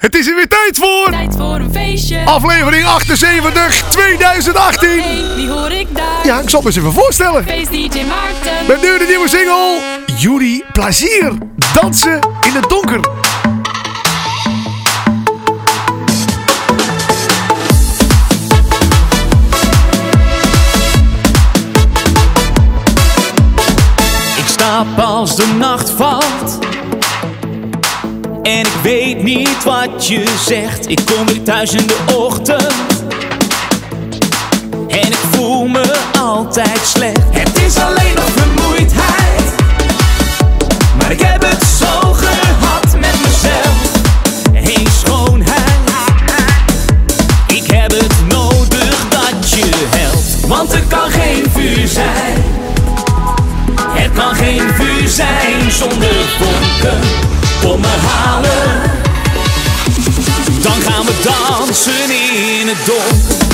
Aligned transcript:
Het 0.00 0.14
is 0.14 0.26
er 0.28 0.34
weer 0.34 0.48
tijd 0.48 0.76
voor. 0.76 1.10
Tijd 1.10 1.34
voor 1.36 1.54
een 1.54 1.72
feestje. 1.72 2.24
Aflevering 2.24 2.86
78 2.86 3.88
2018. 3.88 4.88
Hey, 4.88 5.34
wie 5.36 5.48
hoor 5.48 5.70
ik 5.70 5.86
daar? 5.96 6.26
Ja, 6.26 6.40
ik 6.40 6.50
zal 6.50 6.60
me 6.60 6.66
eens 6.66 6.76
even 6.76 6.92
voorstellen. 6.92 7.44
Feest 7.44 7.70
DJ 7.70 8.04
Maarten. 8.04 8.66
Met 8.66 8.82
nu 8.82 8.98
de 8.98 9.04
nieuwe 9.08 9.28
single. 9.28 9.80
Jury 10.16 10.64
Plezier. 10.72 11.32
Dansen 11.74 12.20
in 12.40 12.52
het 12.52 12.68
donker. 12.68 13.00
Ik 24.36 24.46
slaap 24.46 24.98
als 24.98 25.36
de 25.36 25.46
nacht 25.46 25.90
valt. 25.90 26.69
En 28.42 28.60
ik 28.60 28.78
weet 28.82 29.22
niet 29.22 29.64
wat 29.64 30.06
je 30.06 30.24
zegt. 30.46 30.88
Ik 30.88 31.00
kom 31.04 31.26
weer 31.26 31.42
thuis 31.42 31.72
in 31.72 31.86
de 31.86 31.98
ochtend. 32.16 33.04
En 34.88 35.06
ik 35.06 35.18
voel 35.30 35.66
me 35.66 35.94
altijd 36.18 36.80
slecht. 36.82 37.20
Het 37.30 37.62
is 37.66 37.76
alleen 37.76 38.14
nog 38.14 38.30
vermoeidheid. 38.36 39.54
Maar 40.98 41.10
ik 41.10 41.20
heb 41.20 41.42
het 41.42 41.64
zo 41.78 42.12
gehad 42.12 42.98
met 43.00 43.14
mezelf. 43.24 43.90
Hé 44.52 44.90
schoonheid. 44.90 45.78
Ik 47.46 47.70
heb 47.70 47.90
het 47.90 48.14
nodig 48.28 49.08
dat 49.08 49.50
je 49.50 49.70
helpt. 49.96 50.46
Want 50.46 50.72
er 50.72 50.84
kan 50.88 51.10
geen 51.10 51.44
vuur 51.52 51.88
zijn. 51.88 52.44
Er 53.96 54.10
kan 54.10 54.34
geen 54.34 54.70
vuur 54.74 55.08
zijn 55.08 55.70
zonder 55.70 56.14
vonken. 56.38 57.38
Kom 57.60 57.84
halen. 57.84 58.90
Dan 60.62 60.80
gaan 60.80 61.04
we 61.04 61.12
dansen 61.22 62.10
in 62.60 62.68
het 62.68 62.86
donker. 62.86 63.48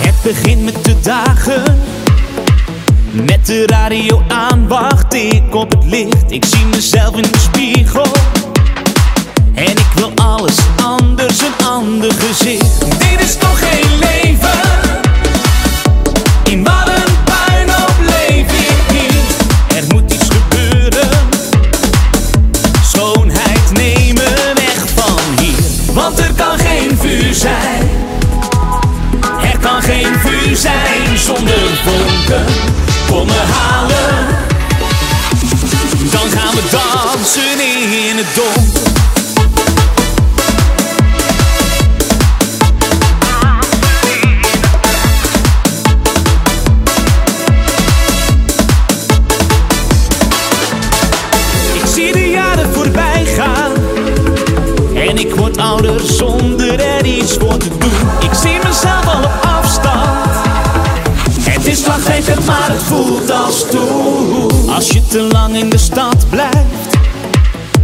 Het 0.00 0.22
begint 0.22 0.64
met 0.64 0.84
de 0.84 1.00
dagen. 1.00 1.62
Met 3.10 3.46
de 3.46 3.66
radio 3.66 4.22
aan 4.28 4.68
wacht 4.68 5.14
ik 5.14 5.54
op 5.54 5.70
het 5.70 5.84
licht. 5.84 6.30
Ik 6.30 6.44
zie 6.44 6.64
mezelf 6.64 7.16
in 7.16 7.22
de 7.22 7.38
spiegel. 7.38 8.06
En 9.56 9.70
ik 9.70 9.92
wil 9.94 10.12
alles 10.14 10.56
anders, 10.82 11.40
een 11.40 11.66
ander 11.66 12.12
gezicht. 12.12 12.80
Dit 12.80 13.20
is 13.20 13.36
toch 13.36 13.58
geen 13.58 13.98
leven? 13.98 14.95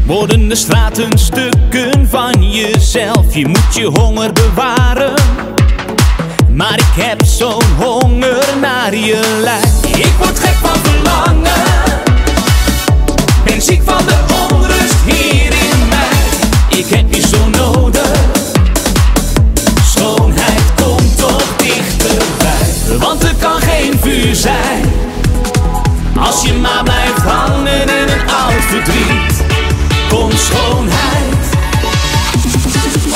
Worden 0.06 0.48
de 0.48 0.54
straten 0.54 1.18
stukken 1.18 2.08
van 2.08 2.50
jezelf. 2.52 3.34
Je 3.34 3.46
moet 3.46 3.74
je 3.74 3.86
honger 3.86 4.32
bewaren. 4.32 5.14
Maar 6.48 6.74
ik 6.74 7.02
heb 7.04 7.24
zo'n 7.24 7.62
honger 7.78 8.44
naar 8.60 8.94
je 8.94 9.40
lijf. 9.42 9.96
Ik 9.96 10.12
word 10.18 10.38
gek 10.38 10.54
van 10.54 10.78
verlangen. 10.82 11.62
Ben 13.44 13.62
ziek 13.62 13.82
van 13.84 14.04
de 14.06 14.18
onrust 14.50 14.94
hier 15.04 15.52
in 15.52 15.88
mij. 15.88 16.78
Ik 16.78 16.86
heb 16.86 17.14
je 17.14 17.20
zo 17.20 17.48
nodig. 17.48 18.10
Schoonheid 19.84 20.72
komt 20.82 21.18
toch 21.18 21.56
dichterbij. 21.56 22.98
Want 22.98 23.22
er 23.22 23.34
kan 23.38 23.60
geen 23.60 23.98
vuur 24.00 24.34
zijn. 24.34 24.92
Als 26.18 26.42
je 26.42 26.52
maar 26.52 26.82
blijft 26.82 27.22
hangen 27.22 27.82
in 27.82 28.08
een 28.08 28.30
oud 28.30 28.62
verdriet. 28.68 29.11
Schoonheid. 30.44 31.34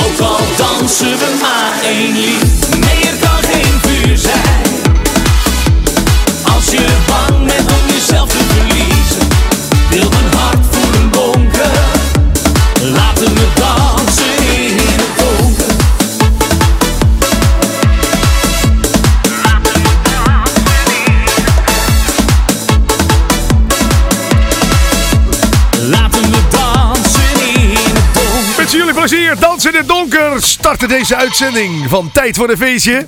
Ook 0.06 0.20
al 0.20 0.38
dansen 0.56 1.18
we 1.18 1.38
maar 1.40 1.82
één 1.82 2.12
lied. 2.12 2.78
Nee, 2.80 3.10
er 3.10 3.16
kan 3.20 3.42
geen 3.42 3.85
donker. 29.86 30.42
Starten 30.42 30.88
deze 30.88 31.16
uitzending 31.16 31.88
van 31.88 32.10
Tijd 32.12 32.36
voor 32.36 32.50
een 32.50 32.56
Feestje. 32.56 33.04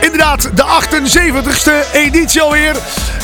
Inderdaad, 0.00 0.50
de 0.54 0.64
78ste 0.64 1.92
editie 1.92 2.40
alweer. 2.40 2.76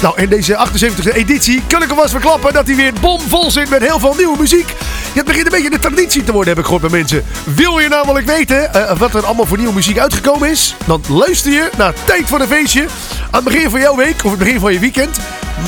Nou, 0.02 0.20
in 0.20 0.28
deze 0.28 0.66
78ste 0.68 1.12
editie 1.14 1.62
kan 1.66 1.82
ik 1.82 1.90
alvast 1.90 2.10
verklappen 2.10 2.52
dat 2.52 2.66
hij 2.66 2.76
weer 2.76 2.92
bomvol 3.00 3.50
zit 3.50 3.70
met 3.70 3.82
heel 3.82 3.98
veel 3.98 4.14
nieuwe 4.18 4.36
muziek. 4.38 4.72
Het 5.12 5.24
begint 5.24 5.44
een 5.44 5.50
beetje 5.52 5.70
de 5.70 5.78
traditie 5.78 6.24
te 6.24 6.32
worden, 6.32 6.48
heb 6.48 6.58
ik 6.58 6.64
gehoord 6.64 6.90
bij 6.90 6.98
mensen. 7.00 7.24
Wil 7.44 7.78
je 7.78 7.88
namelijk 7.88 8.26
weten 8.26 8.74
eh, 8.74 8.98
wat 8.98 9.14
er 9.14 9.24
allemaal 9.26 9.46
voor 9.46 9.56
nieuwe 9.58 9.72
muziek 9.74 9.98
uitgekomen 9.98 10.50
is? 10.50 10.76
Dan 10.84 11.02
luister 11.08 11.52
je 11.52 11.70
naar 11.76 11.94
Tijd 12.04 12.26
voor 12.26 12.40
een 12.40 12.46
Feestje. 12.48 12.82
Aan 13.30 13.44
het 13.44 13.52
begin 13.52 13.70
van 13.70 13.80
jouw 13.80 13.96
week 13.96 14.24
of 14.24 14.30
het 14.30 14.38
begin 14.38 14.60
van 14.60 14.72
je 14.72 14.78
weekend. 14.78 15.18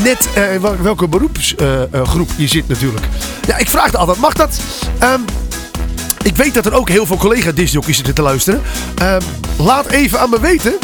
Net 0.02 0.28
eh, 0.34 0.42
wel- 0.60 0.76
welke 0.82 1.08
beroepsgroep 1.08 2.30
je 2.36 2.46
zit 2.48 2.68
natuurlijk. 2.68 3.04
Ja, 3.46 3.56
ik 3.56 3.68
vraag 3.70 3.94
altijd, 3.94 4.18
mag 4.18 4.32
dat? 4.34 4.56
Ehm, 4.98 5.20
ik 6.26 6.36
weet 6.36 6.54
dat 6.54 6.66
er 6.66 6.74
ook 6.74 6.88
heel 6.88 7.06
veel 7.06 7.16
collega-discjockeys 7.16 7.96
zitten 7.96 8.14
te 8.14 8.22
luisteren. 8.22 8.62
Ehm, 8.94 9.20
laat 9.58 9.86
even 9.86 10.20
aan 10.20 10.30
me 10.30 10.40
weten 10.40 10.78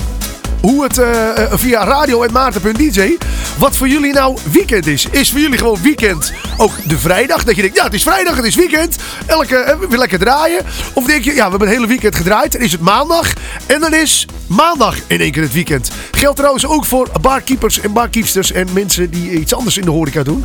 hoe 0.61 0.83
het 0.83 0.99
eh, 0.99 1.43
eh, 1.45 1.53
via 1.53 1.85
radio.maarten.dj 1.85 3.17
wat 3.59 3.77
voor 3.77 3.89
jullie 3.89 4.13
nou 4.13 4.39
weekend 4.53 4.87
is. 4.87 5.07
Is 5.11 5.31
voor 5.31 5.41
jullie 5.41 5.59
gewoon 5.59 5.79
weekend 5.83 6.33
ook 6.57 6.73
de 6.85 6.99
vrijdag? 6.99 7.45
Dat 7.45 7.57
je 7.57 7.63
denkt, 7.63 7.77
ja 7.77 7.85
het 7.85 7.95
is 7.95 8.03
vrijdag, 8.03 8.37
het 8.37 8.45
is 8.45 8.55
weekend. 8.55 8.97
Elke, 9.27 9.57
eh, 9.57 9.79
weer 9.89 9.99
lekker 9.99 10.19
draaien. 10.19 10.65
Of 10.93 11.05
denk 11.05 11.25
je, 11.25 11.35
ja 11.35 11.45
we 11.45 11.51
hebben 11.51 11.69
een 11.69 11.75
hele 11.75 11.87
weekend 11.87 12.15
gedraaid. 12.15 12.53
Dan 12.53 12.61
is 12.61 12.73
het 12.73 12.81
maandag. 12.81 13.33
En 13.67 13.81
dan 13.81 13.95
is 13.95 14.27
maandag 14.47 14.97
in 15.07 15.21
één 15.21 15.33
keer 15.33 15.43
het 15.43 15.53
weekend. 15.53 15.91
Geldt 16.11 16.37
trouwens 16.37 16.67
ook 16.67 16.85
voor 16.85 17.09
barkeepers 17.21 17.81
en 17.81 17.93
barkeepsters 17.93 18.53
en 18.53 18.69
mensen 18.73 19.11
die 19.11 19.31
iets 19.31 19.55
anders 19.55 19.77
in 19.77 19.85
de 19.85 19.91
horeca 19.91 20.23
doen. 20.23 20.45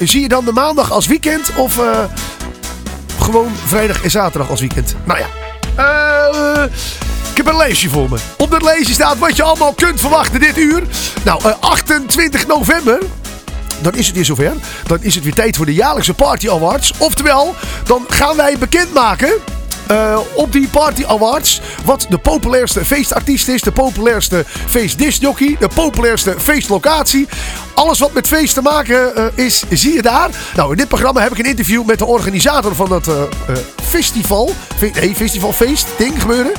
Zie 0.00 0.20
je 0.20 0.28
dan 0.28 0.44
de 0.44 0.52
maandag 0.52 0.92
als 0.92 1.06
weekend 1.06 1.50
of... 1.56 1.78
eh, 3.20 3.26
gewoon 3.26 3.52
vrijdag 3.66 4.02
en 4.02 4.10
zaterdag 4.10 4.50
als 4.50 4.60
weekend. 4.60 4.94
Nou 5.04 5.18
ja. 5.18 5.26
Eh, 5.76 6.64
ik 7.30 7.36
heb 7.36 7.46
een 7.46 7.56
lijstje 7.56 7.88
voor 7.88 8.10
me. 8.10 8.18
Op 8.36 8.50
dat 8.50 8.62
lijstje 8.62 8.94
staat 8.94 9.18
wat 9.18 9.36
je 9.36 9.42
allemaal 9.42 9.72
kunt 9.72 10.00
verwachten 10.00 10.40
dit 10.40 10.58
uur. 10.58 10.82
Nou, 11.24 11.44
eh, 11.44 11.54
28 11.60 12.46
november. 12.46 12.98
Dan 13.82 13.94
is 13.94 14.06
het 14.06 14.14
weer 14.14 14.24
zover. 14.24 14.52
Dan 14.86 14.98
is 15.00 15.14
het 15.14 15.24
weer 15.24 15.34
tijd 15.34 15.56
voor 15.56 15.66
de 15.66 15.74
jaarlijkse 15.74 16.14
Party 16.14 16.50
Awards. 16.50 16.92
Oftewel, 16.98 17.54
dan 17.84 18.04
gaan 18.08 18.36
wij 18.36 18.58
bekendmaken 18.58 19.32
eh, 19.90 20.18
op 20.34 20.52
die 20.52 20.68
Party 20.68 21.04
Awards. 21.06 21.60
Wat 21.84 22.06
de 22.08 22.18
populairste 22.18 22.84
feestartiest 22.84 23.48
is. 23.48 23.62
De 23.62 23.72
populairste 23.72 24.44
feestdiscjockey. 24.46 25.56
De 25.58 25.68
populairste 25.74 26.34
feestlocatie. 26.38 27.28
Alles 27.74 27.98
wat 27.98 28.12
met 28.12 28.26
feest 28.26 28.54
te 28.54 28.62
maken 28.62 29.16
eh, 29.16 29.24
is, 29.34 29.62
zie 29.70 29.94
je 29.94 30.02
daar. 30.02 30.30
Nou, 30.56 30.70
in 30.70 30.76
dit 30.76 30.88
programma 30.88 31.20
heb 31.20 31.32
ik 31.32 31.38
een 31.38 31.44
interview 31.44 31.84
met 31.84 31.98
de 31.98 32.04
organisator 32.04 32.74
van 32.74 32.88
dat 32.88 33.08
eh, 33.08 33.14
festival. 33.82 34.50
Fe 34.76 34.90
nee, 35.00 35.14
festivalfeest 35.14 35.86
ding 35.96 36.20
gebeuren. 36.20 36.52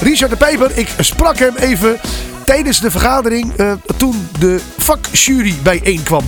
Richard 0.00 0.30
de 0.30 0.36
Pijper. 0.36 0.70
Ik 0.74 0.88
sprak 0.98 1.38
hem 1.38 1.56
even 1.56 2.00
tijdens 2.44 2.80
de 2.80 2.90
vergadering 2.90 3.52
toen 3.96 4.28
de 4.38 4.60
vakjury 4.78 5.54
bijeenkwam. 5.62 6.24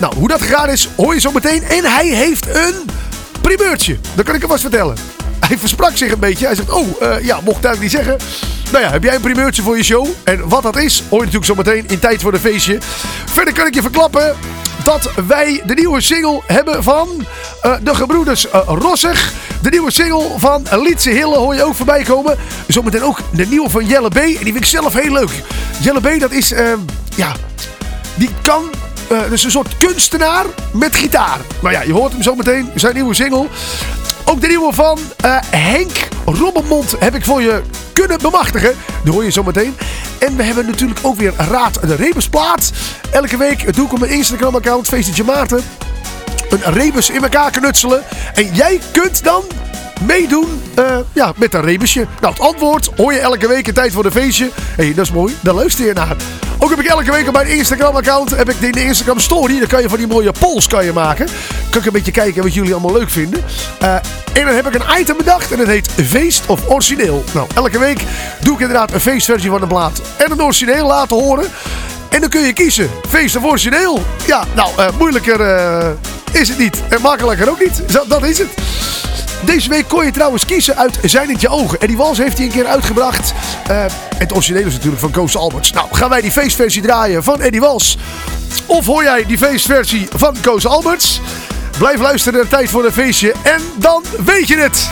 Nou, 0.00 0.14
hoe 0.16 0.28
dat 0.28 0.42
gegaan 0.42 0.70
is, 0.70 0.88
hoor 0.96 1.14
je 1.14 1.20
zo 1.20 1.32
meteen. 1.32 1.62
En 1.62 1.84
hij 1.84 2.06
heeft 2.06 2.46
een 2.48 2.74
primeurtje. 3.40 3.98
Dat 4.14 4.24
kan 4.24 4.34
ik 4.34 4.40
hem 4.40 4.50
vast 4.50 4.62
vertellen. 4.62 5.21
Hij 5.52 5.60
versprak 5.60 5.96
zich 5.96 6.12
een 6.12 6.18
beetje. 6.18 6.46
Hij 6.46 6.54
zegt, 6.54 6.70
oh, 6.70 6.88
eh, 7.00 7.24
ja, 7.24 7.40
mocht 7.44 7.64
ik 7.64 7.80
niet 7.80 7.90
zeggen. 7.90 8.16
Nou 8.70 8.84
ja, 8.84 8.90
heb 8.90 9.02
jij 9.02 9.14
een 9.14 9.20
primeurtje 9.20 9.62
voor 9.62 9.76
je 9.76 9.82
show? 9.82 10.06
En 10.24 10.48
wat 10.48 10.62
dat 10.62 10.76
is, 10.76 11.02
hoor 11.08 11.18
je 11.18 11.24
natuurlijk 11.24 11.44
zo 11.44 11.54
meteen 11.54 11.84
in 11.88 11.98
Tijd 11.98 12.22
voor 12.22 12.32
de 12.32 12.38
Feestje. 12.38 12.78
Verder 13.26 13.54
kan 13.54 13.66
ik 13.66 13.74
je 13.74 13.80
verklappen 13.80 14.36
dat 14.84 15.10
wij 15.26 15.62
de 15.66 15.74
nieuwe 15.74 16.00
single 16.00 16.40
hebben 16.46 16.82
van 16.82 17.26
eh, 17.62 17.74
de 17.82 17.94
gebroeders 17.94 18.46
uh, 18.46 18.60
Rossig. 18.66 19.32
De 19.62 19.70
nieuwe 19.70 19.90
single 19.90 20.28
van 20.36 20.66
Lietse 20.70 21.10
Hille 21.10 21.36
hoor 21.36 21.54
je 21.54 21.64
ook 21.64 21.74
voorbij 21.74 22.02
komen. 22.02 22.38
Zometeen 22.66 23.02
ook 23.02 23.18
de 23.32 23.46
nieuwe 23.46 23.70
van 23.70 23.86
Jelle 23.86 24.08
B. 24.08 24.16
En 24.16 24.26
die 24.26 24.36
vind 24.38 24.56
ik 24.56 24.64
zelf 24.64 24.92
heel 24.92 25.12
leuk. 25.12 25.30
Jelle 25.80 26.00
B, 26.00 26.20
dat 26.20 26.30
is, 26.30 26.52
ja, 27.14 27.32
die 28.14 28.30
kan 28.42 28.70
dus 29.28 29.44
een 29.44 29.50
soort 29.50 29.76
kunstenaar 29.76 30.44
met 30.72 30.96
gitaar. 30.96 31.38
Nou 31.62 31.74
ja, 31.74 31.82
je 31.82 31.92
hoort 31.92 32.12
hem 32.12 32.22
zo 32.22 32.34
meteen, 32.34 32.70
zijn 32.74 32.94
nieuwe 32.94 33.14
single. 33.14 33.46
Ook 34.32 34.40
de 34.40 34.46
nieuwe 34.46 34.72
van 34.72 34.98
uh, 35.24 35.38
Henk 35.50 36.08
Robbenmond 36.24 36.94
heb 36.98 37.14
ik 37.14 37.24
voor 37.24 37.42
je 37.42 37.62
kunnen 37.92 38.18
bemachtigen. 38.18 38.74
Die 39.04 39.12
hoor 39.12 39.24
je 39.24 39.30
zo 39.30 39.42
meteen. 39.42 39.76
En 40.18 40.36
we 40.36 40.42
hebben 40.42 40.66
natuurlijk 40.66 41.00
ook 41.02 41.16
weer 41.16 41.32
Raad 41.36 41.80
de 41.82 41.94
Rebusplaat. 41.94 42.72
Elke 43.10 43.36
week 43.36 43.74
doe 43.74 43.86
ik 43.86 43.92
op 43.92 43.98
mijn 43.98 44.12
Instagram-account, 44.12 44.88
Feestje 44.88 45.24
Maarten, 45.24 45.62
een 46.48 46.72
rebus 46.72 47.10
in 47.10 47.22
elkaar 47.22 47.50
knutselen. 47.50 48.02
En 48.34 48.54
jij 48.54 48.80
kunt 48.92 49.24
dan 49.24 49.42
meedoen 50.06 50.62
uh, 50.78 50.96
ja, 51.12 51.32
met 51.36 51.54
een 51.54 51.62
rebusje. 51.62 52.06
Nou, 52.20 52.32
het 52.32 52.42
antwoord 52.42 52.90
hoor 52.96 53.12
je 53.12 53.18
elke 53.18 53.48
week 53.48 53.66
in 53.66 53.74
tijd 53.74 53.92
voor 53.92 54.02
de 54.02 54.10
feestje. 54.10 54.50
Hé, 54.54 54.84
hey, 54.84 54.94
dat 54.94 55.04
is 55.04 55.12
mooi. 55.12 55.36
Daar 55.40 55.54
luister 55.54 55.86
je 55.86 55.92
naar. 55.92 56.16
Ook 56.58 56.70
heb 56.70 56.80
ik 56.80 56.86
elke 56.86 57.10
week 57.10 57.26
op 57.26 57.32
mijn 57.32 57.46
Instagram-account 57.46 58.30
heb 58.30 58.48
ik 58.48 58.74
de 58.74 58.84
Instagram 58.84 59.20
Story. 59.20 59.58
Dan 59.58 59.68
kan 59.68 59.82
je 59.82 59.88
van 59.88 59.98
die 59.98 60.06
mooie 60.06 60.32
polls 60.38 60.66
kan 60.66 60.84
je 60.84 60.92
maken. 60.92 61.28
Kan 61.70 61.80
ik 61.80 61.86
een 61.86 61.92
beetje 61.92 62.12
kijken 62.12 62.42
wat 62.42 62.54
jullie 62.54 62.72
allemaal 62.72 62.92
leuk 62.92 63.10
vinden. 63.10 63.44
Uh, 63.82 63.94
en 64.32 64.46
dan 64.46 64.54
heb 64.54 64.66
ik 64.66 64.74
een 64.74 65.00
item 65.00 65.16
bedacht 65.16 65.52
en 65.52 65.58
het 65.58 65.68
heet 65.68 65.88
Feest 66.06 66.46
of 66.46 66.68
Origineel. 66.68 67.24
Nou, 67.32 67.48
elke 67.54 67.78
week 67.78 68.04
doe 68.40 68.54
ik 68.54 68.60
inderdaad 68.60 68.92
een 68.92 69.00
feestversie 69.00 69.50
van 69.50 69.62
een 69.62 69.68
plaat 69.68 70.02
en 70.16 70.30
een 70.30 70.42
origineel 70.42 70.86
laten 70.86 71.16
horen. 71.16 71.46
En 72.08 72.20
dan 72.20 72.28
kun 72.28 72.40
je 72.40 72.52
kiezen. 72.52 72.90
Feest 73.08 73.36
of 73.36 73.44
origineel. 73.44 74.02
Ja, 74.26 74.44
nou, 74.54 74.70
uh, 74.78 74.86
moeilijker 74.98 75.40
is 76.32 76.48
het 76.48 76.58
niet. 76.58 76.82
En 76.88 77.00
makkelijker 77.00 77.50
ook 77.50 77.60
niet. 77.60 77.82
Dat 78.08 78.24
is 78.24 78.38
het. 78.38 78.48
Deze 79.44 79.68
week 79.68 79.88
kon 79.88 80.04
je 80.04 80.10
trouwens 80.10 80.44
kiezen 80.44 80.76
uit 80.76 80.98
Zijn 81.02 81.28
het 81.28 81.40
je 81.40 81.48
ogen. 81.48 81.80
En 81.80 81.86
die 81.86 81.96
wals 81.96 82.18
heeft 82.18 82.36
hij 82.36 82.46
een 82.46 82.52
keer 82.52 82.66
uitgebracht. 82.66 83.32
Uh, 83.70 83.84
het 84.16 84.32
origineel 84.32 84.66
is 84.66 84.72
natuurlijk 84.72 85.00
van 85.00 85.10
Koos 85.10 85.36
Alberts. 85.36 85.72
Nou, 85.72 85.86
gaan 85.92 86.08
wij 86.08 86.20
die 86.20 86.32
feestversie 86.32 86.82
draaien 86.82 87.22
van 87.22 87.40
Eddie 87.40 87.60
Wals? 87.60 87.98
Of 88.66 88.86
hoor 88.86 89.02
jij 89.02 89.24
die 89.26 89.38
feestversie 89.38 90.08
van 90.14 90.36
Koos 90.40 90.66
Alberts? 90.66 91.20
Blijf 91.78 92.00
luisteren 92.00 92.38
naar 92.38 92.48
Tijd 92.48 92.70
voor 92.70 92.84
een 92.84 92.92
Feestje 92.92 93.34
en 93.42 93.60
dan 93.76 94.04
weet 94.24 94.48
je 94.48 94.56
het. 94.56 94.90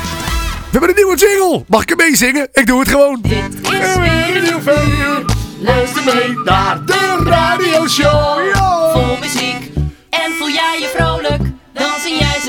We 0.70 0.78
hebben 0.78 0.88
een 0.88 0.94
nieuwe 0.94 1.16
jingle. 1.16 1.64
Mag 1.66 1.82
ik 1.82 1.88
hem 1.88 1.98
meezingen? 1.98 2.48
Ik 2.52 2.66
doe 2.66 2.80
het 2.80 2.88
gewoon. 2.88 3.18
Dit 3.22 3.72
is 3.72 3.94
weer 3.94 4.36
een 4.36 4.42
nieuw 4.42 4.74
uur. 4.98 5.24
Luister 5.58 6.04
mee 6.04 6.38
naar 6.44 6.84
de 6.86 7.16
radioshow. 7.24 8.38
Yo. 8.54 8.90
Vol 8.92 9.16
muziek. 9.20 9.70
En 10.10 10.32
voel 10.38 10.48
jij 10.48 10.76
je 10.80 10.90
vrolijk? 10.96 11.09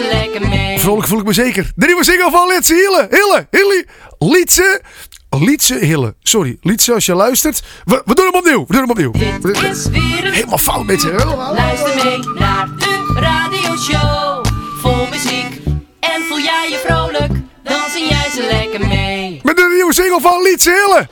Ze 0.01 0.07
lekker 0.07 0.47
mee. 0.49 0.79
Vrolijk 0.79 1.07
voel 1.07 1.19
ik 1.19 1.25
me 1.25 1.33
zeker. 1.33 1.71
De 1.75 1.85
nieuwe 1.85 2.03
single 2.03 2.31
van 2.31 2.47
Litse 2.47 2.73
Hille. 2.73 3.07
Hille. 3.09 3.47
Hille. 3.49 3.85
Lietse. 4.19 4.81
Lietse 5.29 5.75
Hille. 5.75 6.15
Sorry. 6.21 6.57
Lietse, 6.61 6.93
als 6.93 7.05
je 7.05 7.13
luistert. 7.15 7.61
We, 7.85 8.01
we 8.05 8.15
doen 8.15 8.25
hem 8.25 8.35
opnieuw. 8.35 8.65
We 8.67 8.73
doen 8.73 8.81
hem 8.81 8.89
opnieuw. 8.89 9.11
Dit 9.11 9.61
is 9.63 9.85
weer 9.85 10.25
een... 10.25 10.33
Helemaal 10.33 10.57
fout 10.57 10.85
met 10.85 11.01
je. 11.01 11.13
Luister 11.55 12.03
mee 12.03 12.19
naar 12.39 12.67
de 12.77 13.13
radioshow. 13.19 14.45
Vol 14.81 15.07
muziek. 15.09 15.61
En 15.99 16.21
voel 16.27 16.39
jij 16.39 16.67
je 16.69 16.81
vrolijk? 16.85 17.31
Dan 17.63 17.81
zing 17.93 18.09
jij 18.09 18.29
ze 18.33 18.47
lekker 18.51 18.87
mee. 18.87 19.39
Met 19.43 19.55
de 19.55 19.71
nieuwe 19.75 19.93
single 19.93 20.21
van 20.21 20.41
Lietse 20.41 20.69
Hille. 20.69 21.07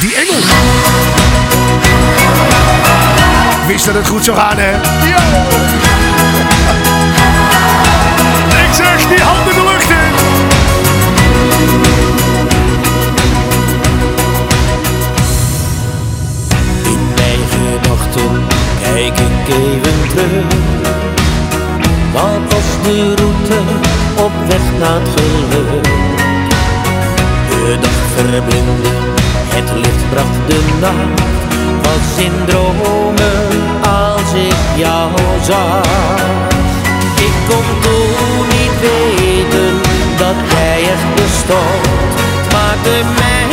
Die 0.00 0.14
engel. 0.14 0.40
Wist 3.66 3.86
dat 3.86 3.94
het 3.94 4.08
goed 4.08 4.24
zou 4.24 4.36
gaan, 4.36 4.56
hè? 4.56 4.72
Yo! 5.08 5.85
Terug. 20.16 20.44
Wat 22.12 22.42
was 22.52 22.68
de 22.84 23.14
route 23.18 23.58
op 24.24 24.32
weg 24.48 24.64
naar 24.80 25.00
het 25.00 25.08
geluk? 25.14 25.84
De 27.50 27.76
dag 27.80 27.98
verblindde, 28.14 28.94
het 29.56 29.70
licht 29.74 30.04
bracht 30.10 30.40
de 30.48 30.60
nacht. 30.80 31.22
Was 31.82 32.24
in 32.24 32.36
als 33.82 34.32
ik 34.48 34.60
jou 34.76 35.10
zag. 35.42 35.84
Ik 37.26 37.36
kon 37.48 37.66
toen 37.80 38.46
niet 38.56 38.76
weten 38.80 39.80
dat 40.16 40.38
jij 40.52 40.78
echt 40.92 41.08
bestond. 41.14 42.10
Het 42.36 42.52
maakte 42.52 42.96
mij 43.18 43.46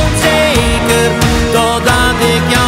onzeker 0.00 1.10
totdat 1.52 2.16
ik 2.34 2.44
jou 2.54 2.59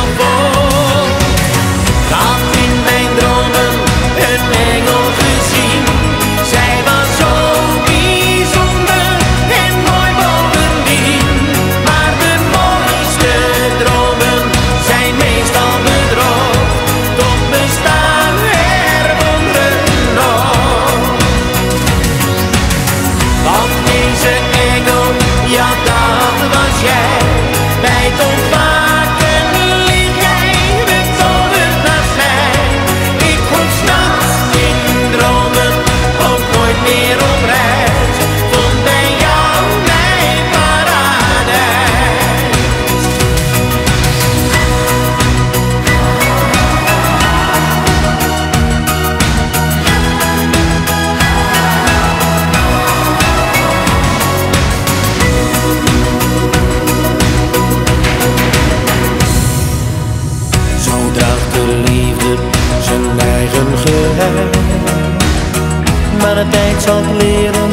de 66.43 66.49
tijd 66.49 66.83
zal 66.83 67.03
leren 67.17 67.73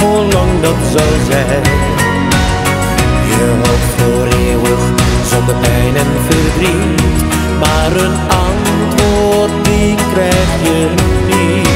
hoe 0.00 0.32
lang 0.32 0.60
dat 0.62 0.80
zal 0.92 1.14
zijn. 1.30 1.62
Je 3.30 3.46
hoopt 3.62 3.90
voor 3.96 4.26
eeuwig 4.26 4.82
zonder 5.30 5.54
pijn 5.54 5.96
en 5.96 6.12
verdriet. 6.28 7.22
Maar 7.60 7.92
een 8.04 8.16
antwoord 8.46 9.64
die 9.64 9.94
krijg 10.12 10.50
je 10.62 10.88
niet. 11.26 11.68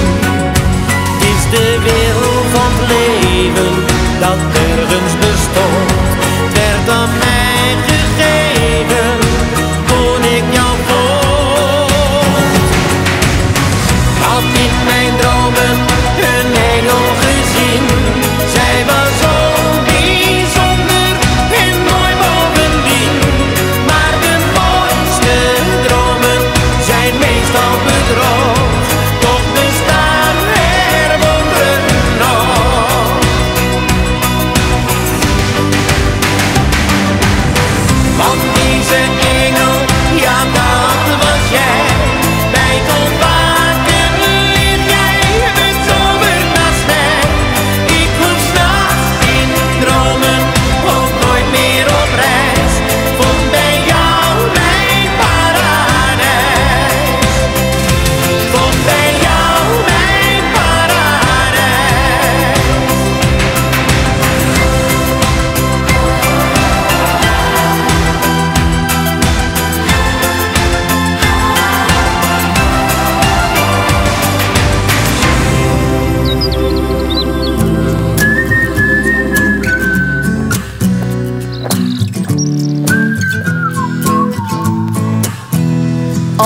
Is 1.30 1.42
de 1.50 1.78
wil 1.86 2.22
van 2.54 2.70
het 2.76 2.88
leven 2.94 3.74
dat 4.20 4.38
ergens 4.68 5.14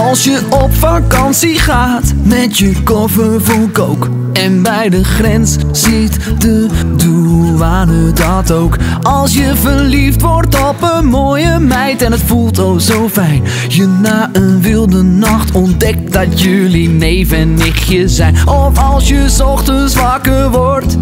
Als 0.08 0.24
je 0.24 0.40
op 0.50 0.74
vakantie 0.74 1.58
gaat 1.58 2.12
met 2.22 2.58
je 2.58 2.82
koffer 2.82 3.42
vol 3.42 3.68
kook 3.72 4.08
En 4.32 4.62
bij 4.62 4.88
de 4.88 5.04
grens 5.04 5.56
ziet 5.72 6.18
de 6.38 6.66
douane 6.96 8.12
dat 8.12 8.52
ook. 8.52 8.76
Als 9.02 9.34
je 9.34 9.52
verliefd 9.56 10.20
wordt 10.20 10.68
op 10.68 10.76
een 10.82 11.06
mooie 11.06 11.58
meid 11.58 12.02
En 12.02 12.12
het 12.12 12.22
voelt 12.22 12.58
oh 12.58 12.78
zo 12.78 13.08
fijn. 13.08 13.42
Je 13.68 13.86
na 13.86 14.28
een 14.32 14.62
wilde 14.62 15.02
nacht 15.02 15.52
ontdekt 15.52 16.12
dat 16.12 16.40
jullie 16.42 16.88
neef 16.88 17.32
en 17.32 17.54
nichtje 17.54 18.08
zijn. 18.08 18.48
Of 18.48 18.78
als 18.78 19.08
je 19.08 19.44
ochtends 19.44 19.94
wakker 19.94 20.50
wordt 20.50 20.96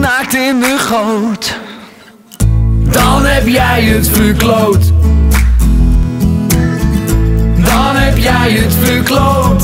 Naakt 0.00 0.34
in 0.34 0.60
de 0.60 0.76
goot. 0.78 1.58
Dan 2.90 3.24
heb 3.24 3.46
jij 3.46 3.84
het 3.84 4.08
verkloot 4.08 4.92
jij 8.22 8.52
het 8.52 8.74
verkloot. 8.74 9.62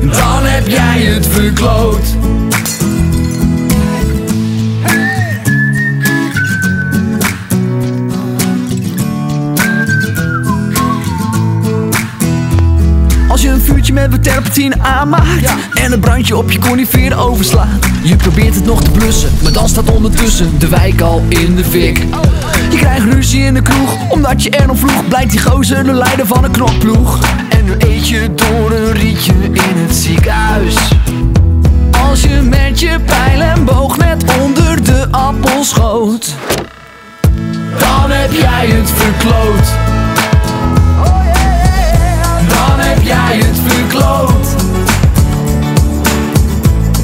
Dan 0.00 0.44
heb 0.44 0.66
jij 0.66 1.00
het 1.00 1.26
verkloot. 1.26 2.16
Als 13.28 13.42
je 13.42 13.48
een 13.48 13.60
vuurtje 13.60 13.92
met 13.92 14.22
terpentine 14.22 14.74
aanmaakt 14.78 15.54
En 15.74 15.90
het 15.90 16.00
brandje 16.00 16.36
op 16.36 16.50
je 16.50 16.58
conifeer 16.58 17.18
overslaat 17.18 17.86
Je 18.02 18.16
probeert 18.16 18.54
het 18.54 18.64
nog 18.64 18.82
te 18.82 18.90
blussen 18.90 19.30
Maar 19.42 19.52
dan 19.52 19.68
staat 19.68 19.90
ondertussen 19.90 20.58
de 20.58 20.68
wijk 20.68 21.00
al 21.00 21.22
in 21.28 21.54
de 21.54 21.64
fik 21.64 22.04
Je 22.78 22.84
krijgt 22.84 23.04
ruzie 23.04 23.42
in 23.42 23.54
de 23.54 23.62
kroeg 23.62 24.08
Omdat 24.08 24.42
je 24.42 24.50
er 24.50 24.66
nog 24.66 24.78
vroeg 24.78 25.08
Blijkt 25.08 25.30
die 25.30 25.40
gozer 25.40 25.84
de 25.84 25.92
leider 25.92 26.26
van 26.26 26.44
een 26.44 26.50
knokploeg 26.50 27.18
En 27.48 27.64
nu 27.64 27.74
eet 27.78 28.08
je 28.08 28.34
door 28.34 28.72
een 28.72 28.92
rietje 28.92 29.32
in 29.42 29.76
het 29.86 29.96
ziekenhuis 29.96 30.76
Als 32.08 32.22
je 32.22 32.40
met 32.42 32.80
je 32.80 33.00
pijl 33.04 33.40
en 33.40 33.64
boog 33.64 33.96
net 33.96 34.24
onder 34.42 34.84
de 34.84 35.06
appel 35.10 35.64
schoot 35.64 36.34
Dan 37.78 38.10
heb 38.10 38.32
jij 38.32 38.66
het 38.66 38.90
verkloot 38.90 39.76
dan 42.48 42.78
heb 42.78 43.02
jij 43.02 43.36
het 43.36 43.58
verkloot. 43.66 44.48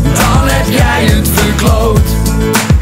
Dan 0.02 0.48
heb 0.48 0.66
jij 0.68 1.04
het 1.04 1.28
verkloot. 1.28 2.73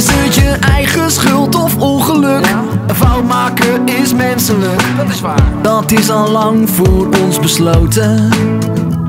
Is 0.00 0.06
het 0.10 0.34
je 0.34 0.48
eigen 0.50 1.10
schuld 1.10 1.54
of 1.54 1.76
ongeluk? 1.76 2.46
Een 2.86 2.94
fout 2.94 3.24
maken 3.24 3.86
is 3.86 4.14
menselijk. 4.14 4.82
Dat 4.96 5.08
is 5.08 5.20
waar. 5.20 5.42
Dat 5.62 5.90
is 5.90 6.10
al 6.10 6.30
lang 6.30 6.70
voor 6.70 7.08
ons 7.24 7.40
besloten. 7.40 8.28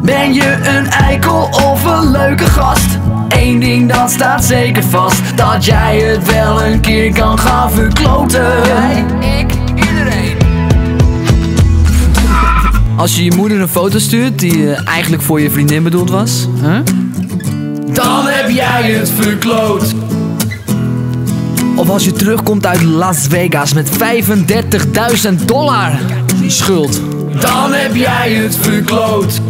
Ben 0.03 0.33
je 0.33 0.57
een 0.77 0.87
eikel 0.87 1.49
of 1.51 1.85
een 1.85 2.11
leuke 2.11 2.45
gast? 2.45 2.97
Eén 3.29 3.59
ding 3.59 3.93
dat 3.93 4.11
staat 4.11 4.45
zeker 4.45 4.83
vast 4.83 5.37
Dat 5.37 5.65
jij 5.65 5.99
het 5.99 6.31
wel 6.31 6.63
een 6.63 6.79
keer 6.79 7.13
kan 7.13 7.39
gaan 7.39 7.71
verkloten 7.71 8.47
Jij, 8.65 9.05
ik, 9.39 9.53
iedereen 9.75 10.37
als 12.97 13.15
je 13.15 13.23
je 13.23 13.35
moeder 13.35 13.61
een 13.61 13.67
foto 13.67 13.99
stuurt 13.99 14.39
die 14.39 14.73
eh, 14.73 14.87
eigenlijk 14.87 15.23
voor 15.23 15.41
je 15.41 15.51
vriendin 15.51 15.83
bedoeld 15.83 16.09
was, 16.09 16.47
hè? 16.55 16.83
dan 17.93 18.27
heb 18.27 18.49
jij 18.49 18.91
het 18.91 19.09
verkloot. 19.09 19.93
Of 21.81 21.89
als 21.89 22.05
je 22.05 22.11
terugkomt 22.11 22.65
uit 22.65 22.81
Las 22.81 23.25
Vegas 23.29 23.73
met 23.73 23.89
35.000 23.89 25.45
dollar 25.45 25.91
schuld, 26.47 27.01
dan 27.39 27.73
heb 27.73 27.95
jij 27.95 28.33
het 28.33 28.55
verkloot. 28.55 29.41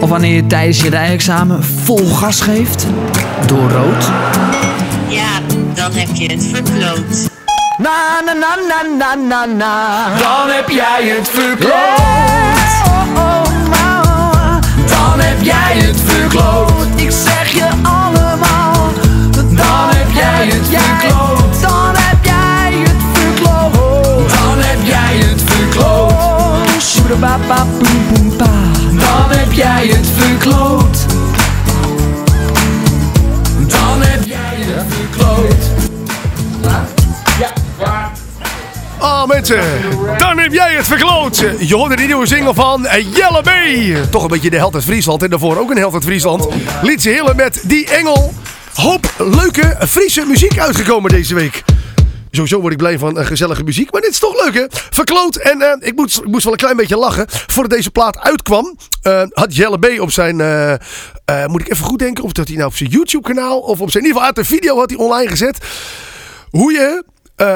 Of 0.00 0.08
wanneer 0.08 0.34
je 0.34 0.46
tijdens 0.46 0.80
je 0.80 0.90
rijexamen 0.90 1.64
vol 1.84 2.14
gas 2.14 2.40
geeft, 2.40 2.86
door 3.46 3.70
rood. 3.70 4.10
Ja, 5.08 5.40
dan 5.74 5.92
heb 5.92 6.08
je 6.12 6.32
het 6.32 6.46
verkloot. 6.52 7.30
Na 7.78 8.20
na 8.24 8.32
na 8.32 8.56
na 8.68 8.96
na 8.98 9.14
na 9.14 9.44
na. 9.44 10.06
Dan 10.18 10.56
heb 10.56 10.68
jij 10.68 11.14
het 11.16 11.28
verkloot. 11.28 12.02
Dan 14.86 15.20
heb 15.20 15.42
jij 15.42 15.76
het 15.76 16.00
verkloot. 16.04 16.72
Ik 16.96 17.10
zeg 17.10 17.52
je 17.52 17.73
verkloot. 21.04 21.60
Dan 21.60 21.94
heb 21.96 22.24
jij 22.24 22.72
het 22.82 23.02
verkloot. 23.12 24.28
Dan 24.28 24.58
heb 24.58 24.78
jij 24.84 25.16
het 25.16 25.42
verkloot. 25.42 26.82
Shoedababa 26.82 27.66
boem 27.78 28.06
boem 28.12 28.36
pa. 28.36 28.50
Dan 28.90 29.38
heb 29.38 29.52
jij 29.52 29.86
het 29.86 30.06
verkloot. 30.16 31.06
Dan 33.66 34.02
heb 34.02 34.24
jij 34.24 34.56
het 34.56 34.84
verkloot. 34.88 35.72
Ah, 38.98 39.26
mensen, 39.26 39.60
dan 40.18 40.38
heb 40.38 40.52
jij 40.52 40.74
het 40.74 40.86
verkloot. 40.86 41.44
Je 41.58 41.74
hoorde 41.74 41.96
die 41.96 42.06
nieuwe 42.06 42.26
single 42.26 42.54
van 42.54 42.86
Jelle 43.14 43.42
B. 43.42 43.50
Toch 44.10 44.22
een 44.22 44.28
beetje 44.28 44.50
de 44.50 44.56
held 44.56 44.74
uit 44.74 44.84
Friesland. 44.84 45.22
En 45.22 45.30
daarvoor 45.30 45.58
ook 45.58 45.70
een 45.70 45.76
held 45.76 45.94
uit 45.94 46.04
Friesland. 46.04 46.48
Liet 46.82 47.02
ze 47.02 47.32
met 47.36 47.62
Die 47.64 47.86
Engel. 47.90 48.34
Hoop 48.74 49.14
leuke 49.18 49.76
Friese 49.88 50.24
muziek 50.26 50.58
uitgekomen 50.58 51.10
deze 51.10 51.34
week. 51.34 51.62
Sowieso 52.30 52.60
word 52.60 52.72
ik 52.72 52.78
blij 52.78 52.98
van 52.98 53.18
eh, 53.18 53.26
gezellige 53.26 53.62
muziek. 53.62 53.92
Maar 53.92 54.00
dit 54.00 54.10
is 54.10 54.18
toch 54.18 54.44
leuk, 54.44 54.54
hè? 54.54 54.64
Verkloot. 54.70 55.36
En 55.36 55.62
eh, 55.62 55.88
ik, 55.88 55.94
moest, 55.94 56.18
ik 56.18 56.26
moest 56.26 56.44
wel 56.44 56.52
een 56.52 56.58
klein 56.58 56.76
beetje 56.76 56.96
lachen. 56.96 57.26
Voordat 57.28 57.72
deze 57.72 57.90
plaat 57.90 58.18
uitkwam, 58.18 58.76
eh, 59.02 59.22
had 59.30 59.56
Jelle 59.56 59.78
B 59.78 60.00
op 60.00 60.10
zijn... 60.10 60.36
moet 61.46 61.60
ik 61.60 61.70
even 61.70 61.84
goed 61.84 61.98
denken 61.98 62.24
of 62.24 62.32
dat 62.32 62.48
hij 62.48 62.56
nou 62.56 62.68
op 62.68 62.76
zijn 62.76 62.90
YouTube-kanaal... 62.90 63.60
of 63.60 63.80
op 63.80 63.90
zijn... 63.90 64.04
In 64.04 64.08
ieder 64.08 64.22
geval 64.22 64.22
uit 64.22 64.38
een 64.38 64.56
video 64.56 64.76
had 64.76 64.90
hij 64.90 64.98
online 64.98 65.30
gezet. 65.30 65.58
Hoe 66.50 66.72
je 66.72 67.04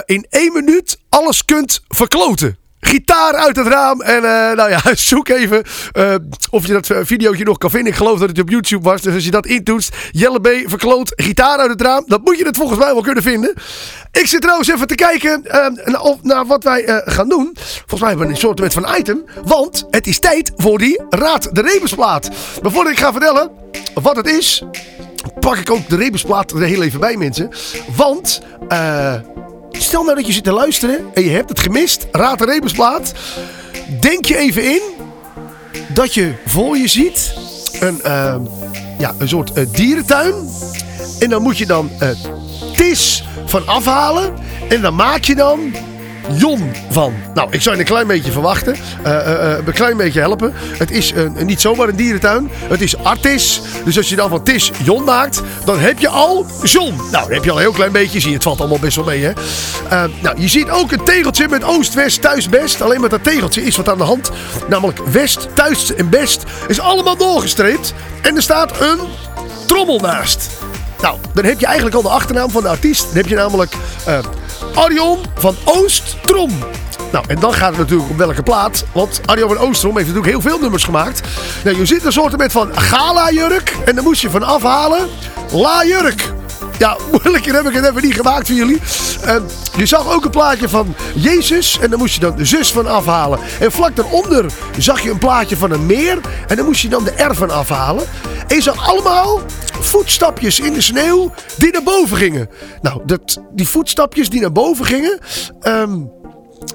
in 0.04 0.26
één 0.30 0.52
minuut 0.52 0.98
alles 1.08 1.44
kunt 1.44 1.82
verkloten. 1.88 2.58
Gitaar 2.80 3.34
uit 3.34 3.56
het 3.56 3.66
raam. 3.66 4.00
En 4.00 4.16
eh, 4.16 4.56
nou 4.56 4.70
ja, 4.70 4.80
zoek 5.10 5.28
even 5.28 5.62
eh, 5.92 6.14
of 6.50 6.66
je 6.66 6.72
dat 6.72 6.90
eh, 6.90 6.98
videootje 7.02 7.44
nog 7.44 7.58
kan 7.58 7.70
vinden. 7.70 7.92
Ik 7.92 7.98
geloof 7.98 8.18
dat 8.18 8.28
het 8.28 8.40
op 8.40 8.50
YouTube 8.50 8.84
was. 8.84 9.02
Dus 9.02 9.14
als 9.14 9.24
je 9.24 9.30
dat 9.30 9.46
intoetst. 9.46 9.96
Jelle 10.10 10.40
B. 10.40 10.48
verkloot 10.66 11.12
gitaar 11.16 11.58
uit 11.58 11.70
het 11.70 11.80
raam. 11.80 12.04
Dan 12.06 12.20
moet 12.24 12.38
je 12.38 12.44
het 12.44 12.56
volgens 12.56 12.78
mij 12.78 12.92
wel 12.92 13.02
kunnen 13.02 13.22
vinden. 13.22 13.54
Ik 14.12 14.26
zit 14.26 14.40
trouwens 14.40 14.68
even 14.68 14.86
te 14.86 14.94
kijken 14.94 15.42
naar, 16.22 16.46
wat 16.46 16.64
wij 16.64 17.02
gaan 17.04 17.28
doen. 17.28 17.50
Volgens 17.54 18.00
mij 18.00 18.08
hebben 18.08 18.26
we 18.26 18.32
een 18.32 18.38
soort 18.38 18.72
van 18.72 18.96
item. 18.98 19.24
Want 19.44 19.86
het 19.90 20.06
is 20.06 20.18
tijd 20.18 20.52
voor 20.56 20.78
die 20.78 21.02
Raad 21.08 21.54
de 21.54 21.60
Rebusplaat. 21.60 22.30
Maar 22.62 22.72
voordat 22.72 22.92
ik 22.92 22.98
ga 22.98 23.12
vertellen 23.12 23.50
wat 23.94 24.16
het 24.16 24.26
is 24.26 24.64
pak 25.40 25.56
ik 25.56 25.70
ook 25.70 25.88
de 25.88 25.96
rebusplaat 25.96 26.52
er 26.52 26.62
heel 26.62 26.82
even 26.82 27.00
bij, 27.00 27.16
mensen. 27.16 27.50
Want, 27.96 28.40
eh, 28.68 29.14
stel 29.70 30.02
nou 30.02 30.16
dat 30.16 30.26
je 30.26 30.32
zit 30.32 30.44
te 30.44 30.52
luisteren 30.52 31.04
en 31.14 31.22
je 31.22 31.30
hebt 31.30 31.48
het 31.48 31.60
gemist. 31.60 32.06
Raad 32.12 32.38
de 32.38 32.44
rebusplaat. 32.44 33.12
Denk 34.00 34.24
je 34.24 34.36
even 34.36 34.64
in 34.64 34.80
dat 35.88 36.14
je 36.14 36.34
voor 36.46 36.76
je 36.76 36.88
ziet 36.88 37.34
een, 37.80 38.02
eh, 38.02 38.36
ja, 38.98 39.14
een 39.18 39.28
soort 39.28 39.52
eh, 39.52 39.66
dierentuin. 39.72 40.34
En 41.18 41.30
dan 41.30 41.42
moet 41.42 41.58
je 41.58 41.66
dan 41.66 41.90
eh 41.98 42.08
tis 42.76 43.24
van 43.46 43.66
afhalen. 43.66 44.34
En 44.68 44.80
dan 44.80 44.94
maak 44.94 45.24
je 45.24 45.34
dan 45.34 45.74
Jon 46.32 46.72
van. 46.90 47.14
Nou, 47.34 47.48
ik 47.50 47.62
zou 47.62 47.74
je 47.74 47.80
een 47.80 47.86
klein 47.86 48.06
beetje 48.06 48.32
verwachten. 48.32 48.76
Eh, 49.02 49.16
eh, 49.16 49.52
eh, 49.52 49.66
een 49.66 49.72
klein 49.72 49.96
beetje 49.96 50.20
helpen. 50.20 50.52
Het 50.54 50.90
is 50.90 51.12
een, 51.14 51.36
niet 51.46 51.60
zomaar 51.60 51.88
een 51.88 51.96
dierentuin. 51.96 52.50
Het 52.68 52.80
is 52.80 52.96
Artis. 52.96 53.60
Dus 53.84 53.96
als 53.96 54.08
je 54.08 54.16
dan 54.16 54.28
van 54.28 54.42
Tis 54.42 54.72
Jon 54.82 55.04
maakt, 55.04 55.42
dan 55.64 55.78
heb 55.78 55.98
je 55.98 56.08
al 56.08 56.46
John. 56.62 56.94
Nou, 56.96 57.10
dan 57.10 57.32
heb 57.32 57.44
je 57.44 57.50
al 57.50 57.56
een 57.56 57.62
heel 57.62 57.72
klein 57.72 57.92
beetje. 57.92 58.20
Zie 58.20 58.28
je, 58.28 58.34
het 58.34 58.44
valt 58.44 58.58
allemaal 58.60 58.78
best 58.78 58.96
wel 58.96 59.04
mee, 59.04 59.24
hè. 59.24 59.32
Nou, 60.22 60.40
je 60.40 60.48
ziet 60.48 60.70
ook 60.70 60.92
een 60.92 61.04
tegeltje 61.04 61.48
met 61.48 61.64
oost, 61.64 61.94
west, 61.94 62.20
thuis, 62.20 62.48
best. 62.48 62.80
Alleen 62.80 63.00
met 63.00 63.10
dat 63.10 63.24
tegeltje 63.24 63.62
is 63.62 63.76
wat 63.76 63.88
aan 63.88 63.98
de 63.98 64.04
hand. 64.04 64.30
Namelijk 64.68 64.98
west, 64.98 65.48
thuis 65.54 65.94
en 65.94 66.08
best 66.08 66.42
is 66.68 66.80
allemaal 66.80 67.16
doorgestreept. 67.16 67.94
En 68.22 68.36
er 68.36 68.42
staat 68.42 68.80
een 68.80 68.98
trommel 69.66 69.98
naast. 70.00 70.50
Nou, 71.00 71.16
dan 71.34 71.44
heb 71.44 71.60
je 71.60 71.66
eigenlijk 71.66 71.96
al 71.96 72.02
de 72.02 72.08
achternaam 72.08 72.50
van 72.50 72.62
de 72.62 72.68
artiest. 72.68 73.04
Dan 73.04 73.16
heb 73.16 73.26
je 73.26 73.34
namelijk 73.34 73.72
Arjon 74.74 75.18
van 75.34 75.56
Oostrom. 75.64 76.50
Nou, 77.12 77.24
en 77.28 77.38
dan 77.40 77.52
gaat 77.54 77.68
het 77.68 77.78
natuurlijk 77.78 78.10
om 78.10 78.16
welke 78.16 78.42
plaat. 78.42 78.84
Want 78.92 79.20
Arjon 79.26 79.48
van 79.48 79.58
Oostrom 79.58 79.96
heeft 79.96 80.06
natuurlijk 80.06 80.32
heel 80.32 80.50
veel 80.50 80.58
nummers 80.58 80.84
gemaakt. 80.84 81.20
Nou, 81.64 81.76
je 81.76 81.86
ziet 81.86 82.04
een 82.04 82.12
soort 82.12 82.36
met 82.36 82.52
van 82.52 82.78
gala-jurk. 82.78 83.76
En 83.84 83.94
dan 83.94 84.04
moest 84.04 84.20
je 84.20 84.30
van 84.30 84.42
afhalen 84.42 85.08
la-jurk. 85.52 86.32
Ja, 86.78 86.96
moeilijker 87.12 87.54
heb 87.54 87.66
ik 87.66 87.74
het 87.74 87.84
even 87.84 88.02
niet 88.02 88.14
gemaakt 88.14 88.46
voor 88.46 88.56
jullie. 88.56 88.80
Eh, 89.22 89.36
je 89.76 89.86
zag 89.86 90.12
ook 90.12 90.24
een 90.24 90.30
plaatje 90.30 90.68
van 90.68 90.94
Jezus. 91.14 91.78
En 91.80 91.90
daar 91.90 91.98
moest 91.98 92.14
je 92.14 92.20
dan 92.20 92.36
de 92.36 92.44
zus 92.44 92.72
van 92.72 92.86
afhalen. 92.86 93.38
En 93.60 93.72
vlak 93.72 93.96
daaronder 93.96 94.52
zag 94.78 95.00
je 95.00 95.10
een 95.10 95.18
plaatje 95.18 95.56
van 95.56 95.70
een 95.70 95.86
meer. 95.86 96.20
En 96.46 96.56
daar 96.56 96.64
moest 96.64 96.80
je 96.80 96.88
dan 96.88 97.04
de 97.04 97.14
R 97.16 97.34
van 97.34 97.50
afhalen. 97.50 98.04
En 98.46 98.56
je 98.56 98.62
zag 98.62 98.88
allemaal 98.88 99.40
voetstapjes 99.80 100.60
in 100.60 100.72
de 100.72 100.80
sneeuw 100.80 101.32
die 101.56 101.72
naar 101.72 101.82
boven 101.82 102.16
gingen. 102.16 102.48
Nou, 102.82 103.00
dat, 103.04 103.42
die 103.50 103.68
voetstapjes 103.68 104.30
die 104.30 104.40
naar 104.40 104.52
boven 104.52 104.84
gingen. 104.84 105.18
ehm, 105.60 106.00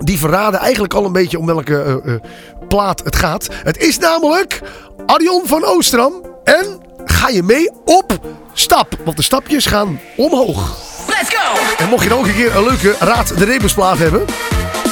die 0.03 0.19
verraden 0.19 0.59
eigenlijk 0.59 0.93
al 0.93 1.05
een 1.05 1.11
beetje 1.11 1.39
om 1.39 1.45
welke 1.45 1.81
eh, 1.81 2.13
eh, 2.13 2.21
plaat 2.67 3.03
het 3.03 3.15
gaat. 3.15 3.47
Het 3.63 3.77
is 3.77 3.97
namelijk 3.97 4.61
Arjon 5.05 5.41
van 5.45 5.63
Oostram. 5.63 6.13
En 6.43 6.79
ga 7.05 7.29
je 7.29 7.43
mee 7.43 7.71
op 7.85 8.19
stap? 8.53 8.97
Want 9.05 9.17
de 9.17 9.23
stapjes 9.23 9.65
gaan 9.65 9.99
omhoog. 10.17 10.77
Let's 11.07 11.35
go! 11.35 11.59
En 11.77 11.89
mocht 11.89 12.03
je 12.03 12.09
dan 12.09 12.17
ook 12.17 12.25
een 12.25 12.35
keer 12.35 12.55
een 12.55 12.63
leuke 12.63 12.95
Raad 12.99 13.37
de 13.37 13.45
Rebusplaat 13.45 13.97
hebben. 13.97 14.25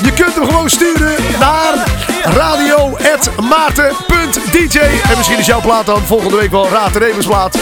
Je 0.03 0.13
kunt 0.13 0.35
hem 0.35 0.45
gewoon 0.45 0.69
sturen 0.69 1.15
naar 1.39 1.87
radio.maarten.dj 2.23 4.79
En 4.79 5.17
misschien 5.17 5.37
is 5.37 5.45
jouw 5.45 5.61
plaat 5.61 5.85
dan 5.85 6.01
volgende 6.01 6.37
week 6.37 6.51
wel 6.51 6.69
Raad 6.69 6.93
de 6.93 6.99
Rebusplaat. 6.99 7.57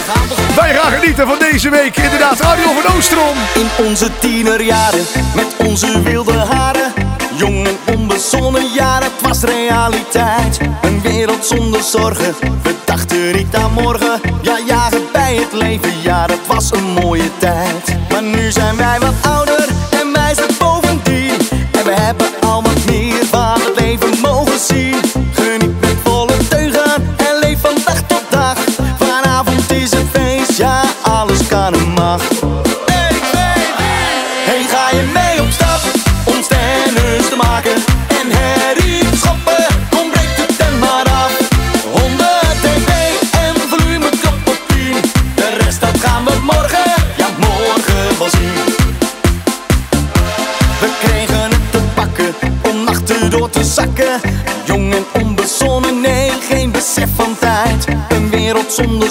Wij 0.56 0.74
gaan 0.74 0.91
genieten 0.91 1.27
van 1.27 1.39
deze 1.39 1.70
week. 1.70 1.98
Inderdaad, 1.98 2.41
Arjon 2.41 2.82
van 2.82 2.96
Oostrom. 2.96 3.38
In 3.53 3.68
onze 3.86 4.10
tienerjaren, 4.20 5.06
met 5.36 5.68
onze 5.68 6.01
wilde 6.01 6.34
haren. 6.34 7.08
Jong 7.39 7.67
en 7.67 7.96
onbezonnen 7.96 8.74
jaren, 8.74 9.12
het 9.12 9.22
was 9.22 9.41
realiteit. 9.41 10.60
Een 10.81 11.01
wereld 11.01 11.46
zonder 11.46 11.81
zorgen, 11.81 12.36
we 12.63 12.75
dachten 12.86 13.36
niet 13.36 13.55
aan 13.55 13.72
morgen. 13.72 14.22
Ja, 14.41 14.60
jagen 14.67 15.01
bij 15.13 15.36
het 15.36 15.53
leven, 15.53 16.01
ja, 16.03 16.27
dat 16.27 16.39
was 16.48 16.72
een 16.72 16.84
mooie 16.84 17.38
tijd. 17.38 17.98
Maar 18.10 18.24
nu 18.24 18.51
zijn 18.51 18.77
wij 18.77 19.00
wat 19.00 19.13
ouder 19.22 19.67
en 20.01 20.13
wij 20.13 20.34
zijn 20.34 20.51
bovendien. 20.60 21.38
En 21.72 21.84
we 21.84 21.91
hebben 21.91 22.27
al 22.41 22.62
wat 22.62 22.86
meer 22.86 23.25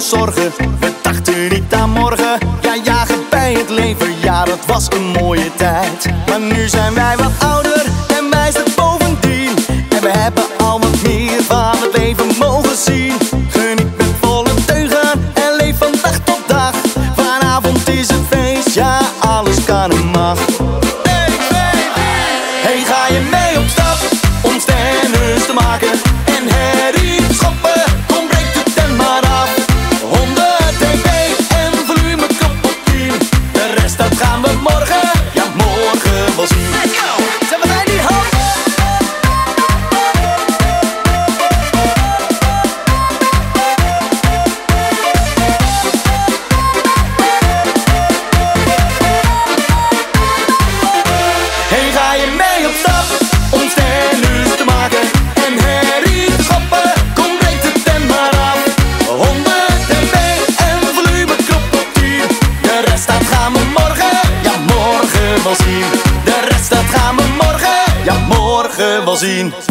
zorgen, 0.01 0.51
we 0.79 0.91
dachten 1.01 1.49
niet 1.49 1.73
aan 1.73 1.89
morgen. 1.89 2.37
Ja, 2.61 2.75
jagen 2.83 3.19
bij 3.29 3.53
het 3.53 3.69
leven, 3.69 4.19
ja, 4.21 4.45
dat 4.45 4.65
was 4.65 4.87
een 4.89 5.05
mooie 5.05 5.55
tijd. 5.55 5.58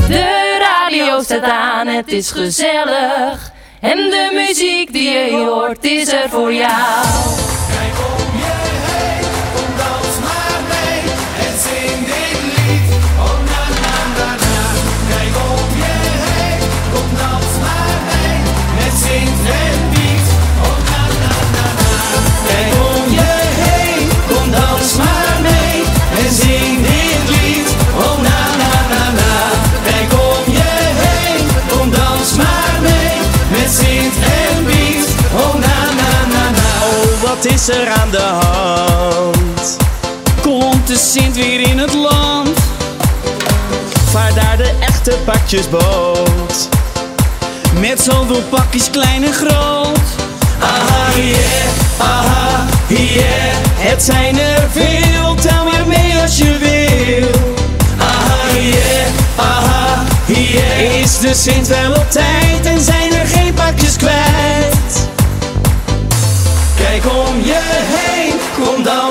De 0.09 0.57
radio 0.61 1.22
staat 1.22 1.42
aan, 1.42 1.87
het 1.87 2.12
is 2.12 2.31
gezellig. 2.31 3.53
En 3.81 3.96
de 3.96 4.31
muziek 4.33 4.92
die 4.92 5.11
je 5.11 5.31
hoort 5.31 5.85
is 5.85 6.12
er 6.12 6.29
voor 6.29 6.53
jou. 6.53 7.57
Wat 37.42 37.53
is 37.53 37.68
er 37.68 37.88
aan 37.88 38.11
de 38.11 38.20
hand? 38.20 39.77
Komt 40.42 40.87
de 40.87 40.96
Sint 40.96 41.37
weer 41.37 41.61
in 41.61 41.79
het 41.79 41.94
land? 41.94 42.59
Vaar 44.11 44.35
daar 44.35 44.57
de 44.57 44.70
echte 44.81 45.18
pakjesboot. 45.24 46.68
Met 47.81 48.01
zoveel 48.01 48.42
pakjes 48.48 48.90
klein 48.90 49.24
en 49.24 49.33
groot. 49.33 50.01
Aha, 50.61 51.16
yeah, 51.16 51.38
aha, 51.98 52.66
yeah. 52.87 53.55
Het 53.77 54.03
zijn 54.03 54.38
er 54.38 54.68
veel, 54.72 55.35
tel 55.35 55.64
maar 55.64 55.87
mee 55.87 56.20
als 56.22 56.38
je 56.38 56.59
wil. 56.59 57.40
Aha, 57.98 58.59
yeah, 58.59 59.07
aha, 59.37 60.05
yeah. 60.27 61.01
Is 61.01 61.18
de 61.18 61.35
Sint 61.35 61.66
wel 61.68 61.92
op 61.92 62.11
tijd 62.11 62.66
en 62.66 62.81
zijn 62.81 63.12
er 63.12 63.27
geen 63.27 63.55
pakjes 63.55 63.96
kwijt? 63.96 64.27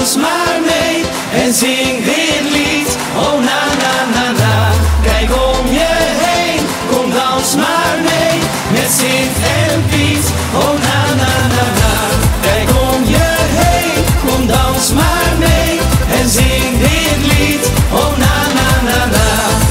Dans 0.07 0.17
maar 0.17 0.59
mee 0.61 1.05
en 1.43 1.53
zing 1.53 2.03
dit 2.03 2.43
lied. 2.51 2.97
Oh 3.17 3.39
na 3.49 3.61
na 3.81 3.95
na 4.15 4.31
na. 4.41 4.55
Kijk 5.03 5.29
om 5.31 5.65
je 5.71 5.93
heen, 6.23 6.59
kom 6.91 7.11
dans 7.11 7.55
maar 7.55 7.97
mee 8.07 8.39
met 8.71 8.91
Sint 8.99 9.37
en 9.57 9.85
Piet. 9.89 10.25
Oh 10.53 10.75
na 10.85 10.99
na 11.21 11.33
na 11.55 11.65
na. 11.79 11.93
Kijk 12.41 12.69
om 12.91 13.01
je 13.05 13.29
heen, 13.59 14.03
kom 14.27 14.47
dans 14.47 14.93
maar 14.93 15.33
mee 15.39 15.79
en 16.19 16.29
zing 16.29 16.71
dit 16.79 17.19
lied. 17.31 17.65
Oh 17.91 18.17
na 18.23 18.35
na 18.57 18.69
na 18.89 19.05
na. 19.15 19.29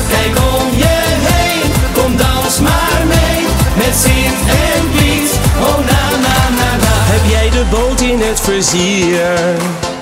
Kijk 0.08 0.34
om 0.54 0.68
je 0.82 0.96
heen, 1.28 1.70
kom 1.94 2.16
dans 2.16 2.60
maar 2.60 3.02
mee 3.06 3.46
met 3.74 3.94
Sint 4.02 4.40
en 4.64 4.90
Piet. 4.94 5.30
Oh 5.60 5.78
na 5.90 6.02
na 6.24 6.38
na 6.58 6.70
na. 6.84 6.94
Heb 7.12 7.30
jij 7.30 7.50
de 7.50 7.64
boot 7.70 8.00
in 8.00 8.20
het 8.20 8.40
verzier? 8.40 9.95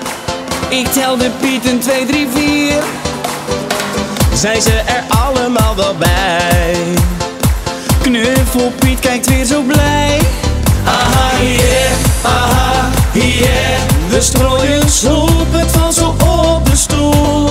Ik 0.69 0.87
tel 0.87 1.17
de 1.17 1.29
Piet 1.39 1.65
een 1.65 1.79
2, 1.79 2.05
3, 2.05 2.27
4. 2.33 2.73
Zijn 4.33 4.61
ze 4.61 4.71
er 4.71 5.03
allemaal 5.07 5.75
wel 5.75 5.95
bij? 5.95 6.75
Knuffel 8.01 8.71
Piet 8.79 8.99
kijkt 8.99 9.27
weer 9.27 9.45
zo 9.45 9.61
blij. 9.61 10.19
Aha, 10.85 11.41
yeah, 11.41 11.91
aha, 12.21 12.89
yeah. 13.13 13.79
We 14.09 14.21
strooien 14.21 14.89
soep, 14.89 15.51
het 15.51 15.71
valt 15.71 15.93
zo 15.93 16.15
op 16.55 16.69
de 16.69 16.75
stoel. 16.75 17.49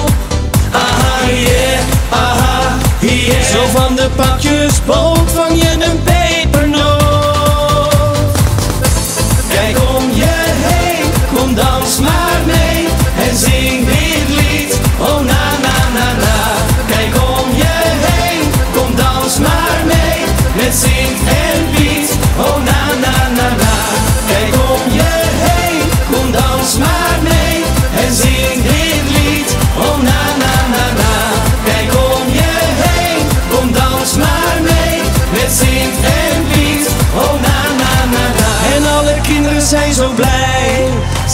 Aha, 0.73 1.31
yeah, 1.31 1.81
aha, 2.11 2.77
yeah. 3.01 3.43
Zo 3.43 3.79
van 3.79 3.95
de 3.97 4.09
pakjesboot 4.17 5.31
vang 5.35 5.63
je 5.63 5.71
een 5.71 6.03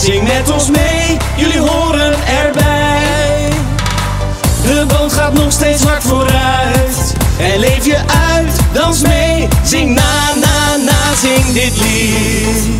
Zing 0.01 0.27
met 0.27 0.51
ons 0.51 0.69
mee, 0.69 1.17
jullie 1.37 1.59
horen 1.59 2.13
erbij. 2.27 3.49
De 4.63 4.85
boot 4.87 5.13
gaat 5.13 5.33
nog 5.33 5.51
steeds 5.51 5.83
hard 5.83 6.03
vooruit. 6.03 7.13
En 7.39 7.59
leef 7.59 7.85
je 7.85 7.97
uit, 8.33 8.53
dans 8.73 9.01
mee, 9.01 9.47
zing 9.63 9.95
na, 9.95 10.33
na, 10.35 10.83
na, 10.85 11.15
zing 11.15 11.53
dit 11.53 11.77
lied. 11.77 12.79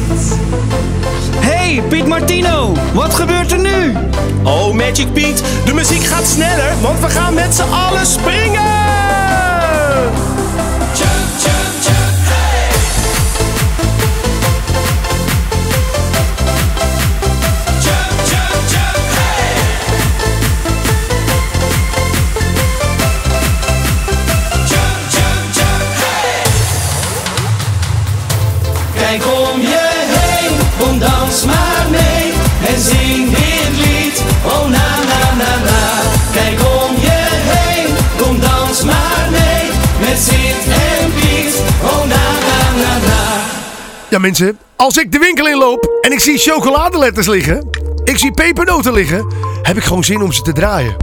Hey, 1.40 1.84
Piet 1.90 2.08
Martino, 2.08 2.74
wat 2.94 3.14
gebeurt 3.14 3.52
er 3.52 3.60
nu? 3.60 3.94
Oh, 4.44 4.74
Magic 4.74 5.14
Piet, 5.14 5.44
de 5.66 5.74
muziek 5.74 6.04
gaat 6.04 6.28
sneller, 6.28 6.74
want 6.82 7.00
we 7.00 7.10
gaan 7.10 7.34
met 7.34 7.56
z'n 7.56 7.72
allen 7.72 8.06
springen! 8.06 8.82
Ja 44.12 44.19
mensen, 44.19 44.60
als 44.76 44.97
ik 44.97 45.12
de 45.12 45.17
winkel 45.17 45.47
inloop 45.47 45.97
en 46.02 46.12
ik 46.12 46.19
zie 46.19 46.38
chocoladeletters 46.38 47.28
liggen, 47.28 47.69
ik 48.04 48.17
zie 48.17 48.32
pepernoten 48.32 48.93
liggen, 48.93 49.34
heb 49.62 49.78
ik 49.78 49.84
gewoon 49.84 50.04
zin 50.04 50.21
om 50.21 50.32
ze 50.32 50.41
te 50.41 50.54
draaien. 50.54 50.95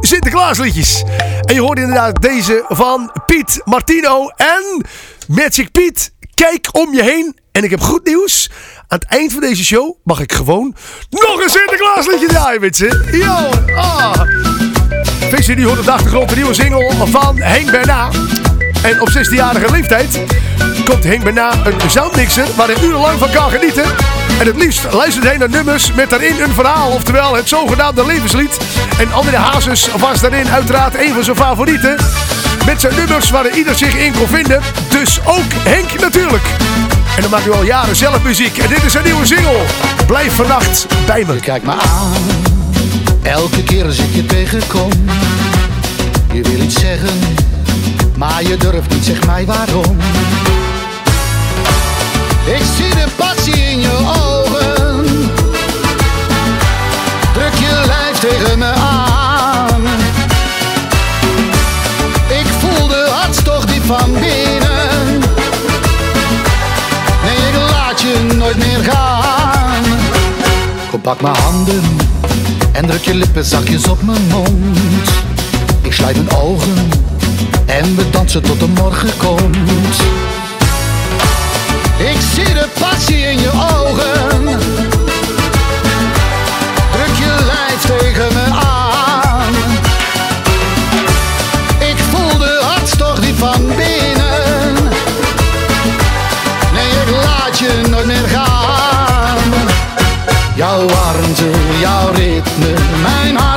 Sinterklaasliedjes. 0.00 1.04
En 1.44 1.54
je 1.54 1.60
hoort 1.60 1.78
inderdaad 1.78 2.22
deze 2.22 2.64
van 2.68 3.12
Piet 3.26 3.60
Martino 3.64 4.28
en 4.28 4.84
Magic 5.28 5.72
Piet. 5.72 6.12
Kijk 6.34 6.68
om 6.72 6.94
je 6.94 7.02
heen. 7.02 7.38
En 7.52 7.64
ik 7.64 7.70
heb 7.70 7.80
goed 7.80 8.04
nieuws. 8.04 8.50
Aan 8.88 8.98
het 8.98 9.04
eind 9.04 9.32
van 9.32 9.40
deze 9.40 9.64
show 9.64 9.96
mag 10.04 10.20
ik 10.20 10.32
gewoon 10.32 10.74
nog 11.10 11.42
een 11.42 11.50
Sinterklaasliedje 11.50 12.26
draaien, 12.26 12.60
mensen. 12.60 13.06
Yo, 13.12 13.50
ah. 13.74 14.20
Visser 15.30 15.56
die 15.56 15.66
hoort 15.66 15.78
op 15.78 15.84
de 15.84 15.92
achtergrond 15.92 16.28
de 16.28 16.36
nieuwe 16.36 16.54
single 16.54 17.06
van 17.06 17.36
Henk 17.36 17.70
Berna. 17.70 18.08
En 18.86 19.00
op 19.00 19.08
16-jarige 19.08 19.70
leeftijd 19.70 20.20
komt 20.84 21.04
Henk 21.04 21.24
Berna 21.24 21.50
een 21.64 21.90
soundmixer 21.90 22.46
waar 22.56 22.66
hij 22.66 22.82
urenlang 22.82 23.18
van 23.18 23.30
kan 23.30 23.50
genieten. 23.50 23.84
En 24.38 24.46
het 24.46 24.56
liefst 24.56 24.92
luistert 24.92 25.24
hij 25.24 25.36
naar 25.36 25.50
nummers 25.50 25.92
met 25.92 26.10
daarin 26.10 26.40
een 26.42 26.52
verhaal, 26.52 26.90
oftewel 26.90 27.34
het 27.34 27.48
zogenaamde 27.48 28.06
levenslied. 28.06 28.56
En 28.98 29.12
André 29.12 29.36
Hazes 29.36 29.88
was 29.98 30.20
daarin 30.20 30.48
uiteraard 30.48 30.94
een 30.98 31.12
van 31.14 31.24
zijn 31.24 31.36
favorieten. 31.36 31.96
Met 32.66 32.80
zijn 32.80 32.94
nummers 32.94 33.30
waar 33.30 33.50
ieder 33.50 33.74
zich 33.74 33.96
in 33.96 34.12
kon 34.12 34.28
vinden. 34.28 34.62
Dus 34.88 35.20
ook 35.24 35.52
Henk 35.52 36.00
natuurlijk. 36.00 36.44
En 37.16 37.22
dan 37.22 37.30
maakt 37.30 37.44
hij 37.44 37.52
al 37.52 37.64
jaren 37.64 37.96
zelf 37.96 38.22
muziek. 38.22 38.58
En 38.58 38.68
dit 38.68 38.84
is 38.84 38.92
zijn 38.92 39.04
nieuwe 39.04 39.26
single. 39.26 39.62
Blijf 40.06 40.34
vannacht 40.34 40.86
bij 41.06 41.24
me. 41.26 41.40
Kijk 41.40 41.62
me 41.62 41.72
aan, 41.72 42.22
elke 43.22 43.62
keer 43.62 43.84
als 43.84 43.98
ik 43.98 44.14
je 44.14 44.26
tegenkom. 44.26 44.90
Je 46.32 46.42
wil 46.42 46.60
iets 46.60 46.80
zeggen, 46.80 47.35
maar 48.16 48.42
je 48.42 48.56
durft 48.56 48.90
niet, 48.94 49.04
zeg 49.04 49.26
mij 49.26 49.46
waarom. 49.46 49.96
Ik 52.44 52.62
zie 52.76 52.88
de 52.88 53.06
passie 53.16 53.54
in 53.54 53.80
je 53.80 53.96
ogen. 54.22 55.04
Druk 57.32 57.54
je 57.54 57.82
lijf 57.86 58.18
tegen 58.18 58.58
me 58.58 58.72
aan. 58.72 59.82
Ik 62.28 62.46
voel 62.58 62.88
de 62.88 63.08
hartstocht 63.10 63.68
diep 63.68 63.84
van 63.84 64.12
binnen. 64.12 65.18
Nee, 67.22 67.36
ik 67.36 67.70
laat 67.70 68.00
je 68.00 68.34
nooit 68.36 68.56
meer 68.56 68.92
gaan. 68.92 69.82
Kom, 70.90 71.00
pak 71.00 71.20
mijn 71.20 71.36
handen 71.36 71.82
en 72.72 72.86
druk 72.86 73.04
je 73.04 73.14
lippen 73.14 73.44
zachtjes 73.44 73.88
op 73.88 74.02
mijn 74.02 74.26
mond. 74.30 75.08
Ik 75.82 75.92
sluit 75.92 76.16
mijn 76.16 76.36
ogen 76.36 77.05
en 77.66 77.96
we 77.96 78.10
dansen 78.10 78.42
tot 78.42 78.60
de 78.60 78.68
morgen 78.68 79.16
komt. 79.16 79.96
Ik 81.98 82.16
zie 82.34 82.54
de 82.54 82.68
passie 82.80 83.16
in 83.16 83.40
je 83.40 83.50
ogen. 83.50 84.44
Druk 86.92 87.16
je 87.16 87.36
lijf 87.46 87.80
tegen 87.80 88.32
me 88.32 88.44
aan. 88.52 89.54
Ik 91.78 91.98
voel 92.10 92.38
de 92.38 92.60
hartstocht 92.62 93.22
die 93.22 93.34
van 93.34 93.66
binnen. 93.66 94.74
Nee, 96.72 96.90
ik 97.04 97.10
laat 97.24 97.58
je 97.58 97.82
nooit 97.90 98.06
meer 98.06 98.28
gaan. 98.28 99.38
Jouw 100.54 100.86
warmte, 100.86 101.50
jouw 101.80 102.10
ritme, 102.10 102.74
mijn 103.02 103.36
hart 103.36 103.55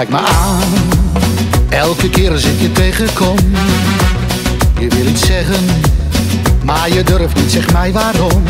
Je 0.00 0.06
kijkt 0.06 0.22
me 0.22 0.30
aan, 0.34 0.62
elke 1.68 2.10
keer 2.10 2.30
als 2.30 2.44
ik 2.44 2.60
je 2.60 2.72
tegenkom. 2.72 3.36
Je 4.78 4.88
wil 4.88 5.06
iets 5.06 5.26
zeggen, 5.26 5.64
maar 6.64 6.92
je 6.92 7.02
durft 7.02 7.36
niet, 7.36 7.50
zeg 7.50 7.72
mij 7.72 7.92
waarom. 7.92 8.42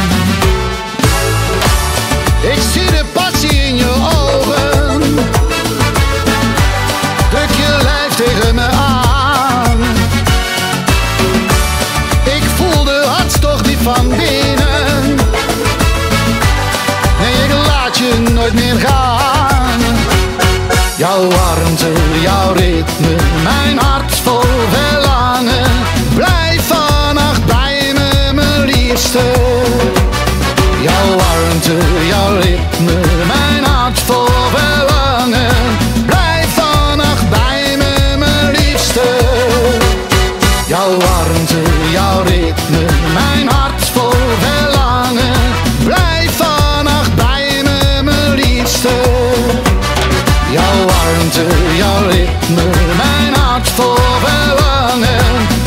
Vol. 53.80 53.98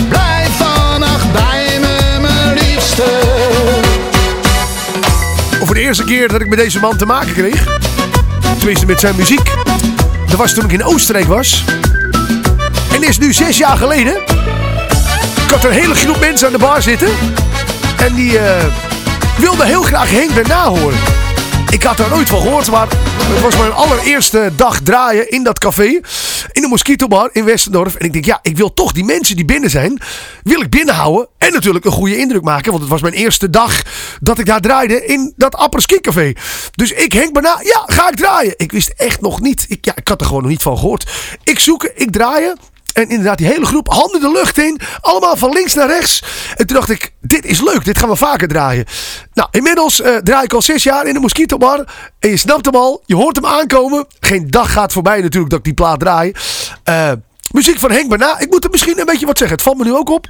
Blijf 0.09 0.49
vannacht 0.57 1.31
bij 1.31 1.79
mijn 2.21 2.53
liefste. 2.53 3.03
Voor 5.63 5.75
de 5.75 5.81
eerste 5.81 6.03
keer 6.03 6.27
dat 6.27 6.41
ik 6.41 6.47
met 6.47 6.57
deze 6.57 6.79
man 6.79 6.97
te 6.97 7.05
maken 7.05 7.33
kreeg. 7.33 7.65
Tenminste 8.57 8.85
met 8.85 8.99
zijn 8.99 9.15
muziek. 9.15 9.51
Dat 10.27 10.37
was 10.37 10.53
toen 10.53 10.63
ik 10.63 10.71
in 10.71 10.83
Oostenrijk 10.83 11.27
was. 11.27 11.63
En 12.93 13.03
is 13.03 13.17
nu 13.17 13.33
zes 13.33 13.57
jaar 13.57 13.77
geleden. 13.77 14.15
Ik 15.45 15.49
had 15.49 15.63
een 15.63 15.71
hele 15.71 15.95
groep 15.95 16.19
mensen 16.19 16.47
aan 16.47 16.53
de 16.53 16.59
bar 16.59 16.81
zitten. 16.81 17.09
En 17.97 18.13
die, 18.13 18.39
eh, 18.39 18.63
wilde 19.37 19.65
heel 19.65 19.81
graag 19.83 20.09
Henk 20.09 20.35
daarna 20.35 20.67
horen. 20.67 21.22
Ik 21.73 21.83
had 21.83 21.97
daar 21.97 22.09
nooit 22.09 22.29
van 22.29 22.41
gehoord, 22.41 22.71
maar 22.71 22.87
het 22.89 23.41
was 23.41 23.57
mijn 23.57 23.71
allereerste 23.71 24.51
dag 24.55 24.79
draaien 24.81 25.29
in 25.29 25.43
dat 25.43 25.59
café. 25.59 25.99
In 26.51 26.61
de 26.61 26.67
Mosquito 26.67 27.27
in 27.31 27.43
Westendorf. 27.43 27.95
En 27.95 28.05
ik 28.05 28.13
denk, 28.13 28.25
ja, 28.25 28.39
ik 28.41 28.57
wil 28.57 28.73
toch 28.73 28.91
die 28.91 29.03
mensen 29.03 29.35
die 29.35 29.45
binnen 29.45 29.69
zijn, 29.69 30.01
wil 30.43 30.61
ik 30.61 30.69
binnenhouden. 30.69 31.27
En 31.37 31.53
natuurlijk 31.53 31.85
een 31.85 31.91
goede 31.91 32.17
indruk 32.17 32.41
maken. 32.41 32.69
Want 32.69 32.81
het 32.81 32.91
was 32.91 33.01
mijn 33.01 33.13
eerste 33.13 33.49
dag 33.49 33.81
dat 34.19 34.39
ik 34.39 34.45
daar 34.45 34.61
draaide 34.61 35.05
in 35.05 35.33
dat 35.35 35.55
Apres 35.55 35.85
Café. 35.85 36.33
Dus 36.71 36.91
ik 36.91 37.13
Henk 37.13 37.33
bijna, 37.33 37.59
ja, 37.63 37.83
ga 37.85 38.09
ik 38.09 38.15
draaien. 38.15 38.53
Ik 38.57 38.71
wist 38.71 38.93
echt 38.97 39.21
nog 39.21 39.41
niet. 39.41 39.65
Ik, 39.67 39.85
ja, 39.85 39.95
ik 39.95 40.07
had 40.07 40.19
er 40.19 40.27
gewoon 40.27 40.41
nog 40.41 40.51
niet 40.51 40.61
van 40.61 40.77
gehoord. 40.77 41.11
Ik 41.43 41.59
zoeken, 41.59 41.91
ik 41.95 42.11
draaien. 42.11 42.57
En 42.93 43.09
inderdaad, 43.09 43.37
die 43.37 43.47
hele 43.47 43.65
groep, 43.65 43.87
handen 43.87 44.21
de 44.21 44.31
lucht 44.31 44.57
in. 44.57 44.79
Allemaal 45.01 45.37
van 45.37 45.51
links 45.51 45.73
naar 45.73 45.87
rechts. 45.87 46.23
En 46.55 46.67
toen 46.67 46.75
dacht 46.75 46.89
ik, 46.89 47.13
dit 47.21 47.45
is 47.45 47.61
leuk, 47.61 47.85
dit 47.85 47.97
gaan 47.97 48.09
we 48.09 48.15
vaker 48.15 48.47
draaien. 48.47 48.85
Nou, 49.33 49.47
inmiddels 49.51 50.01
eh, 50.01 50.15
draai 50.15 50.43
ik 50.43 50.53
al 50.53 50.61
zes 50.61 50.83
jaar 50.83 51.07
in 51.07 51.13
de 51.13 51.19
Mosquito 51.19 51.57
Bar. 51.57 51.85
En 52.19 52.29
je 52.29 52.37
snapt 52.37 52.65
hem 52.65 52.75
al, 52.75 53.03
je 53.05 53.15
hoort 53.15 53.35
hem 53.35 53.45
aankomen. 53.45 54.05
Geen 54.19 54.49
dag 54.49 54.71
gaat 54.71 54.91
voorbij 54.91 55.21
natuurlijk 55.21 55.49
dat 55.49 55.59
ik 55.59 55.65
die 55.65 55.73
plaat 55.73 55.99
draai. 55.99 56.31
Eh, 56.83 57.11
muziek 57.51 57.79
van 57.79 57.91
Henk 57.91 58.09
Bana. 58.09 58.39
Ik 58.39 58.49
moet 58.49 58.63
er 58.63 58.69
misschien 58.69 58.99
een 58.99 59.05
beetje 59.05 59.25
wat 59.25 59.37
zeggen. 59.37 59.55
Het 59.55 59.65
valt 59.65 59.77
me 59.77 59.83
nu 59.83 59.93
ook 59.93 60.09
op. 60.09 60.27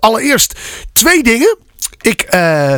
Allereerst 0.00 0.58
twee 0.92 1.22
dingen. 1.22 1.56
Ik, 2.00 2.22
eh, 2.22 2.76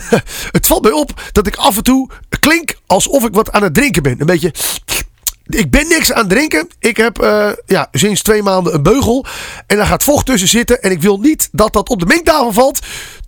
het 0.56 0.66
valt 0.66 0.82
mij 0.82 0.92
op 0.92 1.20
dat 1.32 1.46
ik 1.46 1.56
af 1.56 1.76
en 1.76 1.82
toe 1.82 2.10
klink 2.40 2.74
alsof 2.86 3.24
ik 3.24 3.34
wat 3.34 3.52
aan 3.52 3.62
het 3.62 3.74
drinken 3.74 4.02
ben. 4.02 4.20
Een 4.20 4.26
beetje 4.26 4.52
ik 5.54 5.70
ben 5.70 5.88
niks 5.88 6.12
aan 6.12 6.20
het 6.20 6.28
drinken. 6.28 6.68
Ik 6.78 6.96
heb 6.96 7.18
eh, 7.18 7.50
ja, 7.66 7.88
sinds 7.92 8.22
twee 8.22 8.42
maanden 8.42 8.74
een 8.74 8.82
beugel. 8.82 9.26
En 9.66 9.76
daar 9.76 9.86
gaat 9.86 10.04
vocht 10.04 10.26
tussen 10.26 10.48
zitten. 10.48 10.82
En 10.82 10.90
ik 10.90 11.02
wil 11.02 11.18
niet 11.18 11.48
dat 11.52 11.72
dat 11.72 11.88
op 11.88 12.00
de 12.00 12.06
mengtafel 12.06 12.52
valt. 12.52 12.78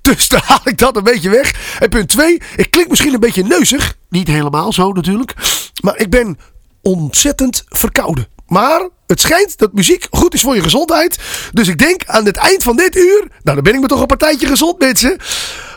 Dus 0.02 0.28
daar 0.32 0.44
haal 0.44 0.60
ik 0.64 0.78
dat 0.78 0.96
een 0.96 1.02
beetje 1.02 1.30
weg. 1.30 1.76
En 1.78 1.88
punt 1.88 2.08
twee. 2.08 2.40
Ik 2.56 2.70
klink 2.70 2.88
misschien 2.88 3.14
een 3.14 3.20
beetje 3.20 3.44
neuzig. 3.44 3.96
Niet 4.08 4.28
helemaal 4.28 4.72
zo 4.72 4.92
natuurlijk. 4.92 5.34
Maar 5.82 5.98
ik 5.98 6.10
ben 6.10 6.38
ontzettend 6.82 7.64
verkouden. 7.68 8.26
Maar 8.46 8.88
het 9.06 9.20
schijnt 9.20 9.58
dat 9.58 9.72
muziek 9.72 10.06
goed 10.10 10.34
is 10.34 10.40
voor 10.40 10.54
je 10.54 10.62
gezondheid. 10.62 11.18
Dus 11.52 11.68
ik 11.68 11.78
denk 11.78 12.04
aan 12.06 12.24
het 12.24 12.37
eind 12.37 12.62
van 12.62 12.76
dit 12.76 12.96
uur. 12.96 13.20
Nou, 13.42 13.54
dan 13.56 13.62
ben 13.62 13.74
ik 13.74 13.80
me 13.80 13.87
toch 13.87 14.00
een 14.00 14.06
partijtje 14.06 14.46
gezond, 14.46 14.78
mensen. 14.78 15.16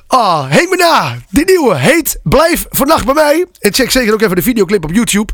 Ah, 0.07 0.49
heen 0.49 0.69
me 0.69 0.75
na. 0.75 1.17
Die 1.29 1.45
nieuwe 1.45 1.75
heet 1.75 2.19
Blijf 2.23 2.65
vannacht 2.69 3.05
bij 3.05 3.13
mij. 3.13 3.45
En 3.59 3.73
check 3.73 3.91
zeker 3.91 4.13
ook 4.13 4.21
even 4.21 4.35
de 4.35 4.41
videoclip 4.41 4.83
op 4.83 4.91
YouTube. 4.91 5.33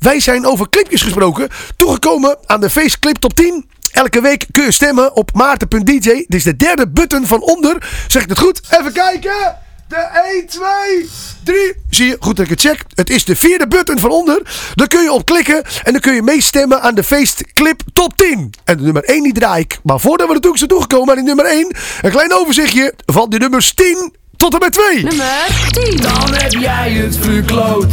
Wij 0.00 0.20
zijn 0.20 0.46
over 0.46 0.68
clipjes 0.68 1.02
gesproken. 1.02 1.48
Toegekomen 1.76 2.38
aan 2.46 2.60
de 2.60 2.70
Faceclip 2.70 3.16
Top 3.16 3.34
10. 3.34 3.70
Elke 3.90 4.20
week 4.20 4.46
kun 4.52 4.64
je 4.64 4.72
stemmen 4.72 5.16
op 5.16 5.30
maarten.dj. 5.32 6.00
Dit 6.02 6.34
is 6.34 6.42
de 6.42 6.56
derde 6.56 6.88
button 6.88 7.26
van 7.26 7.42
onder. 7.42 7.88
Zeg 8.08 8.22
ik 8.22 8.28
het 8.28 8.38
goed? 8.38 8.60
Even 8.70 8.92
kijken. 8.92 9.56
De 9.88 10.08
1, 10.34 10.46
2, 10.46 11.08
3. 11.44 11.74
Zie 11.90 12.06
je? 12.06 12.16
Goed 12.20 12.36
dat 12.36 12.44
ik 12.44 12.50
het 12.50 12.60
check. 12.60 12.84
Het 12.94 13.10
is 13.10 13.24
de 13.24 13.36
vierde 13.36 13.68
button 13.68 13.98
van 13.98 14.10
onder. 14.10 14.42
Daar 14.74 14.88
kun 14.88 15.02
je 15.02 15.12
op 15.12 15.24
klikken. 15.24 15.62
En 15.84 15.92
dan 15.92 16.00
kun 16.00 16.14
je 16.14 16.22
meestemmen 16.22 16.82
aan 16.82 16.94
de 16.94 17.04
Faceclip 17.04 17.82
Top 17.92 18.16
10. 18.16 18.50
En 18.64 18.76
de 18.76 18.82
nummer 18.82 19.04
1 19.04 19.22
die 19.22 19.32
draai 19.32 19.62
ik. 19.62 19.78
Maar 19.82 20.00
voordat 20.00 20.28
we 20.28 20.34
er 20.34 20.40
toe 20.40 20.56
zijn 20.56 20.70
toegekomen 20.70 21.08
aan 21.08 21.24
die 21.24 21.34
nummer 21.34 21.44
1. 21.44 21.76
Een 22.00 22.10
klein 22.10 22.34
overzichtje 22.34 22.94
van 23.06 23.30
de 23.30 23.38
nummers 23.38 23.74
10 23.74 24.14
tot 24.36 24.52
en 24.52 24.58
met 24.58 24.72
2. 24.72 25.02
Nummer 25.02 25.68
10. 25.70 25.96
Dan 25.96 26.34
heb 26.34 26.52
jij 26.52 26.92
het 26.92 27.16
verkloot. 27.16 27.92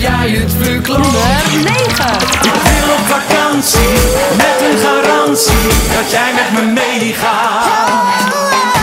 Jij 0.00 0.30
het 0.30 0.52
verkloot. 0.60 0.98
Nummer 0.98 1.72
9. 1.72 2.12
Ik 2.50 2.58
wil 2.68 2.88
op 2.98 3.04
vakantie 3.16 3.94
met 4.42 4.58
een 4.68 4.78
garantie 4.86 5.66
dat 5.94 6.10
jij 6.10 6.30
met 6.34 6.50
me 6.56 6.72
meegaat. 6.72 8.24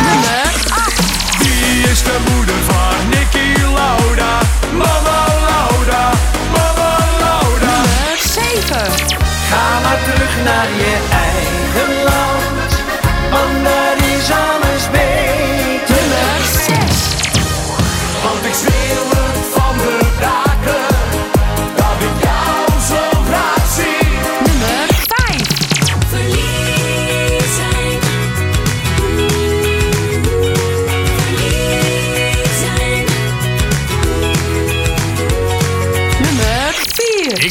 Nummer 0.07 0.45
8. 0.69 0.93
Wie 1.39 1.91
is 1.91 2.03
de 2.03 2.17
moeder 2.31 2.59
van 2.69 2.95
Nicky 3.09 3.61
Lauda? 3.61 4.33
Mama 4.71 5.19
Lauda, 5.47 6.03
mama 6.55 6.95
Lauda. 7.19 7.75
Nummer 7.75 8.17
7. 8.17 8.77
Ga 9.49 9.65
maar 9.83 9.99
terug 10.03 10.33
naar 10.43 10.69
je 10.81 11.16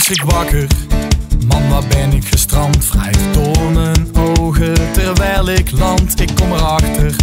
schrik 0.06 0.22
wakker, 0.22 0.66
man 1.48 1.68
waar 1.68 1.86
ben 1.88 2.12
ik 2.12 2.24
gestrand? 2.24 2.88
Wrijf 2.88 3.32
door 3.32 3.70
mijn 3.72 4.16
ogen 4.16 4.92
terwijl 4.92 5.48
ik 5.48 5.70
land. 5.70 6.20
Ik 6.20 6.30
kom 6.34 6.52
erachter 6.52 7.14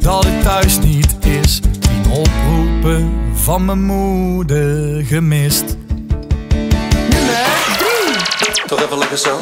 dat 0.00 0.24
het 0.24 0.42
thuis 0.42 0.78
niet 0.78 1.16
is. 1.20 1.60
Tien 1.60 2.10
oproepen 2.10 3.12
van 3.34 3.64
mijn 3.64 3.84
moeder 3.84 5.04
gemist. 5.04 5.64
Nummer 7.08 7.46
3. 8.44 8.66
Toch 8.66 8.82
even 8.82 8.98
lekker 8.98 9.18
zo. 9.18 9.40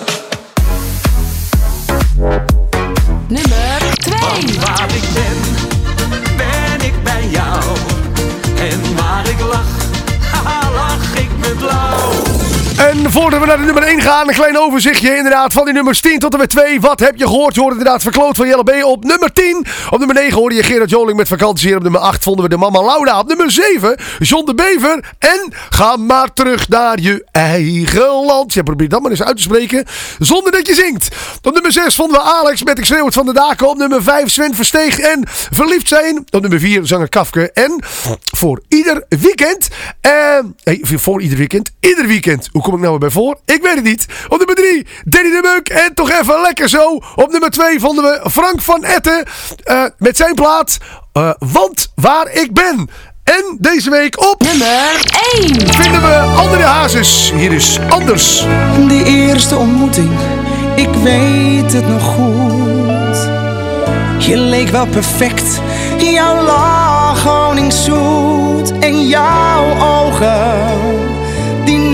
Nummer 3.29 3.95
2. 3.95 4.19
Waar 4.61 4.95
ik 4.95 5.09
ben, 5.15 5.39
ben 6.37 6.87
ik 6.87 7.03
bij 7.03 7.29
jou. 7.29 7.63
En 8.59 8.97
waar 8.97 9.29
ik 9.29 9.41
lach, 9.41 9.77
haha, 10.33 10.71
lach 10.81 11.15
ik 11.15 11.31
met 11.39 11.57
blauw. 11.57 12.26
En 12.77 13.11
voordat 13.11 13.41
we 13.41 13.47
naar 13.47 13.59
de 13.59 13.65
nummer 13.65 13.83
1 13.83 14.01
gaan, 14.01 14.29
een 14.29 14.35
klein 14.35 14.59
overzichtje 14.59 15.17
inderdaad 15.17 15.53
van 15.53 15.65
die 15.65 15.75
nummers 15.75 16.01
10 16.01 16.19
tot 16.19 16.33
en 16.33 16.39
met 16.39 16.51
2. 16.51 16.81
Wat 16.81 17.01
heb 17.01 17.17
je 17.17 17.27
gehoord? 17.27 17.55
Je 17.55 17.61
hoort 17.61 17.73
inderdaad 17.73 18.03
verkloot 18.03 18.37
van 18.37 18.47
Jelle 18.47 18.63
B 18.63 18.85
op 18.85 19.05
nummer 19.05 19.33
10. 19.33 19.67
Op 19.91 19.99
nummer 19.99 20.17
9 20.17 20.39
hoorde 20.39 20.55
je 20.55 20.63
Gerard 20.63 20.91
Joling 20.91 21.17
met 21.17 21.29
vakantie. 21.29 21.71
En 21.71 21.77
op 21.77 21.83
nummer 21.83 22.01
8 22.01 22.23
vonden 22.23 22.45
we 22.45 22.51
de 22.51 22.57
Mama 22.57 22.83
Lauda. 22.83 23.19
Op 23.19 23.29
nummer 23.29 23.51
7 23.51 23.97
John 24.19 24.45
de 24.45 24.55
Bever. 24.55 25.15
En 25.19 25.53
ga 25.71 25.97
maar 25.97 26.33
terug 26.33 26.69
naar 26.69 27.01
je 27.01 27.27
eigen 27.31 28.25
land. 28.25 28.55
Ja, 28.55 28.63
probeer 28.63 28.89
dat 28.89 29.03
maar 29.03 29.11
eens 29.11 29.23
uit 29.23 29.37
te 29.37 29.43
spreken 29.43 29.85
zonder 30.19 30.53
dat 30.53 30.67
je 30.67 30.75
zingt. 30.75 31.09
Op 31.43 31.53
nummer 31.53 31.73
6 31.73 31.95
vonden 31.95 32.21
we 32.21 32.27
Alex 32.27 32.63
met 32.63 32.79
Ik 32.79 32.85
schreeuw 32.85 33.11
van 33.11 33.27
de 33.27 33.33
daken. 33.33 33.69
Op 33.69 33.77
nummer 33.77 34.03
5 34.03 34.31
Sven 34.31 34.55
Versteeg 34.55 34.99
en 34.99 35.23
Verliefd 35.29 35.89
zijn. 35.89 36.25
Op 36.31 36.41
nummer 36.41 36.61
4 36.61 36.87
zanger 36.87 37.09
Kafke. 37.09 37.53
En 37.53 37.83
voor 38.33 38.61
ieder 38.69 39.05
weekend. 39.09 39.69
Eh, 40.01 40.13
nee, 40.65 40.81
voor 40.83 41.23
ieder 41.23 41.39
weekend. 41.39 41.71
Ieder 41.81 42.07
weekend. 42.07 42.49
Hoe 42.53 42.65
kom 42.67 42.75
ik 42.75 42.81
nou 42.81 42.91
weer 42.91 43.01
bij 43.01 43.11
voor? 43.11 43.37
Ik 43.45 43.63
weet 43.63 43.75
het 43.75 43.85
niet. 43.85 44.07
Op 44.29 44.39
nummer 44.39 44.55
3 44.57 44.87
Danny 45.05 45.31
de 45.31 45.41
Munk. 45.43 45.69
En 45.69 45.95
toch 45.95 46.11
even 46.11 46.41
lekker 46.41 46.69
zo. 46.69 47.01
Op 47.15 47.31
nummer 47.31 47.51
2 47.51 47.81
vonden 47.81 48.05
we 48.05 48.31
Frank 48.31 48.63
van 48.63 48.85
Etten. 48.85 49.25
eh, 49.65 49.85
met 49.99 50.17
zijn 50.17 50.35
plaat. 50.35 50.79
eh, 51.13 51.31
Want 51.39 51.93
waar 51.95 52.33
ik 52.33 52.53
ben. 52.53 52.89
En 53.25 53.57
deze 53.61 53.91
week 53.91 54.21
op 54.31 54.43
Nummer 54.43 55.01
1. 55.35 55.75
vinden 55.75 56.01
we 56.03 56.15
André 56.37 56.63
Hazes. 56.63 57.33
Hier 57.35 57.53
is 57.53 57.79
Anders. 57.89 58.47
Die 58.89 59.05
eerste 59.05 59.57
ontmoeting, 59.57 60.11
ik 60.77 60.89
weet 61.03 61.73
het 61.73 61.89
nog 61.89 62.03
goed. 62.03 63.29
Je 64.27 64.37
leek 64.37 64.69
wel 64.69 64.87
perfect, 64.87 65.61
jouw 65.99 66.43
lach 66.43 67.23
honingszoet. 67.23 68.79
En 68.79 69.07
jouw 69.09 69.81
ogen, 69.81 71.06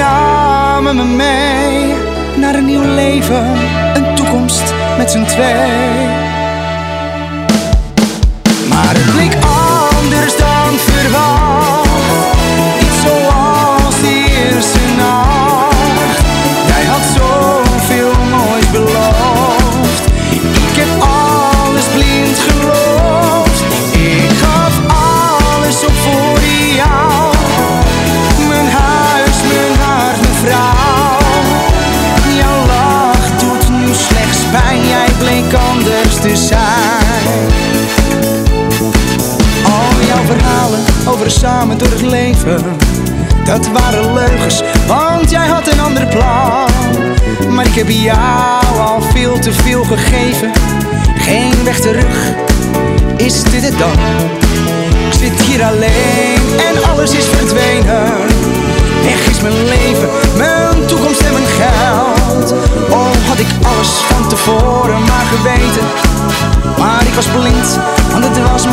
namen 0.03 0.97
me 0.97 1.05
mee. 1.05 1.95
Naar 2.37 2.55
een 2.55 2.65
nieuw 2.65 2.95
leven, 2.95 3.47
een 3.95 4.15
toekomst 4.15 4.75
met 4.99 5.11
z'n 5.11 5.25
twee. 5.25 6.07
Maar 8.69 8.95
het 8.99 9.13
bleek 9.13 9.35
anders 9.45 10.37
dan 10.37 10.79
verwacht. 10.79 11.62
Al 39.65 40.07
jouw 40.07 40.25
verhalen 40.25 40.81
over 41.07 41.31
samen 41.31 41.79
door 41.79 41.91
het 41.91 42.03
leven, 42.03 42.77
dat 43.45 43.69
waren 43.69 44.13
leugens, 44.13 44.63
want 44.87 45.31
jij 45.31 45.47
had 45.47 45.73
een 45.73 45.81
ander 45.81 46.07
plan. 46.07 46.69
Maar 47.55 47.67
ik 47.67 47.75
heb 47.75 47.89
jou 47.89 48.79
al 48.79 49.01
veel 49.01 49.39
te 49.39 49.53
veel 49.53 49.85
gegeven, 49.85 50.51
geen 51.19 51.65
weg 51.65 51.81
terug, 51.81 52.33
is 53.17 53.43
dit 53.43 53.65
het 53.65 53.79
dan? 53.79 53.99
Ik 55.09 55.19
zit 55.19 55.41
hier 55.41 55.65
alleen 55.65 56.41
en 56.59 56.91
alles 56.91 57.11
is 57.11 57.25
verdwenen. 57.25 58.13
Weg 59.03 59.29
is 59.31 59.41
mijn 59.41 59.65
leven, 59.65 60.09
mijn 60.37 60.87
toekomst 60.87 61.21
en 61.21 61.33
mijn 61.33 61.47
geld. 61.47 62.55
Oh, 62.91 63.11
had 63.29 63.39
ik 63.39 63.49
alles 63.63 64.12
was 67.23 67.31
blind, 67.31 67.79
want 68.11 68.25
het 68.25 68.51
was 68.51 68.72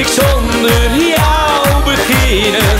ik 0.00 0.06
zonder 0.06 0.90
jou 1.14 1.84
beginnen? 1.84 2.78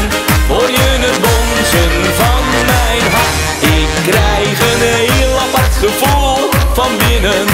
Hoor 0.49 0.71
je 0.71 0.89
het 1.05 1.19
bonzen 1.25 2.15
van 2.21 2.43
mijn 2.71 3.13
hart? 3.15 3.63
Ik 3.79 4.11
krijg 4.11 4.59
een 4.71 4.83
heel 4.83 5.39
apart 5.39 5.75
gevoel 5.85 6.49
van 6.73 6.91
binnen. 6.99 7.47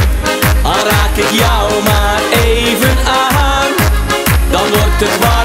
Al 0.63 0.83
raak 0.91 1.17
ik 1.17 1.31
jou 1.31 1.83
maar 1.83 2.21
even 2.45 2.97
aan, 3.05 3.71
dan 4.51 4.69
wordt 4.69 5.01
het 5.01 5.19
warm. 5.19 5.36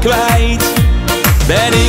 kwijt. 0.00 0.64
Ben 1.46 1.72
ik 1.72 1.79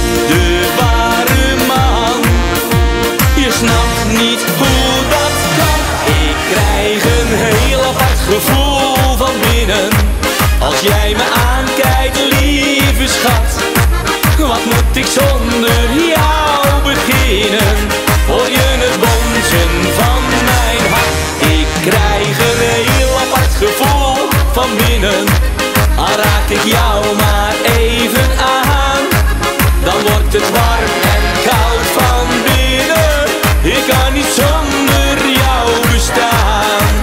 het 30.34 30.50
warm 30.50 30.92
en 31.15 31.23
koud 31.50 31.86
van 31.98 32.27
binnen. 32.44 33.23
Ik 33.62 33.84
kan 33.88 34.13
niet 34.13 34.32
zonder 34.36 35.32
jou 35.42 35.92
bestaan. 35.92 36.94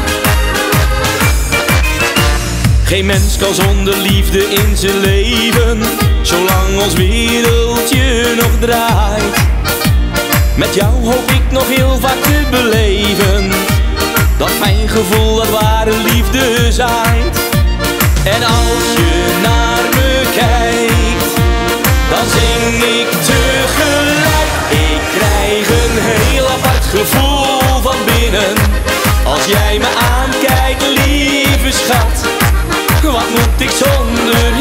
Geen 2.84 3.06
mens 3.06 3.36
kan 3.36 3.54
zonder 3.54 3.96
liefde 3.96 4.50
in 4.50 4.76
zijn 4.76 5.00
leven, 5.00 5.82
zolang 6.22 6.80
ons 6.82 6.94
wereldje 6.94 8.34
nog 8.36 8.50
draait. 8.60 9.36
Met 10.56 10.74
jou 10.74 10.92
hoop 11.04 11.30
ik 11.30 11.50
nog 11.50 11.68
heel 11.68 11.98
vaak 12.00 12.22
te 12.22 12.42
beleven, 12.50 13.50
dat 14.36 14.50
mijn 14.60 14.88
gevoel 14.88 15.36
dat 15.36 15.50
ware 15.50 15.94
liefde 16.04 16.72
zaait. 16.72 17.38
En 18.24 18.42
als 18.42 18.92
je 18.96 19.38
naar 19.42 19.57
dan 22.10 22.26
zing 22.36 22.82
ik 22.82 23.10
tegelijk. 23.10 24.50
Ik 24.70 25.00
krijg 25.16 25.68
een 25.68 25.96
heel 25.98 26.46
apart 26.48 26.84
gevoel 26.84 27.82
van 27.82 27.96
binnen, 28.04 28.54
als 29.24 29.44
jij 29.44 29.78
me 29.78 29.90
aankijkt, 30.16 30.84
lieve 31.04 31.70
schat. 31.70 32.16
Wat 33.02 33.28
moet 33.30 33.60
ik 33.60 33.70
zonder 33.70 34.57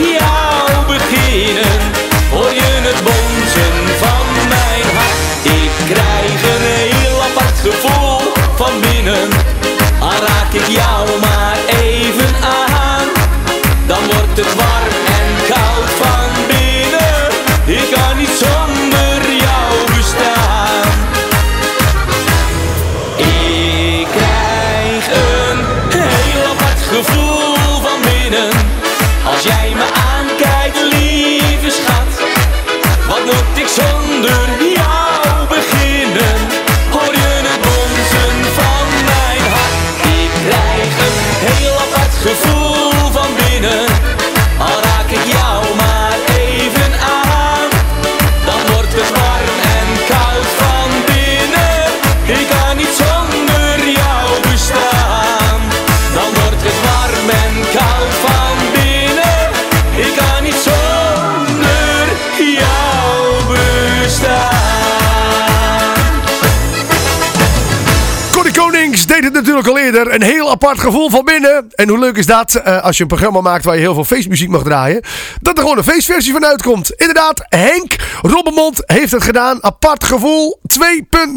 eerder. 69.97 70.13
Een 70.13 70.21
heel 70.21 70.49
apart 70.49 70.79
gevoel 70.79 71.09
van 71.09 71.25
binnen. 71.25 71.67
En 71.75 71.89
hoe 71.89 71.99
leuk 71.99 72.17
is 72.17 72.25
dat 72.25 72.55
eh, 72.55 72.83
als 72.83 72.97
je 72.97 73.01
een 73.01 73.09
programma 73.09 73.41
maakt 73.41 73.65
waar 73.65 73.75
je 73.75 73.81
heel 73.81 73.93
veel 73.93 74.03
feestmuziek 74.03 74.49
mag 74.49 74.63
draaien. 74.63 75.01
Dat 75.41 75.57
er 75.57 75.61
gewoon 75.61 75.77
een 75.77 75.83
feestversie 75.83 76.31
van 76.31 76.45
uitkomt. 76.45 76.91
Inderdaad, 76.91 77.45
Henk 77.49 77.95
Robbenmond 78.21 78.81
heeft 78.85 79.11
het 79.11 79.23
gedaan. 79.23 79.63
Apart 79.63 80.03
gevoel 80.03 80.59
2.0 80.61 80.79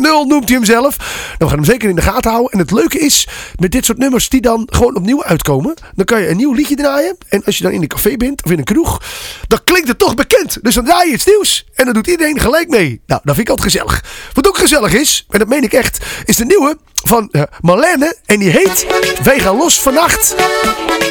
noemt 0.01 0.49
hij 0.49 0.57
hem 0.57 0.65
zelf. 0.65 0.97
Nou, 0.97 1.09
we 1.39 1.47
gaan 1.47 1.57
hem 1.57 1.65
zeker 1.65 1.89
in 1.89 1.95
de 1.95 2.03
gaten 2.03 2.31
houden. 2.31 2.53
En 2.53 2.59
het 2.59 2.71
leuke 2.71 2.99
is, 2.99 3.29
met 3.57 3.73
dit 3.73 3.85
soort 3.85 3.99
nummers 3.99 4.29
die 4.29 4.41
dan 4.41 4.69
gewoon 4.71 4.97
opnieuw 4.97 5.25
uitkomen. 5.25 5.75
Dan 5.95 6.05
kan 6.05 6.21
je 6.21 6.29
een 6.29 6.37
nieuw 6.37 6.53
liedje 6.53 6.77
draaien. 6.77 7.17
En 7.29 7.45
als 7.45 7.57
je 7.57 7.63
dan 7.63 7.73
in 7.73 7.83
een 7.83 7.89
café 7.89 8.17
bent 8.17 8.45
of 8.45 8.51
in 8.51 8.59
een 8.59 8.65
kroeg. 8.65 9.03
Dan 9.47 9.61
klinkt 9.65 9.89
het 9.89 9.99
toch 9.99 10.15
bekend. 10.15 10.59
Dus 10.63 10.75
dan 10.75 10.85
draai 10.85 11.09
je 11.09 11.15
iets 11.15 11.27
nieuws. 11.27 11.67
En 11.75 11.85
dan 11.85 11.95
doet 11.95 12.07
iedereen 12.07 12.41
gelijk 12.41 12.69
mee. 12.69 13.01
Nou, 13.07 13.21
dat 13.25 13.35
vind 13.35 13.49
ik 13.49 13.49
altijd 13.49 13.73
gezellig. 13.73 14.05
Wat 14.33 14.49
ook 14.49 14.59
gezellig 14.59 14.95
is, 14.95 15.27
en 15.29 15.39
dat 15.39 15.49
meen 15.49 15.63
ik 15.63 15.73
echt, 15.73 15.99
is 16.25 16.37
de 16.37 16.45
nieuwe 16.45 16.77
van 17.03 17.29
eh, 17.31 17.43
Marlene. 17.61 18.17
En 18.25 18.39
die 18.39 18.50
heet 18.51 18.87
Wij 19.23 19.39
gaan 19.39 19.57
los 19.57 19.81
vannacht. 19.81 20.35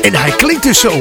En 0.02 0.16
hij 0.16 0.32
klinkt 0.32 0.64
dus 0.64 0.80
zo. 0.80 1.00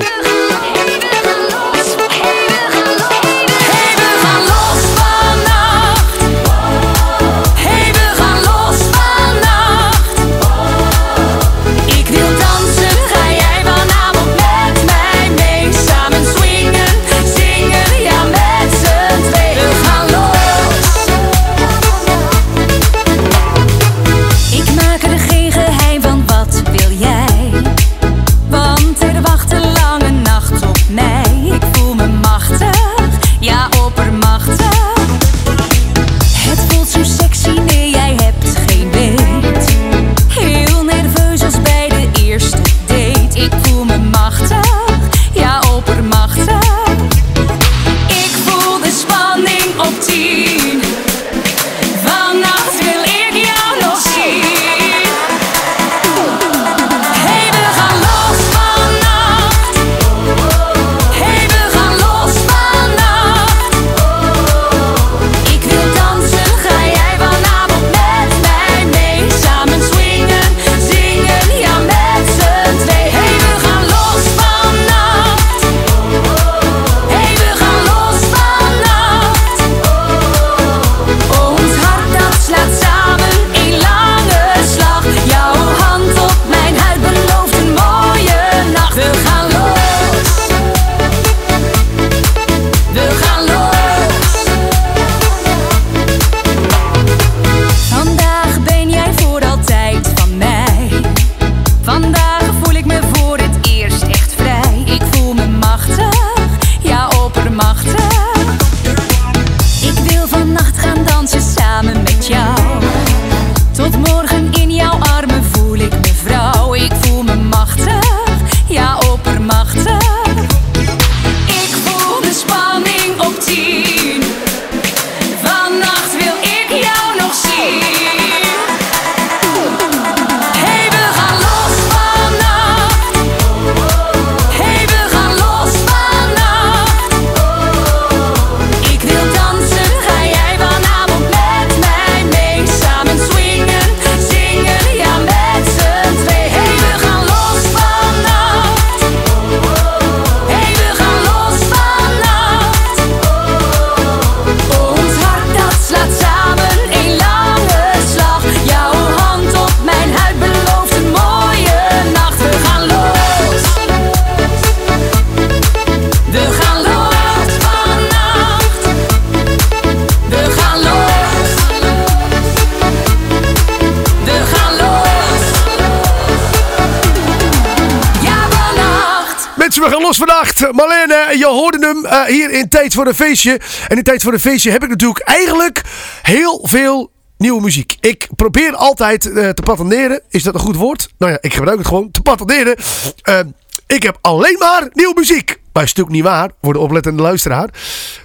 Marlene, 180.61 181.39
je 181.39 181.47
hoorde 181.47 181.87
hem 181.87 182.05
eh, 182.05 182.23
hier 182.23 182.51
in 182.51 182.69
Tijd 182.69 182.95
voor 182.95 183.07
een 183.07 183.15
Feestje. 183.15 183.61
En 183.89 183.97
in 183.97 184.03
Tijd 184.03 184.23
voor 184.23 184.33
een 184.33 184.41
Feestje 184.41 184.71
heb 184.71 184.83
ik 184.83 184.89
natuurlijk 184.89 185.21
eigenlijk 185.29 185.83
heel 186.23 186.61
veel 186.63 187.11
nieuwe 187.37 187.63
muziek. 187.63 187.97
Ik 188.01 188.29
probeer 188.37 188.75
altijd 188.75 189.33
eh, 189.33 189.49
te 189.49 189.63
patenteren. 189.63 190.23
Is 190.29 190.43
dat 190.43 190.55
een 190.55 190.61
goed 190.61 190.77
woord? 190.77 191.09
Nou 191.19 191.33
ja, 191.33 191.39
ik 191.41 191.55
gebruik 191.55 191.79
het 191.79 191.87
gewoon. 191.87 192.11
Te 192.11 192.21
patenteren. 192.21 192.77
Eh, 193.23 193.39
ik 193.87 194.03
heb 194.03 194.19
alleen 194.21 194.57
maar 194.59 194.89
nieuwe 194.93 195.15
muziek. 195.15 195.61
Maar 195.73 195.83
is 195.83 195.89
natuurlijk 195.89 196.17
niet 196.17 196.25
waar 196.25 196.51
voor 196.63 196.73
de 196.73 196.79
oplettende 196.79 197.23
luisteraar. 197.23 197.69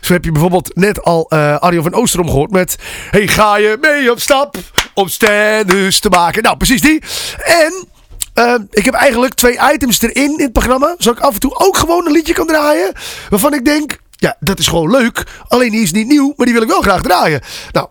Zo 0.02 0.14
heb 0.14 0.26
je 0.26 0.32
bijvoorbeeld 0.32 0.76
net 0.76 1.04
al 1.04 1.26
eh 1.30 1.58
Arjo 1.58 1.82
van 1.82 1.94
Oosterom 1.94 2.28
gehoord 2.28 2.52
met... 2.52 2.76
Hey, 3.12 3.28
ga 3.28 3.58
je 3.58 3.78
mee 3.82 4.12
op 4.12 4.20
stap 4.20 4.58
om 4.94 5.08
stennis 5.08 6.00
te 6.00 6.10
maken? 6.10 6.44
Nou, 6.44 6.58
precies 6.58 6.82
die. 6.82 7.02
En 7.46 7.88
eh, 8.34 8.56
ik 8.70 8.86
heb 8.86 8.94
eigenlijk 8.94 9.34
twee 9.34 9.60
items 9.74 10.02
erin 10.02 10.38
in 10.38 10.44
het 10.44 10.52
programma. 10.52 10.96
Zodat 10.98 11.18
ik 11.18 11.24
af 11.26 11.34
en 11.34 11.40
toe 11.40 11.56
ook 11.56 11.78
gewoon 11.78 12.06
een 12.06 12.12
liedje 12.12 12.34
kan 12.34 12.48
draaien. 12.48 12.92
Waarvan 13.30 13.54
ik 13.54 13.66
denk, 13.66 13.98
ja, 14.12 14.36
dat 14.40 14.60
is 14.60 14.68
gewoon 14.68 14.92
leuk. 14.92 15.24
Alleen 15.48 15.72
die 15.72 15.82
is 15.82 15.92
niet 15.92 16.08
nieuw, 16.08 16.34
maar 16.38 16.46
die 16.46 16.56
wil 16.56 16.64
ik 16.64 16.70
wel 16.70 16.82
graag 16.82 17.02
draaien. 17.02 17.42
Nou, 17.72 17.88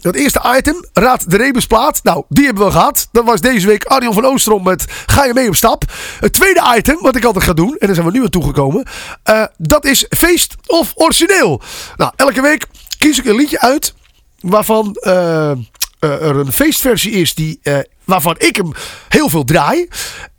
dat 0.00 0.14
eerste 0.14 0.54
item, 0.56 0.84
Raad 0.92 1.30
de 1.30 1.36
Rebusplaat. 1.36 2.00
Nou, 2.02 2.24
die 2.28 2.44
hebben 2.44 2.64
we 2.64 2.70
gehad. 2.70 3.08
Dat 3.12 3.24
was 3.24 3.40
deze 3.40 3.66
week 3.66 3.84
Arjan 3.84 4.12
van 4.12 4.24
Oostrom 4.24 4.62
met 4.62 4.84
Ga 5.06 5.24
je 5.24 5.34
mee 5.34 5.48
op 5.48 5.54
stap. 5.56 5.84
Het 6.20 6.32
tweede 6.32 6.74
item, 6.76 6.98
wat 7.00 7.16
ik 7.16 7.24
altijd 7.24 7.44
ga 7.44 7.52
doen, 7.52 7.76
en 7.78 7.86
daar 7.86 7.94
zijn 7.94 8.06
we 8.06 8.12
nu 8.12 8.22
aan 8.22 8.30
toegekomen. 8.30 8.86
eh, 9.22 9.44
dat 9.56 9.84
is 9.84 10.06
feest 10.08 10.54
of 10.66 10.92
origineel. 10.94 11.60
Nou, 11.96 12.12
elke 12.16 12.40
week 12.40 12.66
kies 12.98 13.18
ik 13.18 13.24
een 13.24 13.36
liedje 13.36 13.60
uit 13.60 13.94
waarvan 14.40 14.94
eh, 14.94 15.52
er 15.98 16.36
een 16.36 16.52
feestversie 16.52 17.12
is 17.12 17.34
die, 17.34 17.58
eh, 17.62 17.78
waarvan 18.04 18.34
ik 18.38 18.56
hem 18.56 18.72
heel 19.08 19.28
veel 19.28 19.44
draai. 19.44 19.88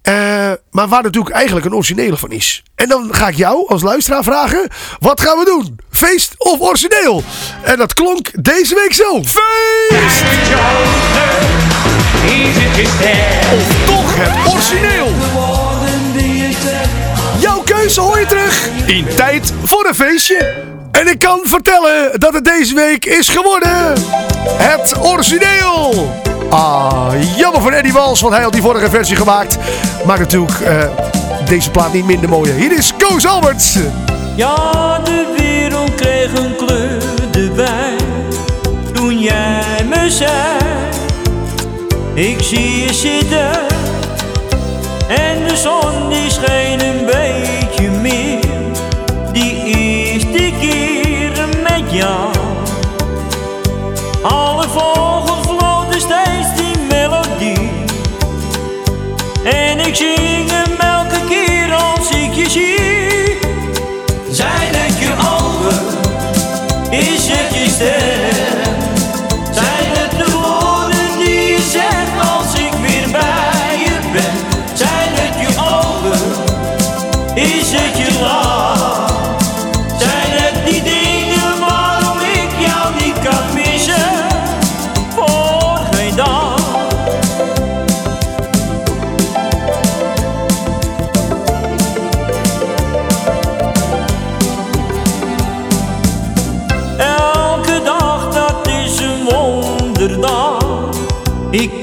Eh, 0.01 0.51
maar 0.71 0.87
waar 0.87 1.03
natuurlijk 1.03 1.35
eigenlijk 1.35 1.65
een 1.65 1.73
originele 1.73 2.17
van 2.17 2.31
is. 2.31 2.63
En 2.75 2.87
dan 2.87 3.07
ga 3.11 3.27
ik 3.27 3.35
jou 3.35 3.67
als 3.67 3.81
luisteraar 3.81 4.23
vragen: 4.23 4.69
wat 4.99 5.21
gaan 5.21 5.37
we 5.37 5.45
doen? 5.45 5.79
Feest 5.91 6.33
of 6.37 6.59
origineel? 6.59 7.23
En 7.63 7.77
dat 7.77 7.93
klonk 7.93 8.43
deze 8.43 8.75
week 8.75 8.93
zo: 8.93 9.23
Feest! 9.23 10.23
Of 13.53 13.85
toch 13.85 14.15
het 14.15 14.53
origineel? 14.53 15.13
Jouw 17.39 17.61
keuze 17.61 18.01
hoor 18.01 18.19
je 18.19 18.25
terug 18.25 18.69
in 18.85 19.05
tijd 19.15 19.53
voor 19.63 19.85
een 19.87 19.95
feestje. 19.95 20.77
En 20.99 21.07
ik 21.07 21.19
kan 21.19 21.39
vertellen 21.43 22.19
dat 22.19 22.33
het 22.33 22.45
deze 22.45 22.75
week 22.75 23.05
is 23.05 23.29
geworden 23.29 23.93
het 24.57 24.95
origineel. 25.01 26.11
Ah, 26.49 27.13
jammer 27.37 27.61
voor 27.61 27.71
Eddie 27.71 27.93
Wals, 27.93 28.21
want 28.21 28.33
hij 28.33 28.43
had 28.43 28.53
die 28.53 28.61
vorige 28.61 28.89
versie 28.89 29.15
gemaakt. 29.15 29.57
Maar 30.05 30.19
natuurlijk 30.19 30.59
eh, 30.59 30.83
deze 31.45 31.71
plaat 31.71 31.93
niet 31.93 32.05
minder 32.05 32.29
mooi. 32.29 32.51
Hier 32.51 32.71
is 32.71 32.93
Koos 32.97 33.25
Alberts. 33.25 33.77
Ja, 34.35 34.99
de 34.99 35.35
wereld 35.37 35.95
kreeg 35.95 36.33
een 36.33 36.55
kleur 36.55 37.03
erbij 37.31 37.95
Toen 38.93 39.19
jij 39.19 39.85
me 39.89 40.09
zei 40.09 40.57
Ik 42.13 42.41
zie 42.41 42.83
je 42.83 42.93
zitten 42.93 43.51
En 45.07 45.47
de 45.47 45.55
zon 45.55 46.09
die 46.09 46.29
scheen 46.29 46.68
Vogels 54.79 55.47
floten 55.47 56.01
steeds 56.01 56.55
die 56.55 56.79
melodie. 56.89 57.69
En 59.43 59.79
ik 59.79 59.95
zing 59.95 60.49
hem 60.51 60.88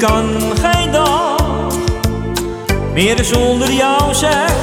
kan 0.06 0.56
geen 0.62 0.92
dag 0.92 1.74
meer 2.92 3.24
zonder 3.24 3.72
jou 3.72 4.14
zijn. 4.14 4.54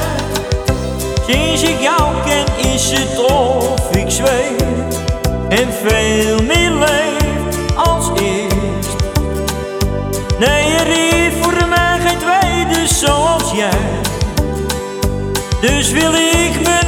Sinds 1.28 1.62
ik 1.62 1.80
jou 1.80 2.12
ken 2.24 2.72
is 2.72 2.90
het 2.90 3.18
of 3.30 3.96
ik 3.96 4.10
zweef 4.10 4.56
en 5.48 5.68
veel 5.84 6.42
meer 6.42 6.70
leef 6.70 7.76
als 7.76 8.10
eerst. 8.20 8.96
Nee, 10.38 10.74
er 10.74 10.86
is 10.86 11.32
voor 11.40 11.68
mij 11.68 11.98
geen 12.00 12.18
tweede 12.18 12.86
zoals 12.86 13.52
jij. 13.52 14.02
Dus 15.60 15.90
wil 15.90 16.14
ik 16.14 16.62
mijn 16.62 16.83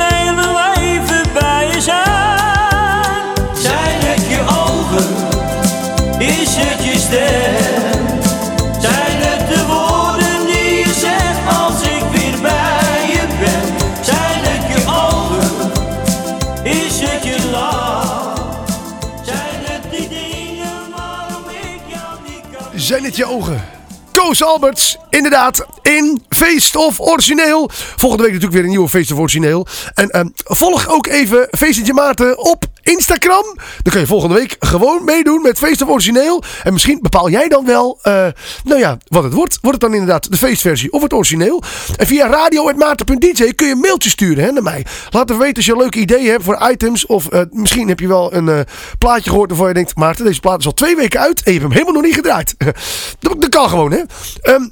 Zijn 22.86 23.04
het 23.04 23.16
je 23.16 23.26
ogen? 23.26 23.64
Koos 24.12 24.42
Alberts, 24.42 24.96
inderdaad, 25.10 25.66
in 25.82 26.22
Feest 26.36 26.76
of 26.76 27.00
Origineel. 27.00 27.70
Volgende 27.72 28.24
week 28.24 28.32
natuurlijk 28.32 28.52
weer 28.52 28.62
een 28.62 28.68
nieuwe 28.68 28.88
Feest 28.88 29.12
of 29.12 29.18
Origineel. 29.18 29.66
En 29.94 30.10
ehm, 30.10 30.28
volg 30.34 30.88
ook 30.88 31.06
even 31.06 31.48
Feestje 31.50 31.92
Maarten 31.92 32.38
op 32.38 32.64
Instagram. 32.82 33.44
Dan 33.82 33.92
kun 33.92 34.00
je 34.00 34.06
volgende 34.06 34.34
week 34.34 34.56
gewoon 34.58 35.04
meedoen 35.04 35.42
met 35.42 35.58
Feest 35.58 35.82
of 35.82 35.88
Origineel. 35.88 36.42
En 36.62 36.72
misschien 36.72 36.98
bepaal 37.02 37.30
jij 37.30 37.48
dan 37.48 37.66
wel, 37.66 37.98
eh, 38.02 38.26
nou 38.64 38.80
ja, 38.80 38.98
wat 39.08 39.22
het 39.22 39.32
wordt. 39.32 39.58
Wordt 39.60 39.82
het 39.82 39.90
dan 39.90 40.00
inderdaad 40.00 40.30
de 40.30 40.36
feestversie 40.36 40.92
of 40.92 41.02
het 41.02 41.12
origineel? 41.12 41.62
En 41.96 42.06
via 42.06 42.28
radio.maarten.dj 42.28 43.52
kun 43.54 43.66
je 43.66 43.72
een 43.72 43.78
mailtje 43.78 44.10
sturen 44.10 44.44
hè, 44.44 44.52
naar 44.52 44.62
mij. 44.62 44.86
Laat 45.10 45.30
even 45.30 45.42
weten 45.42 45.56
als 45.56 45.66
je 45.66 45.76
leuke 45.76 45.98
ideeën 45.98 46.30
hebt 46.30 46.44
voor 46.44 46.68
items. 46.70 47.06
Of 47.06 47.28
eh, 47.28 47.40
misschien 47.50 47.88
heb 47.88 48.00
je 48.00 48.08
wel 48.08 48.34
een 48.34 48.48
eh, 48.48 48.60
plaatje 48.98 49.30
gehoord 49.30 49.48
waarvan 49.48 49.68
je 49.68 49.74
denkt... 49.74 49.96
Maarten, 49.96 50.24
deze 50.24 50.40
plaat 50.40 50.58
is 50.58 50.66
al 50.66 50.74
twee 50.74 50.96
weken 50.96 51.20
uit 51.20 51.42
en 51.42 51.52
je 51.52 51.58
hebt 51.58 51.62
hem 51.62 51.72
helemaal 51.72 51.94
nog 51.94 52.02
niet 52.02 52.14
gedraaid. 52.14 52.54
dat, 53.18 53.40
dat 53.40 53.48
kan 53.48 53.68
gewoon, 53.68 53.92
hè. 53.92 54.02
Ehm, 54.40 54.64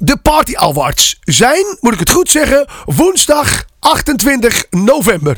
de 0.00 0.16
Party 0.16 0.56
Awards 0.56 1.18
zijn, 1.20 1.76
moet 1.80 1.92
ik 1.92 1.98
het 1.98 2.10
goed 2.10 2.30
zeggen, 2.30 2.68
woensdag 2.84 3.64
28 3.80 4.64
november. 4.70 5.36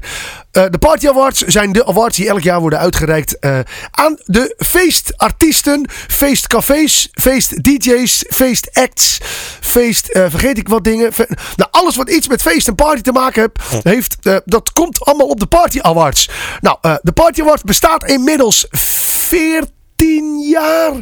Eh, 0.53 0.65
de 0.71 0.79
Party 0.79 1.09
Awards 1.09 1.41
zijn 1.41 1.73
de 1.73 1.87
awards 1.87 2.17
die 2.17 2.29
elk 2.29 2.41
jaar 2.41 2.61
worden 2.61 2.79
uitgereikt 2.79 3.39
eh, 3.39 3.59
aan 3.91 4.19
de 4.25 4.55
feestartiesten, 4.59 5.89
feestcafés, 6.09 7.09
feest-dj's, 7.13 8.25
feestacts, 8.29 9.19
feest, 9.61 10.09
eh, 10.09 10.25
vergeet 10.29 10.59
ik 10.59 10.69
wat 10.69 10.85
dingen. 10.85 11.13
Fe- 11.13 11.29
nou, 11.57 11.71
alles 11.71 11.97
wat 11.97 12.11
iets 12.11 12.29
met 12.29 12.43
feest 12.43 12.69
en 12.69 12.75
party 12.75 13.01
te 13.01 13.13
maken 13.13 13.53
heeft, 13.69 14.17
heeft 14.23 14.43
dat 14.45 14.73
komt 14.73 15.05
allemaal 15.05 15.27
op 15.29 15.41
de 15.41 15.47
Party 15.47 15.79
Awards. 15.81 16.29
Nou, 16.61 16.79
de 17.03 17.13
Party 17.13 17.41
Awards 17.41 17.63
bestaat 17.63 18.05
inmiddels 18.05 18.67
14 18.71 20.41
jaar. 20.49 20.93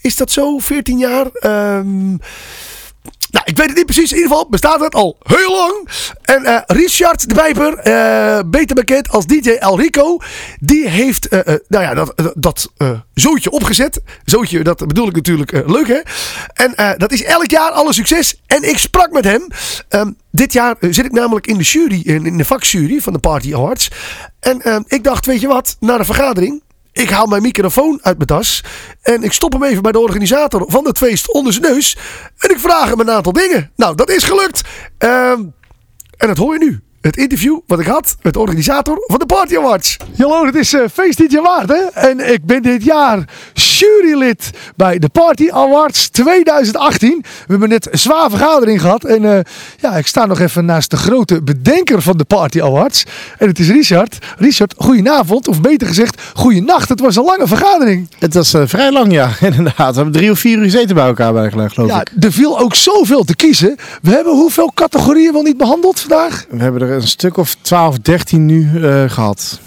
Is 0.00 0.16
dat 0.16 0.30
zo? 0.30 0.58
14 0.58 0.98
jaar? 0.98 1.26
Ehm 1.32 2.16
nou, 3.30 3.44
ik 3.48 3.56
weet 3.56 3.66
het 3.66 3.76
niet 3.76 3.84
precies. 3.84 4.10
In 4.10 4.16
ieder 4.16 4.30
geval 4.30 4.48
bestaat 4.48 4.80
het 4.80 4.94
al 4.94 5.16
heel 5.22 5.52
lang. 5.52 5.88
En 6.22 6.44
eh, 6.44 6.60
Richard 6.66 7.28
de 7.28 7.34
Bijper, 7.34 7.78
eh, 7.78 8.40
beter 8.46 8.74
bekend 8.74 9.08
als 9.08 9.26
DJ 9.26 9.50
El 9.50 9.80
Rico, 9.80 10.18
die 10.60 10.88
heeft 10.88 11.28
eh, 11.28 11.54
nou 11.68 11.84
ja, 11.84 12.06
dat, 12.34 12.70
zootje 13.14 13.50
opgezet. 13.50 14.00
Zootje, 14.24 14.62
dat 14.62 14.86
bedoel 14.86 15.08
ik 15.08 15.14
natuurlijk 15.14 15.50
leuk 15.66 15.88
hè. 15.88 16.00
En 16.52 16.98
dat 16.98 17.12
is 17.12 17.22
elk 17.22 17.50
jaar 17.50 17.70
alle 17.70 17.92
succes. 17.92 18.40
En 18.46 18.68
ik 18.68 18.78
sprak 18.78 19.12
met 19.12 19.24
hem. 19.24 19.46
Ehm, 19.88 20.10
dit 20.30 20.52
jaar 20.52 20.76
zit 20.80 21.04
ik 21.04 21.12
namelijk 21.12 21.46
in 21.46 21.56
de 21.56 21.64
jury, 21.64 22.00
in, 22.04 22.26
in 22.26 22.36
de 22.36 22.44
vakjury 22.44 23.00
van 23.00 23.12
de 23.12 23.18
Party 23.18 23.54
Awards. 23.54 23.90
En 24.40 24.62
ehm, 24.62 24.82
ik 24.86 25.04
dacht, 25.04 25.26
weet 25.26 25.40
je 25.40 25.46
wat, 25.46 25.76
na 25.80 25.98
de 25.98 26.04
vergadering. 26.04 26.62
Ik 26.98 27.10
haal 27.10 27.26
mijn 27.26 27.42
microfoon 27.42 27.98
uit 28.02 28.16
mijn 28.16 28.28
tas. 28.28 28.64
En 29.02 29.22
ik 29.22 29.32
stop 29.32 29.52
hem 29.52 29.62
even 29.62 29.82
bij 29.82 29.92
de 29.92 29.98
organisator 29.98 30.64
van 30.66 30.86
het 30.86 30.98
feest 30.98 31.32
onder 31.32 31.52
zijn 31.52 31.72
neus. 31.72 31.96
En 32.38 32.50
ik 32.50 32.58
vraag 32.58 32.88
hem 32.88 33.00
een 33.00 33.10
aantal 33.10 33.32
dingen. 33.32 33.70
Nou, 33.76 33.94
dat 33.94 34.10
is 34.10 34.24
gelukt. 34.24 34.62
Ehm, 34.98 35.42
en 36.16 36.26
dat 36.26 36.36
hoor 36.36 36.52
je 36.52 36.58
nu. 36.58 36.80
Het 37.00 37.16
interview 37.16 37.58
wat 37.66 37.80
ik 37.80 37.86
had 37.86 38.16
met 38.22 38.32
de 38.32 38.38
organisator 38.38 39.04
van 39.06 39.18
de 39.18 39.26
Party 39.26 39.56
Awards. 39.56 39.96
Hallo, 40.16 40.46
het 40.46 40.54
is 40.54 40.74
uh, 40.74 40.84
Feest 40.92 41.18
dit 41.18 41.30
jaar 41.30 41.42
waard, 41.42 41.68
hè? 41.68 41.84
En 41.84 42.32
ik 42.32 42.44
ben 42.44 42.62
dit 42.62 42.84
jaar 42.84 43.24
jurylid 43.78 44.50
bij 44.76 44.98
de 44.98 45.08
Party 45.08 45.50
Awards 45.50 46.08
2018. 46.08 47.18
We 47.22 47.26
hebben 47.46 47.68
net 47.68 47.92
een 47.92 47.98
zwaar 47.98 48.30
vergadering 48.30 48.80
gehad. 48.80 49.04
En 49.04 49.24
eh, 49.24 49.40
ja, 49.80 49.96
ik 49.96 50.06
sta 50.06 50.26
nog 50.26 50.40
even 50.40 50.64
naast 50.64 50.90
de 50.90 50.96
grote 50.96 51.42
bedenker 51.42 52.02
van 52.02 52.16
de 52.16 52.24
Party 52.24 52.62
Awards. 52.62 53.04
En 53.38 53.48
het 53.48 53.58
is 53.58 53.68
Richard. 53.68 54.18
Richard, 54.38 54.74
goedenavond. 54.76 55.48
Of 55.48 55.60
beter 55.60 55.86
gezegd, 55.86 56.22
goeienacht. 56.34 56.88
Het 56.88 57.00
was 57.00 57.16
een 57.16 57.24
lange 57.24 57.46
vergadering. 57.46 58.08
Het 58.18 58.34
was 58.34 58.54
eh, 58.54 58.62
vrij 58.66 58.92
lang, 58.92 59.12
ja, 59.12 59.30
inderdaad. 59.40 59.90
We 59.94 59.94
hebben 59.94 60.12
drie 60.12 60.30
of 60.30 60.38
vier 60.38 60.58
uur 60.58 60.64
gezeten 60.64 60.94
bij 60.94 61.06
elkaar, 61.06 61.32
bijna, 61.32 61.68
geloof 61.68 61.88
Ja, 61.90 62.00
ik. 62.00 62.24
er 62.24 62.32
viel 62.32 62.58
ook 62.60 62.74
zoveel 62.74 63.24
te 63.24 63.36
kiezen. 63.36 63.76
We 64.02 64.10
hebben 64.10 64.32
hoeveel 64.32 64.70
categorieën 64.74 65.32
wel 65.32 65.42
niet 65.42 65.56
behandeld 65.56 66.00
vandaag? 66.00 66.46
We 66.50 66.62
hebben 66.62 66.82
er 66.82 66.90
een 66.90 67.08
stuk 67.08 67.36
of 67.36 67.56
12, 67.60 67.98
13 67.98 68.46
nu 68.46 68.70
eh, 68.84 69.04
gehad. 69.10 69.60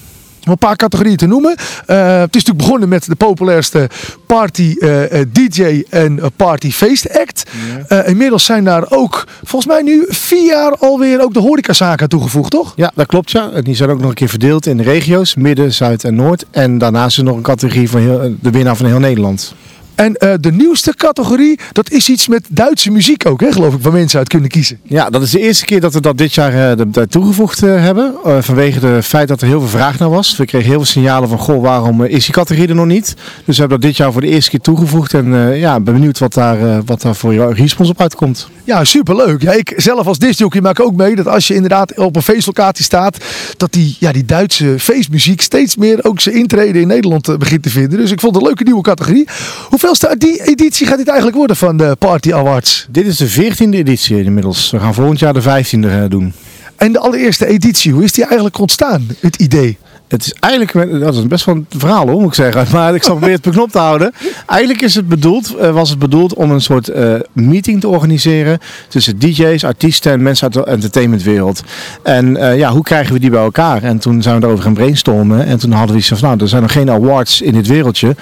Om 0.45 0.51
een 0.51 0.57
paar 0.57 0.75
categorieën 0.75 1.17
te 1.17 1.27
noemen. 1.27 1.55
Eh, 1.55 2.19
het 2.19 2.35
is 2.35 2.43
natuurlijk 2.43 2.57
begonnen 2.57 2.89
met 2.89 3.05
de 3.05 3.15
populairste 3.15 3.89
party 4.25 4.75
eh, 4.79 5.19
eh, 5.19 5.27
DJ 5.31 5.83
en 5.89 6.19
party 6.35 6.71
feest 6.71 7.19
act. 7.19 7.43
Eh, 7.87 8.07
inmiddels 8.07 8.45
zijn 8.45 8.63
daar 8.63 8.85
ook, 8.89 9.27
volgens 9.43 9.73
mij 9.73 9.81
nu 9.81 10.05
vier 10.07 10.45
jaar 10.45 10.77
alweer 10.77 11.21
ook 11.21 11.33
de 11.33 11.39
horecazaken 11.39 12.09
toegevoegd, 12.09 12.51
toch? 12.51 12.73
Ja, 12.75 12.91
dat 12.95 13.05
klopt, 13.05 13.31
ja. 13.31 13.49
En 13.49 13.63
die 13.63 13.75
zijn 13.75 13.89
ook 13.89 13.99
nog 13.99 14.09
een 14.09 14.15
keer 14.15 14.29
verdeeld 14.29 14.65
in 14.65 14.77
de 14.77 14.83
regio's, 14.83 15.35
midden, 15.35 15.73
zuid 15.73 16.03
en 16.03 16.15
noord. 16.15 16.45
En 16.51 16.77
daarnaast 16.77 17.11
is 17.11 17.17
er 17.17 17.23
nog 17.23 17.35
een 17.35 17.41
categorie 17.41 17.89
van 17.89 17.99
heel, 17.99 18.35
de 18.41 18.51
winnaar 18.51 18.75
van 18.75 18.85
heel 18.85 18.99
Nederland. 18.99 19.53
En 20.01 20.15
eh, 20.15 20.33
de 20.39 20.51
nieuwste 20.51 20.93
categorie, 20.95 21.59
dat 21.71 21.91
is 21.91 22.09
iets 22.09 22.27
met 22.27 22.45
Duitse 22.49 22.91
muziek 22.91 23.25
ook, 23.25 23.41
hè, 23.41 23.51
geloof 23.51 23.73
ik, 23.73 23.81
waar 23.81 23.91
mensen 23.91 24.19
uit 24.19 24.27
kunnen 24.27 24.49
kiezen. 24.49 24.79
Ja, 24.83 25.09
dat 25.09 25.21
is 25.21 25.31
de 25.31 25.39
eerste 25.39 25.65
keer 25.65 25.81
dat 25.81 25.93
we 25.93 26.01
dat 26.01 26.17
dit 26.17 26.33
jaar 26.33 26.77
eh, 26.77 27.03
toegevoegd 27.09 27.63
eh, 27.63 27.69
hebben. 27.69 28.13
Vanwege 28.39 28.85
het 28.85 29.05
feit 29.05 29.27
dat 29.27 29.41
er 29.41 29.47
heel 29.47 29.59
veel 29.59 29.69
vraag 29.69 29.99
naar 29.99 30.09
was. 30.09 30.37
We 30.37 30.45
kregen 30.45 30.67
heel 30.67 30.77
veel 30.77 30.85
signalen 30.85 31.29
van, 31.29 31.37
goh, 31.37 31.61
waarom 31.61 32.03
is 32.03 32.25
die 32.25 32.33
categorie 32.33 32.69
er 32.69 32.75
nog 32.75 32.85
niet? 32.85 33.15
Dus 33.45 33.55
we 33.55 33.61
hebben 33.61 33.79
dat 33.79 33.89
dit 33.89 33.97
jaar 33.97 34.11
voor 34.11 34.21
de 34.21 34.27
eerste 34.27 34.49
keer 34.49 34.59
toegevoegd. 34.59 35.13
En 35.13 35.57
ja, 35.57 35.79
ben 35.79 35.93
benieuwd 35.93 36.19
wat 36.19 36.33
daar, 36.33 36.83
wat 36.85 37.01
daar 37.01 37.15
voor 37.15 37.33
jou 37.33 37.53
respons 37.53 37.89
op 37.89 38.01
uitkomt. 38.01 38.49
Ja, 38.63 38.83
superleuk. 38.83 39.41
Ja, 39.41 39.51
ik 39.51 39.73
zelf 39.75 40.07
als 40.07 40.17
discjockey 40.17 40.61
maak 40.61 40.79
ook 40.79 40.95
mee 40.95 41.15
dat 41.15 41.27
als 41.27 41.47
je 41.47 41.53
inderdaad 41.53 41.97
op 41.97 42.15
een 42.15 42.21
feestlocatie 42.21 42.83
staat, 42.83 43.17
dat 43.57 43.73
die, 43.73 43.95
ja, 43.99 44.11
die 44.11 44.25
Duitse 44.25 44.79
feestmuziek 44.79 45.41
steeds 45.41 45.75
meer 45.75 46.03
ook 46.03 46.19
zijn 46.19 46.35
intrede 46.35 46.79
in 46.79 46.87
Nederland 46.87 47.37
begint 47.37 47.63
te 47.63 47.69
vinden. 47.69 47.99
Dus 47.99 48.11
ik 48.11 48.19
vond 48.19 48.33
het 48.33 48.41
een 48.41 48.47
leuke 48.47 48.63
nieuwe 48.63 48.81
categorie. 48.81 49.27
Hoeveel 49.69 49.90
hoeveelste 49.91 50.27
die 50.27 50.43
editie 50.43 50.87
gaat 50.87 50.97
dit 50.97 51.07
eigenlijk 51.07 51.37
worden 51.37 51.55
van 51.55 51.77
de 51.77 51.95
Party 51.99 52.33
Awards? 52.33 52.87
Dit 52.89 53.05
is 53.05 53.17
de 53.17 53.31
14e 53.31 53.69
editie 53.69 54.23
inmiddels. 54.23 54.71
We 54.71 54.79
gaan 54.79 54.93
volgend 54.93 55.19
jaar 55.19 55.33
de 55.33 55.41
15e 55.41 55.79
eh, 55.79 56.03
doen. 56.07 56.33
En 56.75 56.91
de 56.91 56.99
allereerste 56.99 57.45
editie, 57.45 57.93
hoe 57.93 58.03
is 58.03 58.11
die 58.11 58.23
eigenlijk 58.25 58.57
ontstaan, 58.57 59.07
het 59.19 59.35
idee? 59.35 59.77
Het 60.11 60.25
is 60.25 60.33
eigenlijk, 60.39 60.99
dat 60.99 61.15
is 61.15 61.27
best 61.27 61.45
wel 61.45 61.55
een 61.55 61.65
verhaal 61.69 62.07
hoor, 62.07 62.19
moet 62.19 62.27
ik 62.27 62.33
zeggen. 62.33 62.65
Maar 62.77 62.95
ik 62.95 63.03
zal 63.03 63.11
proberen 63.11 63.35
het 63.35 63.43
beknopt 63.43 63.71
te 63.71 63.77
houden. 63.77 64.11
Eigenlijk 64.47 64.81
is 64.81 64.95
het 64.95 65.07
bedoeld, 65.07 65.55
eh, 65.55 65.71
was 65.71 65.89
het 65.89 65.99
bedoeld 65.99 66.33
om 66.33 66.51
een 66.51 66.61
soort 66.61 66.87
eh, 66.87 67.13
meeting 67.31 67.81
te 67.81 67.87
organiseren 67.87 68.59
tussen 68.87 69.19
DJ's, 69.19 69.63
artiesten 69.63 70.11
en 70.11 70.21
mensen 70.21 70.43
uit 70.43 70.53
de 70.53 70.71
entertainmentwereld. 70.71 71.63
En 72.03 72.37
eh, 72.37 72.57
ja, 72.57 72.71
hoe 72.71 72.83
krijgen 72.83 73.13
we 73.13 73.19
die 73.19 73.29
bij 73.29 73.43
elkaar? 73.43 73.83
En 73.83 73.99
toen 73.99 74.21
zijn 74.21 74.35
we 74.35 74.41
daarover 74.41 74.63
gaan 74.65 74.73
brainstormen. 74.73 75.45
En 75.45 75.57
toen 75.57 75.71
hadden 75.71 75.91
we 75.91 76.01
iets 76.01 76.07
van, 76.07 76.17
nou, 76.21 76.39
er 76.39 76.47
zijn 76.47 76.61
nog 76.61 76.71
geen 76.71 76.91
awards 76.91 77.41
in 77.41 77.53
dit 77.53 77.67
wereldje. 77.67 78.15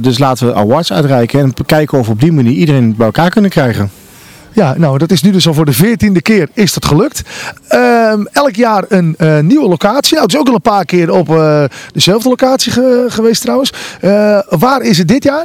Dus 0.00 0.18
laten 0.18 0.46
we 0.46 0.54
awards 0.54 0.92
uitreiken 0.92 1.40
en 1.40 1.54
kijken 1.66 1.98
of 1.98 2.06
we 2.06 2.12
op 2.12 2.20
die 2.20 2.32
manier 2.32 2.52
iedereen 2.52 2.96
bij 2.96 3.06
elkaar 3.06 3.30
kunnen 3.30 3.50
krijgen. 3.50 3.90
Ja, 4.58 4.74
nou, 4.78 4.98
dat 4.98 5.10
is 5.10 5.22
nu 5.22 5.30
dus 5.30 5.46
al 5.46 5.54
voor 5.54 5.64
de 5.64 5.72
veertiende 5.72 6.22
keer 6.22 6.48
is 6.52 6.72
dat 6.72 6.84
gelukt. 6.84 7.22
Ehm, 7.68 8.24
elk 8.32 8.54
jaar 8.54 8.84
een 8.88 9.14
eh, 9.18 9.38
nieuwe 9.38 9.68
locatie. 9.68 10.12
Nou, 10.14 10.22
het 10.24 10.32
is 10.34 10.40
ook 10.40 10.48
al 10.48 10.54
een 10.54 10.60
paar 10.60 10.84
keer 10.84 11.10
op 11.12 11.28
eh, 11.30 11.64
dezelfde 11.92 12.28
locatie 12.28 12.72
ge- 12.72 13.04
geweest 13.08 13.42
trouwens. 13.42 13.72
Eh, 14.00 14.38
waar 14.48 14.82
is 14.82 14.98
het 14.98 15.08
dit 15.08 15.24
jaar? 15.24 15.44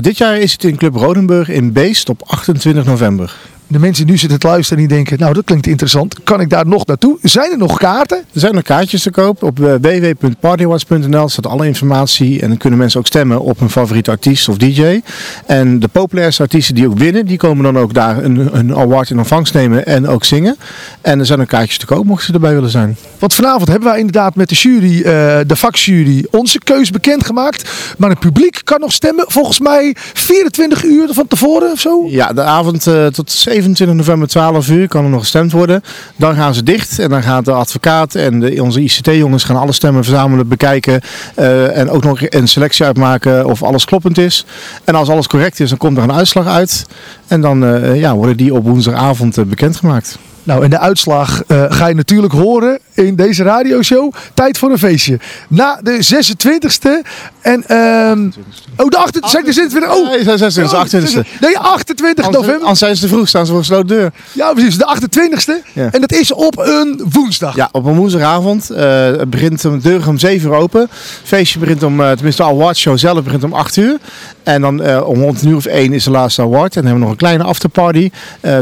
Dit 0.00 0.18
jaar 0.18 0.38
is 0.38 0.52
het 0.52 0.64
in 0.64 0.76
Club 0.76 0.94
Rodenburg 0.94 1.48
in 1.48 1.72
Beest 1.72 2.08
op 2.08 2.22
28 2.26 2.84
november. 2.84 3.36
De 3.72 3.78
mensen 3.78 4.04
die 4.04 4.12
nu 4.12 4.18
zitten 4.18 4.38
te 4.38 4.46
luisteren 4.46 4.82
en 4.82 4.88
die 4.88 4.96
denken, 4.96 5.18
nou 5.18 5.34
dat 5.34 5.44
klinkt 5.44 5.66
interessant. 5.66 6.22
Kan 6.24 6.40
ik 6.40 6.50
daar 6.50 6.66
nog 6.66 6.86
naartoe? 6.86 7.18
Zijn 7.22 7.50
er 7.50 7.58
nog 7.58 7.78
kaarten? 7.78 8.18
Er 8.18 8.40
zijn 8.40 8.54
nog 8.54 8.62
kaartjes 8.62 9.02
te 9.02 9.10
koop. 9.10 9.42
Op 9.42 9.60
eh, 9.60 9.74
www.partywatch.nl 9.80 11.28
staat 11.28 11.46
alle 11.46 11.66
informatie. 11.66 12.40
En 12.40 12.48
dan 12.48 12.56
kunnen 12.56 12.78
mensen 12.78 13.00
ook 13.00 13.06
stemmen 13.06 13.40
op 13.40 13.58
hun 13.58 13.70
favoriete 13.70 14.10
artiest 14.10 14.48
of 14.48 14.56
DJ. 14.56 15.00
En 15.46 15.78
de 15.78 15.88
populairste 15.88 16.42
artiesten 16.42 16.74
die 16.74 16.86
ook 16.88 16.98
winnen, 16.98 17.26
die 17.26 17.36
komen 17.36 17.64
dan 17.64 17.78
ook 17.78 17.94
daar 17.94 18.24
een, 18.24 18.48
een 18.52 18.76
award 18.76 19.10
in 19.10 19.18
ontvangst 19.18 19.54
nemen 19.54 19.86
en 19.86 20.08
ook 20.08 20.24
zingen. 20.24 20.56
En 21.00 21.18
er 21.18 21.26
zijn 21.26 21.40
ook 21.40 21.48
kaartjes 21.48 21.78
te 21.78 21.86
koop, 21.86 22.04
mochten 22.04 22.26
ze 22.26 22.32
erbij 22.32 22.54
willen 22.54 22.70
zijn. 22.70 22.96
Want 23.18 23.34
vanavond 23.34 23.68
hebben 23.68 23.88
wij 23.88 23.98
inderdaad 23.98 24.34
met 24.34 24.48
de 24.48 24.54
jury, 24.54 24.96
eh, 24.96 25.02
de 25.46 25.56
vakjury, 25.56 26.26
onze 26.30 26.58
keus 26.58 26.90
bekendgemaakt. 26.90 27.70
Maar 27.98 28.10
het 28.10 28.18
publiek 28.18 28.60
kan 28.64 28.80
nog 28.80 28.92
stemmen, 28.92 29.24
volgens 29.28 29.60
mij 29.60 29.96
24 30.12 30.84
uur 30.84 31.08
van 31.12 31.26
tevoren 31.26 31.72
of 31.72 31.80
zo. 31.80 32.04
Ja, 32.08 32.32
de 32.32 32.42
avond 32.42 32.86
eh, 32.86 33.06
tot 33.06 33.30
27 33.60 33.96
november 33.96 34.28
12 34.28 34.68
uur 34.68 34.88
kan 34.88 35.04
er 35.04 35.10
nog 35.10 35.20
gestemd 35.20 35.52
worden. 35.52 35.82
Dan 36.16 36.34
gaan 36.34 36.54
ze 36.54 36.62
dicht 36.62 36.98
en 36.98 37.10
dan 37.10 37.22
gaat 37.22 37.44
de 37.44 37.52
advocaat 37.52 38.14
en 38.14 38.40
de, 38.40 38.62
onze 38.62 38.80
ICT-jongens 38.80 39.44
gaan 39.44 39.56
alle 39.56 39.72
stemmen 39.72 40.04
verzamelen, 40.04 40.48
bekijken. 40.48 41.00
eh, 41.34 41.76
en 41.76 41.90
ook 41.90 42.04
nog 42.04 42.20
een 42.22 42.48
selectie 42.48 42.84
uitmaken 42.84 43.46
of 43.46 43.62
alles 43.62 43.84
kloppend 43.84 44.18
is. 44.18 44.46
En 44.84 44.94
als 44.94 45.08
alles 45.08 45.26
correct 45.26 45.60
is, 45.60 45.68
dan 45.68 45.78
komt 45.78 45.96
er 45.96 46.02
een 46.02 46.12
uitslag 46.12 46.46
uit. 46.46 46.86
En 47.26 47.40
dan 47.40 47.64
eh, 47.64 48.00
ja, 48.00 48.14
worden 48.14 48.36
die 48.36 48.54
op 48.54 48.64
woensdagavond 48.64 49.38
eh, 49.38 49.44
bekendgemaakt. 49.44 50.18
Nou, 50.42 50.64
en 50.64 50.70
de 50.70 50.78
uitslag 50.78 51.42
eh, 51.46 51.64
ga 51.68 51.86
je 51.86 51.94
natuurlijk 51.94 52.32
horen 52.32 52.78
in 52.94 53.16
deze 53.16 53.42
radioshow. 53.42 54.12
Tijd 54.34 54.58
voor 54.58 54.70
een 54.70 54.78
feestje. 54.78 55.18
Na 55.48 55.80
de 55.82 56.24
26e 56.24 57.06
en... 57.40 57.64
ehm 57.66 58.30
oh, 58.76 58.88
de 58.88 59.06
28e. 59.08 59.28
Zeg 59.28 59.42
ik 59.42 59.54
de 59.54 59.68
26e? 59.70 59.90
Oh, 59.90 60.10
Nee, 60.10 60.24
26e, 60.24 61.22
28e. 61.24 61.40
Nee, 61.40 61.58
28 61.58 62.30
november. 62.30 62.60
Anders 62.60 62.78
zijn 62.78 62.96
ze 62.96 63.02
te 63.02 63.08
vroeg, 63.08 63.28
staan 63.28 63.44
ze 63.46 63.50
voor 63.52 63.60
een 63.60 63.66
gesloten 63.66 63.96
deur. 63.96 64.12
Ja, 64.32 64.52
precies. 64.52 64.78
De 64.78 64.96
28e. 65.00 65.72
Ja. 65.72 65.88
En 65.92 66.00
dat 66.00 66.12
is 66.12 66.32
op 66.32 66.58
een 66.58 67.00
woensdag. 67.12 67.56
Ja, 67.56 67.68
op 67.72 67.84
een 67.84 67.94
woensdagavond. 67.94 68.70
eh, 68.70 69.04
het 69.04 69.30
begint 69.30 69.64
om, 69.64 69.80
de 69.80 69.88
deur 69.88 70.08
om 70.08 70.18
7 70.18 70.48
uur 70.48 70.54
open. 70.56 70.80
Het 70.80 70.90
feestje 71.24 71.58
begint 71.58 71.82
om, 71.82 72.00
eh, 72.00 72.10
tenminste 72.10 72.42
de 72.42 72.48
awardshow 72.48 72.98
zelf 72.98 73.22
begint 73.22 73.44
om 73.44 73.52
8 73.52 73.76
uur. 73.76 73.96
En 74.42 74.60
dan 74.60 75.02
om 75.04 75.20
rond 75.22 75.42
een 75.42 75.48
uur 75.48 75.56
of 75.56 75.64
1 75.66 75.92
is 75.92 76.04
de 76.04 76.10
laatste 76.10 76.42
award. 76.42 76.76
En 76.76 76.82
dan 76.82 76.90
hebben 76.90 76.92
we 76.92 77.00
nog 77.00 77.10
een 77.10 77.16
kleine 77.16 77.44
afterparty 77.44 78.10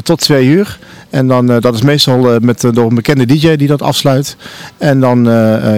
tot 0.02 0.20
2 0.20 0.46
uur. 0.46 0.78
En 1.11 1.26
dan, 1.26 1.50
eh, 1.50 1.61
dat 1.61 1.74
is 1.74 1.82
meestal 1.82 2.34
eh, 2.34 2.40
met, 2.40 2.64
eh, 2.64 2.72
door 2.72 2.88
een 2.88 2.94
bekende 2.94 3.26
DJ 3.26 3.56
die 3.56 3.68
dat 3.68 3.82
afsluit. 3.82 4.36
En 4.78 5.00
dan, 5.00 5.24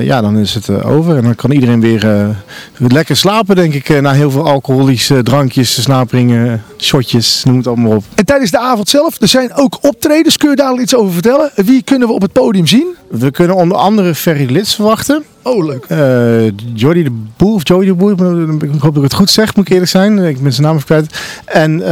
ja, 0.03 0.21
dan 0.21 0.39
is 0.39 0.55
het 0.55 0.85
over. 0.85 1.17
En 1.17 1.23
dan 1.23 1.35
kan 1.35 1.51
iedereen 1.51 1.81
weer 1.81 2.37
lekker 2.77 3.17
slapen, 3.17 3.57
denk 3.57 3.75
ik. 3.75 4.01
na 4.01 4.13
heel 4.13 4.31
veel 4.31 4.47
alcoholische 4.47 5.23
drankjes, 5.23 5.83
snaperingen, 5.83 6.63
shotjes, 6.79 7.43
noem 7.45 7.57
het 7.57 7.67
allemaal 7.67 7.97
op. 7.97 8.05
En 8.15 8.25
tijdens 8.25 8.51
de 8.51 8.59
avond 8.59 8.89
zelf, 8.89 9.21
er 9.21 9.29
zijn 9.29 9.55
ook 9.55 9.79
optredens. 9.81 10.37
Kun 10.37 10.51
je 10.51 10.57
daar 10.57 10.81
iets 10.81 10.95
over 10.95 11.13
vertellen? 11.13 11.51
Wie 11.55 11.83
kunnen 11.83 12.09
we 12.09 12.15
op 12.15 12.23
het 12.23 12.33
podium 12.33 12.67
zien? 12.67 12.95
We 13.11 13.31
kunnen 13.31 13.57
onder 13.57 13.77
andere 13.77 14.15
Ferry 14.15 14.53
Lits 14.53 14.75
verwachten. 14.75 15.25
Oh, 15.43 15.65
leuk. 15.65 15.85
Eh 15.85 16.53
Jordi 16.75 17.03
de 17.03 17.11
Boer, 17.37 17.55
of 17.55 17.69
Joey 17.69 17.87
de 17.87 17.95
Boer, 17.95 18.11
ik 18.11 18.81
hoop 18.81 18.81
dat 18.81 18.97
ik 18.97 19.03
het 19.03 19.15
goed 19.15 19.31
zeg, 19.31 19.57
moet 19.57 19.67
ik 19.67 19.73
eerlijk 19.73 19.91
zijn. 19.91 20.19
Ik 20.19 20.43
ben 20.43 20.53
zijn 20.53 20.67
naam 20.67 20.75
even 20.75 20.87
kwijt. 20.87 21.19
En 21.45 21.83
eh, 21.83 21.89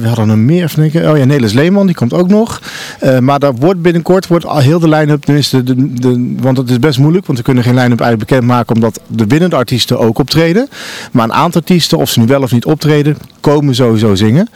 we 0.00 0.06
hadden 0.06 0.28
er 0.28 0.38
meer, 0.38 0.62
even 0.62 0.80
denken. 0.80 1.10
Oh 1.10 1.16
ja, 1.16 1.24
Nelis 1.24 1.52
Leeman, 1.52 1.86
die 1.86 1.94
komt 1.94 2.12
ook 2.12 2.28
nog. 2.28 2.60
Eh, 3.00 3.18
maar 3.18 3.38
daar 3.38 3.54
wordt 3.54 3.82
binnenkort 3.82 4.26
wordt 4.26 4.46
al 4.46 4.58
heel 4.58 4.78
de 4.78 4.88
line-up, 4.88 5.22
tenminste, 5.22 5.62
de, 5.62 5.92
de, 5.94 6.34
want 6.40 6.56
het 6.56 6.70
is 6.70 6.78
best 6.78 6.98
moeilijk, 6.98 7.26
want 7.26 7.38
we 7.38 7.44
kunnen 7.44 7.62
geen 7.62 7.74
line-up 7.74 8.00
eigenlijk 8.00 8.30
bekendmaken, 8.30 8.74
omdat 8.74 9.00
de 9.06 9.26
winnende 9.26 9.56
artiesten 9.56 9.98
ook 9.98 10.18
optreden. 10.18 10.68
Maar 11.12 11.24
een 11.24 11.32
aantal 11.32 11.60
artiesten, 11.60 11.98
of 11.98 12.10
ze 12.10 12.20
nu 12.20 12.26
wel 12.26 12.42
of 12.42 12.52
niet 12.52 12.64
optreden, 12.64 13.16
komen 13.40 13.74
sowieso 13.74 14.14
zingen. 14.14 14.48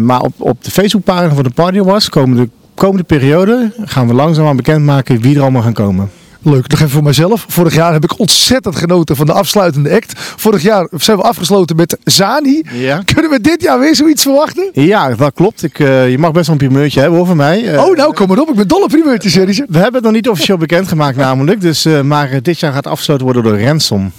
Maar 0.00 0.20
op, 0.20 0.32
op 0.38 0.64
de 0.64 0.70
Facebookpagina 0.70 1.34
van 1.34 1.44
de 1.44 1.50
Party 1.50 1.78
Awards, 1.78 2.08
komende, 2.08 2.48
komende 2.74 3.04
periode, 3.04 3.72
gaan 3.84 4.06
we 4.06 4.14
langzaamaan 4.14 4.56
bekendmaken 4.56 5.20
wie 5.20 5.36
er 5.36 5.42
allemaal 5.42 5.62
gaan 5.62 5.72
komen. 5.72 6.10
Leuk, 6.44 6.68
nog 6.68 6.78
even 6.78 6.90
voor 6.90 7.02
mijzelf. 7.02 7.44
Vorig 7.48 7.74
jaar 7.74 7.92
heb 7.92 8.04
ik 8.04 8.18
ontzettend 8.18 8.76
genoten 8.76 9.16
van 9.16 9.26
de 9.26 9.32
afsluitende 9.32 9.90
act. 9.90 10.12
Vorig 10.16 10.62
jaar 10.62 10.88
zijn 10.96 11.16
we 11.16 11.22
afgesloten 11.22 11.76
met 11.76 11.98
Zani. 12.04 12.62
Ja. 12.72 13.02
Kunnen 13.14 13.30
we 13.30 13.40
dit 13.40 13.62
jaar 13.62 13.78
weer 13.78 13.96
zoiets 13.96 14.22
verwachten? 14.22 14.70
Ja, 14.72 15.14
dat 15.14 15.32
klopt. 15.34 15.62
Ik, 15.62 15.78
eh, 15.78 16.10
je 16.10 16.18
mag 16.18 16.32
best 16.32 16.46
wel 16.46 16.56
een 16.60 16.66
primeurtje 16.66 17.00
hebben 17.00 17.18
hoor 17.18 17.26
van 17.26 17.36
mij. 17.36 17.72
Eh, 17.72 17.84
oh, 17.84 17.96
nou 17.96 18.14
kom 18.14 18.28
maar 18.28 18.38
op. 18.38 18.48
Ik 18.48 18.54
ben 18.54 18.68
dol 18.68 18.82
op 18.82 18.88
primeurtjes, 18.88 19.32
series. 19.32 19.58
We 19.58 19.78
hebben 19.78 19.94
het 19.94 20.02
nog 20.02 20.12
niet 20.12 20.28
officieel 20.28 20.56
bekendgemaakt 20.56 21.16
namelijk. 21.16 21.60
Dus, 21.60 21.84
eh, 21.84 22.00
maar 22.00 22.42
dit 22.42 22.58
jaar 22.58 22.72
gaat 22.72 22.86
afgesloten 22.86 23.24
worden 23.24 23.42
door 23.42 23.60
Ransom. 23.60 24.12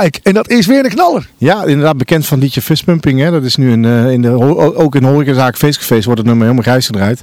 Kijk, 0.00 0.20
en 0.22 0.34
dat 0.34 0.50
is 0.50 0.66
weer 0.66 0.84
een 0.84 0.90
knaller. 0.90 1.28
Ja, 1.38 1.64
inderdaad 1.64 1.96
bekend 1.96 2.26
van 2.26 2.38
liedje 2.38 2.62
Fistpumping. 2.62 3.20
Hè. 3.20 3.30
Dat 3.30 3.42
is 3.44 3.56
nu 3.56 3.72
een, 3.72 3.84
eh, 3.84 4.10
in 4.10 4.22
de, 4.22 4.30
ook 4.74 4.94
in 4.94 5.02
de 5.02 5.08
horecazaak 5.08 5.56
Feestcafés 5.56 6.04
wordt 6.04 6.20
het 6.20 6.28
nummer 6.28 6.46
helemaal 6.46 6.66
grijs 6.66 6.86
gedraaid. 6.86 7.22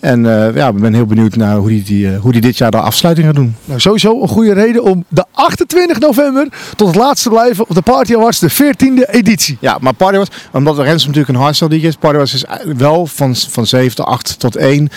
En 0.00 0.26
eh, 0.26 0.54
ja, 0.54 0.68
ik 0.68 0.76
ben 0.76 0.94
heel 0.94 1.06
benieuwd 1.06 1.36
naar 1.36 1.56
hoe 1.56 1.68
die, 1.68 1.82
die, 1.82 2.12
eh, 2.12 2.20
hoe 2.20 2.32
die 2.32 2.40
dit 2.40 2.58
jaar 2.58 2.70
de 2.70 2.80
afsluiting 2.80 3.26
gaat 3.26 3.36
doen. 3.36 3.54
Nou, 3.64 3.80
sowieso 3.80 4.22
een 4.22 4.28
goede 4.28 4.52
reden 4.52 4.82
om 4.82 5.04
de 5.08 5.24
28 5.32 5.98
november 5.98 6.48
tot 6.76 6.86
het 6.86 6.96
laatste 6.96 7.28
te 7.28 7.34
blijven 7.34 7.68
op 7.68 7.74
de 7.74 7.82
Party 7.82 8.14
Awards, 8.14 8.38
de 8.38 8.50
14e 8.50 9.10
editie. 9.10 9.56
Ja, 9.60 9.78
maar 9.80 9.94
Party 9.94 10.16
Wars, 10.16 10.30
omdat 10.52 10.76
Ransom 10.76 11.08
natuurlijk 11.08 11.28
een 11.28 11.44
hardstyle 11.44 11.70
DJ 11.70 11.86
is, 11.86 11.96
Party 11.96 12.16
Wars 12.16 12.34
is 12.34 12.44
wel 12.76 13.06
van, 13.06 13.36
van 13.36 13.66
7 13.66 13.96
tot 13.96 14.06
8 14.06 14.38
tot 14.38 14.56
1 14.56 14.88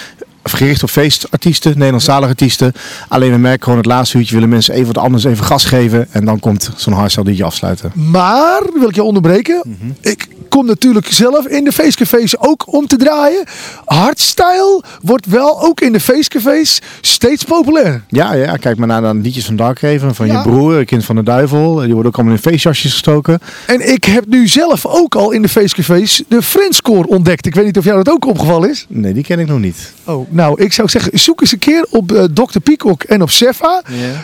gericht 0.51 0.83
op 0.83 0.89
feestartiesten, 0.89 1.73
Nederlandstalige 1.73 2.29
artiesten. 2.29 2.73
Alleen 3.07 3.31
we 3.31 3.37
merken 3.37 3.63
gewoon 3.63 3.77
het 3.77 3.87
laatste 3.87 4.17
uurtje 4.17 4.33
willen 4.33 4.49
mensen 4.49 4.73
even 4.73 4.93
wat 4.93 5.03
anders 5.03 5.23
even 5.23 5.45
gas 5.45 5.65
geven. 5.65 6.07
En 6.11 6.25
dan 6.25 6.39
komt 6.39 6.69
zo'n 6.75 6.93
hardstyle 6.93 7.33
DJ 7.33 7.43
afsluiten. 7.43 7.91
Maar, 7.93 8.61
wil 8.73 8.89
ik 8.89 8.95
je 8.95 9.03
onderbreken. 9.03 9.61
Mhm. 9.63 9.91
Ik 10.01 10.27
kom 10.55 10.65
natuurlijk 10.65 11.07
zelf 11.11 11.47
in 11.47 11.63
de 11.63 11.71
feestcafés 11.71 12.39
ook 12.39 12.73
om 12.73 12.87
te 12.87 12.95
draaien. 12.95 13.43
Hardstyle 13.85 14.83
wordt 15.01 15.25
wel 15.25 15.61
ook 15.63 15.81
in 15.81 15.91
de 15.91 15.99
feestcafés 15.99 16.81
steeds 17.01 17.43
populair. 17.43 18.03
Ja, 18.07 18.33
ja, 18.33 18.57
kijk 18.57 18.77
maar 18.77 18.87
naar 18.87 19.01
de 19.01 19.13
liedjes 19.13 19.45
van 19.45 19.55
Darkhaven, 19.55 20.15
van 20.15 20.27
Ja. 20.27 20.33
je 20.33 20.41
broer, 20.41 20.85
kind 20.85 21.05
van 21.05 21.15
de 21.15 21.23
duivel. 21.23 21.75
Die 21.75 21.93
worden 21.93 22.05
ook 22.05 22.15
allemaal 22.15 22.33
in 22.35 22.39
feestjasjes 22.41 22.91
gestoken. 22.91 23.39
En 23.65 23.93
ik 23.93 24.03
heb 24.03 24.25
nu 24.27 24.47
zelf 24.47 24.85
ook 24.85 25.15
al 25.15 25.31
in 25.31 25.41
de 25.41 25.49
feestcafés 25.49 26.23
de 26.27 26.41
Friendscore 26.41 27.07
ontdekt. 27.07 27.45
Ik 27.45 27.55
weet 27.55 27.65
niet 27.65 27.77
of 27.77 27.83
jou 27.83 28.03
dat 28.03 28.13
ook 28.13 28.25
opgevallen 28.25 28.69
is. 28.69 28.85
Nee, 28.89 29.13
die 29.13 29.23
ken 29.23 29.39
ik 29.39 29.47
nog 29.47 29.59
niet. 29.59 29.93
Oh, 30.03 30.31
nou, 30.31 30.61
ik 30.61 30.73
zou 30.73 30.89
zeggen, 30.89 31.19
zoek 31.19 31.41
eens 31.41 31.51
een 31.51 31.59
keer 31.59 31.85
op 31.89 32.11
eh, 32.11 32.23
Dr. 32.23 32.59
Peacock 32.59 33.03
en 33.03 33.21
op 33.21 33.29
Sefa. 33.29 33.81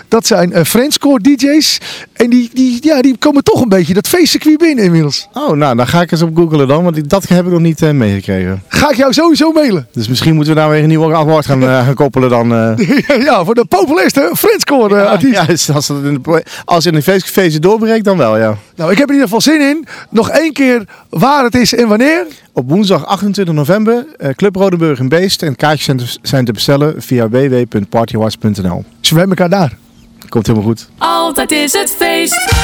Dat 0.08 0.28
zijn 0.28 0.54
eh 0.54 0.64
Friendscore 0.64 1.22
DJ's. 1.22 1.78
En 2.14 2.30
die, 2.30 2.50
die, 2.54 2.78
ja, 2.82 3.02
die 3.02 3.18
komen 3.18 3.44
toch 3.44 3.62
een 3.62 3.70
beetje 3.70 3.94
dat 3.94 4.08
feestcircuit 4.08 4.58
binnen 4.58 4.84
inmiddels. 4.86 5.28
Oh, 5.34 5.52
nou, 5.52 5.76
dan 5.76 5.88
ga 5.88 6.02
ik 6.02 6.12
eens 6.12 6.21
op 6.22 6.36
googlen 6.36 6.68
dan, 6.68 6.84
want 6.84 7.10
dat 7.10 7.28
heb 7.28 7.46
ik 7.46 7.52
nog 7.52 7.60
niet 7.62 7.82
eh, 7.82 7.92
meegekregen. 7.92 8.64
Ga 8.68 8.90
ik 8.90 8.96
jou 8.96 9.14
sowieso 9.14 9.52
mailen. 9.52 9.88
Dus 9.92 10.08
misschien 10.08 10.36
moeten 10.36 10.54
we 10.54 10.60
daar 10.60 10.70
weer 10.70 10.82
een 10.82 10.88
nieuwe 10.88 11.16
award 11.16 11.46
gaan, 11.46 11.62
eh, 11.64 11.86
gaan 11.86 11.94
koppelen 11.94 12.30
dan. 12.30 12.54
eh. 12.54 13.24
ja, 13.28 13.46
voor 13.46 13.56
de 13.56 13.66
populairste 13.66 14.32
Friendscore 14.36 14.96
eh, 14.96 15.10
artiest. 15.10 15.34
Ja, 15.34 15.46
dus 15.46 15.72
als 15.72 15.88
het 15.88 16.04
in 16.04 16.20
de, 16.24 16.44
als 16.66 16.86
in 16.86 16.94
de 16.94 17.60
doorbreekt, 17.60 18.06
dan 18.06 18.18
wel, 18.18 18.38
ja. 18.38 18.58
Nou, 18.76 18.92
ik 18.92 18.98
heb 18.98 19.10
er 19.10 19.16
in 19.16 19.22
ieder 19.22 19.36
geval 19.38 19.42
zin 19.42 19.62
in. 19.70 19.88
Nog 20.10 20.30
één 20.30 20.54
keer 20.54 20.84
waar 21.10 21.44
het 21.44 21.56
is 21.56 21.74
en 21.74 21.88
wanneer. 21.88 22.26
Op 22.54 22.70
woensdag 22.70 23.06
28 23.06 23.54
november, 23.54 24.06
eh, 24.18 24.30
Club 24.30 24.56
Rodenburg 24.56 25.00
in 25.00 25.10
Beest. 25.10 25.44
En 25.44 25.56
kaartjes 25.56 25.86
zijn 25.86 25.98
te, 25.98 26.18
zijn 26.22 26.46
te 26.46 26.52
bestellen 26.52 26.96
via 26.98 27.30
www.partyawards.nl. 27.30 28.84
Ze 29.02 29.18
hebben 29.18 29.38
elkaar 29.38 29.60
daar. 29.60 29.78
Komt 30.30 30.48
helemaal 30.48 30.68
goed. 30.68 30.90
Altijd 30.98 31.52
is 31.52 31.74
het 31.74 31.96
feest. 31.98 32.61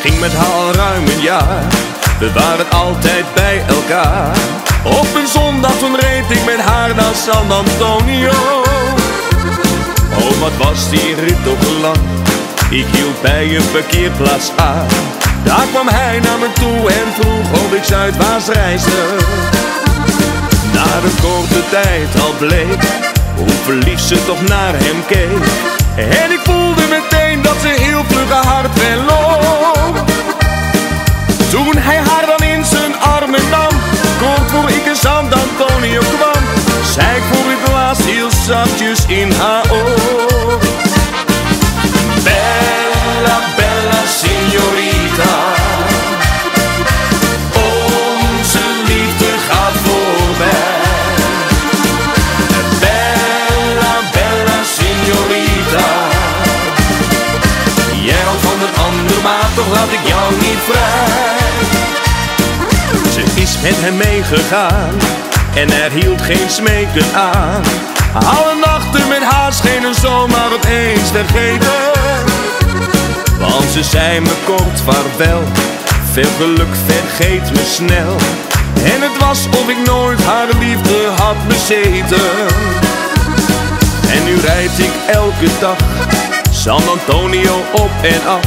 Ging 0.00 0.20
met 0.20 0.34
haar 0.34 0.52
al 0.52 0.72
ruim 0.72 1.06
een 1.06 1.20
jaar. 1.20 1.62
We 2.18 2.32
waren 2.32 2.70
altijd 2.70 3.24
bij 3.34 3.62
elkaar. 3.68 4.36
Op 4.84 5.14
een 5.14 5.26
zondag 5.26 5.78
toen 5.78 5.96
reed 5.96 6.30
ik 6.30 6.44
met 6.44 6.60
haar 6.60 6.94
naar 6.94 7.14
San 7.14 7.50
Antonio. 7.50 8.62
Oh, 10.18 10.40
wat 10.40 10.56
was 10.58 10.90
die 10.90 11.14
rit 11.14 11.44
toch 11.44 11.80
lang. 11.80 11.96
Ik 12.70 12.86
hield 12.92 13.22
bij 13.22 13.56
een 13.56 13.70
parkeerplaats 13.72 14.50
aan. 14.56 14.86
Daar 15.44 15.66
kwam 15.72 15.88
hij 15.88 16.20
naar 16.20 16.38
me 16.38 16.50
toe 16.52 16.90
en 16.90 17.12
vroeg 17.18 17.52
of 17.52 17.72
ik 17.72 17.84
zuidwaarts 17.84 18.46
reisde. 18.46 19.02
Na 20.72 20.82
een 20.82 21.16
korte 21.22 21.62
tijd 21.70 22.22
al 22.22 22.32
bleek 22.38 22.82
hoe 23.36 23.56
verliefd 23.64 24.04
ze 24.04 24.24
toch 24.24 24.42
naar 24.48 24.74
hem 24.74 25.06
keek. 25.06 25.46
En 25.96 26.30
ik 26.30 26.40
voelde 26.44 26.82
meteen 26.90 27.42
dat 27.42 27.56
ze 27.60 27.68
heel 27.68 28.04
vlug 28.04 28.30
hart 28.30 28.78
verloor. 28.78 29.57
Toen 31.64 31.76
hij 31.76 31.96
haar 31.96 32.26
dan 32.26 32.46
in 32.46 32.64
zijn 32.64 33.00
armen 33.00 33.48
nam, 33.50 33.74
kort 34.18 34.50
voor 34.50 34.68
ik 34.68 34.84
in 34.86 34.96
San 34.96 35.24
Antonio 35.32 36.00
kwam, 36.00 36.42
zei 36.94 37.16
ik 37.16 37.22
voor 37.30 37.50
het 37.50 37.72
laatst 37.72 38.04
heel 38.04 38.30
zachtjes 38.46 39.06
in 39.06 39.32
haar 39.32 39.64
oor. 39.70 40.58
Bella, 42.26 43.38
bella 43.56 44.00
signorita. 44.20 45.34
Onze 47.68 48.64
liefde 48.90 49.30
gaat 49.48 49.76
voorbij. 49.84 50.80
Bella, 52.80 53.94
bella 54.12 54.58
signorita. 54.76 55.88
Jij 58.08 58.22
houdt 58.24 58.42
van 58.42 58.58
een 58.66 58.76
ander, 58.86 59.22
maar 59.22 59.48
toch 59.54 59.70
laat 59.72 59.92
ik 59.98 60.08
jou 60.08 60.32
niet 60.32 60.60
vrij. 60.68 61.07
Met 63.62 63.76
hem 63.76 63.96
meegegaan 63.96 64.94
en 65.54 65.82
er 65.82 65.90
hield 65.90 66.22
geen 66.22 66.50
smeken 66.50 67.14
aan. 67.14 67.62
Alle 68.14 68.54
nachten 68.64 69.08
met 69.08 69.22
haar 69.22 69.52
schenen 69.52 69.94
zomaar 69.94 70.52
opeens 70.52 71.10
vergeten. 71.10 71.80
Want 73.40 73.64
ze 73.72 73.82
zei 73.82 74.20
me 74.20 74.34
kort 74.44 74.80
vaarwel, 74.84 75.42
veel 76.12 76.30
geluk 76.36 76.74
vergeet 76.86 77.50
me 77.52 77.64
snel. 77.64 78.16
En 78.84 79.00
het 79.02 79.18
was 79.18 79.46
of 79.48 79.68
ik 79.68 79.86
nooit 79.86 80.24
haar 80.24 80.48
liefde 80.58 81.06
had 81.16 81.48
bezeten. 81.48 82.30
En 84.10 84.24
nu 84.24 84.40
rijd 84.40 84.78
ik 84.78 84.92
elke 85.06 85.48
dag 85.60 85.76
San 86.50 86.82
Antonio 86.88 87.62
op 87.72 87.90
en 88.02 88.26
af. 88.26 88.44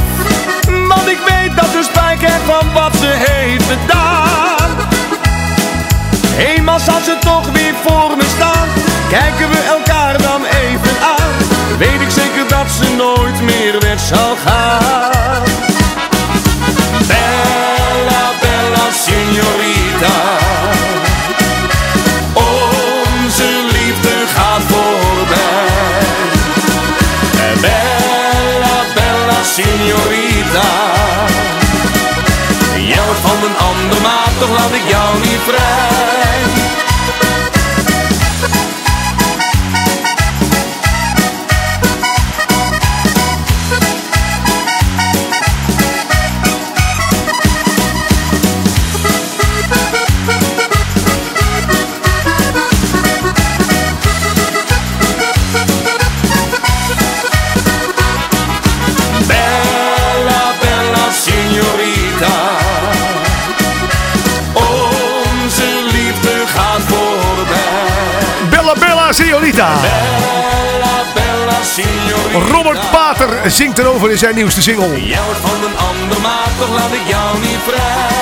Want 0.88 1.08
ik 1.08 1.18
weet 1.28 1.56
dat 1.56 1.68
ze 1.72 1.82
spijt 1.82 2.20
heeft 2.20 2.44
van 2.46 2.72
wat 2.72 2.96
ze 2.96 3.06
heeft 3.06 3.64
gedaan. 3.64 4.91
Eenmaal 6.38 6.80
zal 6.80 7.00
ze 7.04 7.16
toch 7.20 7.46
weer 7.52 7.74
voor 7.84 8.16
me 8.16 8.24
staan. 8.36 8.68
Kijken 9.08 9.50
we 9.50 9.58
elkaar 9.58 10.22
dan 10.22 10.44
even 10.44 10.96
aan. 11.16 11.32
Weet 11.78 12.00
ik 12.00 12.10
zeker 12.10 12.48
dat 12.48 12.70
ze 12.70 12.94
nooit 12.96 13.42
meer 13.42 13.80
weg 13.80 14.00
zal 14.00 14.36
gaan. 14.44 15.42
Bella, 17.06 18.24
bella 18.40 18.86
signorita. 19.06 20.16
Onze 22.32 23.48
liefde 23.72 24.14
gaat 24.34 24.62
voorbij. 24.68 26.00
Bella, 27.60 28.76
bella 28.94 29.42
signorita. 29.42 30.68
Jij 32.86 32.98
houdt 32.98 33.18
van 33.18 33.36
een 33.48 33.56
ander, 33.58 34.00
maar 34.02 34.30
toch 34.38 34.50
laat 34.50 34.72
ik 34.72 34.88
jou 34.88 35.18
niet 35.18 35.40
vrij. 35.46 35.91
Zingt 73.46 73.78
erover 73.78 74.10
in 74.10 74.18
zijn 74.18 74.34
nieuwste 74.34 74.62
single. 74.62 75.06
Jij 75.06 75.18
houdt 75.18 75.38
van 75.38 75.64
een 75.64 75.76
ander, 75.76 76.20
maar 76.20 76.48
toch 76.58 76.74
laat 76.74 76.92
ik 76.92 77.08
jou 77.08 77.38
niet 77.38 77.58
vrij. 77.66 78.21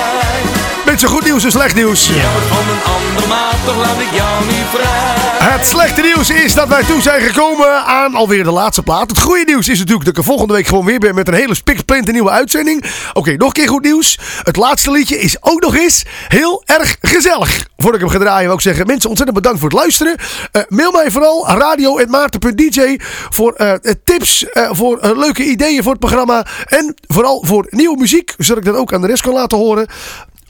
Mensen, 0.91 1.09
goed 1.09 1.23
nieuws 1.23 1.43
en 1.43 1.51
slecht 1.51 1.75
nieuws. 1.75 2.07
Jij 2.07 2.19
houdt 2.19 2.45
van 2.45 2.57
een 2.57 2.83
ander, 2.83 3.27
maar 3.27 3.55
toch 3.65 3.77
laat 3.77 3.99
ik 3.99 4.11
jou 4.13 4.45
niet 4.45 4.65
vrij. 4.73 5.21
Het 5.51 5.67
slechte 5.67 6.01
nieuws 6.01 6.29
is 6.29 6.53
dat 6.53 6.67
wij 6.67 6.83
toe 6.83 7.01
zijn 7.01 7.21
gekomen 7.21 7.85
aan 7.85 8.15
alweer 8.15 8.43
de 8.43 8.51
laatste 8.51 8.83
plaat. 8.83 9.09
Het 9.09 9.19
goede 9.19 9.43
nieuws 9.45 9.67
is 9.67 9.77
natuurlijk 9.79 10.05
dat 10.05 10.13
ik 10.13 10.19
er 10.19 10.25
volgende 10.25 10.53
week 10.53 10.67
gewoon 10.67 10.85
weer 10.85 10.99
ben 10.99 11.15
met 11.15 11.27
een 11.27 11.33
hele 11.33 11.55
spiksplinter 11.55 12.13
nieuwe 12.13 12.29
uitzending. 12.29 12.85
Oké, 13.13 13.31
nog 13.31 13.47
een 13.47 13.53
keer 13.53 13.67
goed 13.67 13.83
nieuws. 13.83 14.19
Het 14.43 14.55
laatste 14.55 14.91
liedje 14.91 15.19
is 15.19 15.37
ook 15.39 15.61
nog 15.61 15.75
eens 15.75 16.05
heel 16.27 16.63
erg 16.65 16.97
gezellig. 17.01 17.65
Voordat 17.77 18.01
ik 18.01 18.07
hem 18.07 18.17
ga 18.17 18.25
draaien 18.25 18.45
wil 18.45 18.55
ik 18.55 18.61
zeggen, 18.61 18.87
mensen 18.87 19.09
ontzettend 19.09 19.37
bedankt 19.41 19.59
voor 19.59 19.69
het 19.69 19.79
luisteren. 19.79 20.15
Eh, 20.51 20.61
mail 20.67 20.91
mij 20.91 21.11
vooral 21.11 21.47
radio.maarten.dj 21.47 22.99
voor 23.29 23.53
eh, 23.53 23.73
tips, 24.03 24.49
eh, 24.49 24.69
voor 24.71 24.97
eh, 24.97 25.17
leuke 25.17 25.43
ideeën 25.43 25.83
voor 25.83 25.91
het 25.91 26.01
programma. 26.01 26.45
En 26.65 26.95
vooral 27.07 27.43
voor 27.45 27.67
nieuwe 27.69 27.97
muziek, 27.97 28.33
zodat 28.37 28.57
ik 28.57 28.71
dat 28.71 28.79
ook 28.79 28.93
aan 28.93 29.01
de 29.01 29.07
rest 29.07 29.21
kan 29.21 29.33
laten 29.33 29.57
horen. 29.57 29.87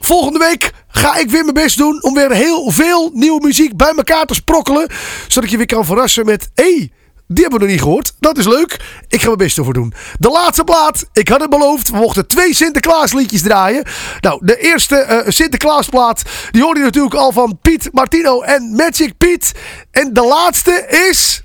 Volgende 0.04 0.38
week 0.38 0.72
ga 0.88 1.16
ik 1.16 1.30
weer 1.30 1.42
mijn 1.42 1.54
best 1.54 1.76
doen 1.76 2.02
om 2.02 2.14
weer 2.14 2.32
heel 2.32 2.70
veel 2.70 3.10
nieuwe 3.14 3.40
muziek 3.42 3.76
bij 3.76 3.92
elkaar 3.96 4.24
te 4.24 4.34
sprokkelen. 4.34 4.88
Zodat 5.28 5.44
ik 5.44 5.50
je 5.50 5.56
weer 5.56 5.66
kan 5.66 5.84
verrassen 5.84 6.24
met... 6.24 6.50
Hey, 6.54 6.90
die 7.26 7.42
hebben 7.42 7.58
we 7.58 7.64
nog 7.64 7.74
niet 7.74 7.82
gehoord. 7.82 8.12
Dat 8.20 8.38
is 8.38 8.46
leuk. 8.46 8.80
Ik 9.08 9.20
ga 9.20 9.26
mijn 9.26 9.38
best 9.38 9.58
ervoor 9.58 9.72
doen. 9.72 9.94
De 10.18 10.28
laatste 10.28 10.64
plaat. 10.64 11.04
Ik 11.12 11.28
had 11.28 11.40
het 11.40 11.50
beloofd. 11.50 11.90
We 11.90 11.96
mochten 11.96 12.26
twee 12.26 12.54
Sinterklaas 12.54 13.12
liedjes 13.12 13.42
draaien. 13.42 13.84
Nou, 14.20 14.40
de 14.44 14.58
eerste 14.58 14.96
eh 14.96 15.18
Sinterklaas 15.28 15.88
plaat. 15.88 16.22
Die 16.50 16.62
hoorde 16.62 16.78
je 16.80 16.86
natuurlijk 16.86 17.14
al 17.14 17.32
van 17.32 17.58
Piet 17.62 17.88
Martino 17.92 18.40
en 18.40 18.74
Magic 18.76 19.16
Piet. 19.18 19.52
En 19.90 20.12
de 20.12 20.22
laatste 20.22 20.86
is... 21.10 21.42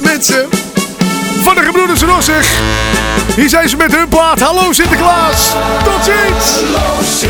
Mensen... 0.00 0.48
Van 1.40 1.54
de 1.54 1.60
gebroeders 1.60 2.02
Rossig. 2.02 2.60
Hier 3.36 3.48
zijn 3.48 3.68
ze 3.68 3.76
met 3.76 3.96
hun 3.96 4.08
plaat. 4.08 4.40
Hallo 4.40 4.72
Sinterklaas. 4.72 5.52
Tot 5.84 6.04
ziens. 6.04 7.23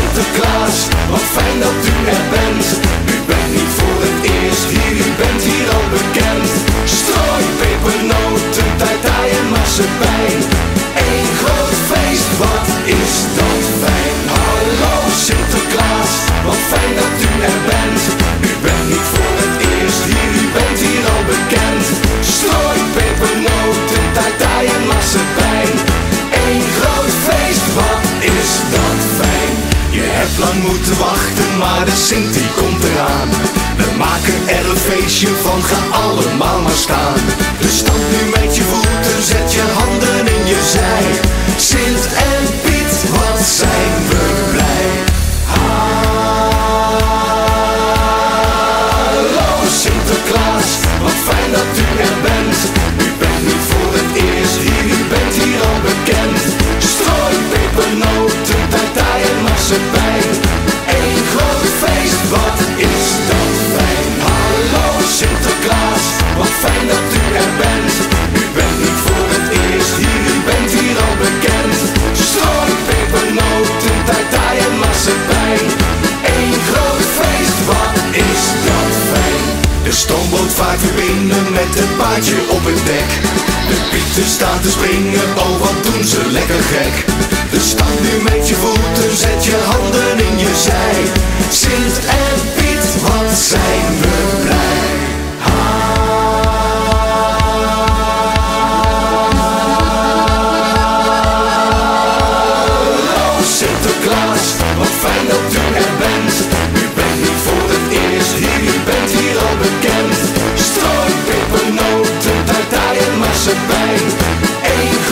Bekend. 109.65 110.13
Strooi, 110.55 111.13
pepernoten, 111.27 112.45
tartaai 112.45 112.97
en 112.97 113.17
marsepein. 113.19 115.04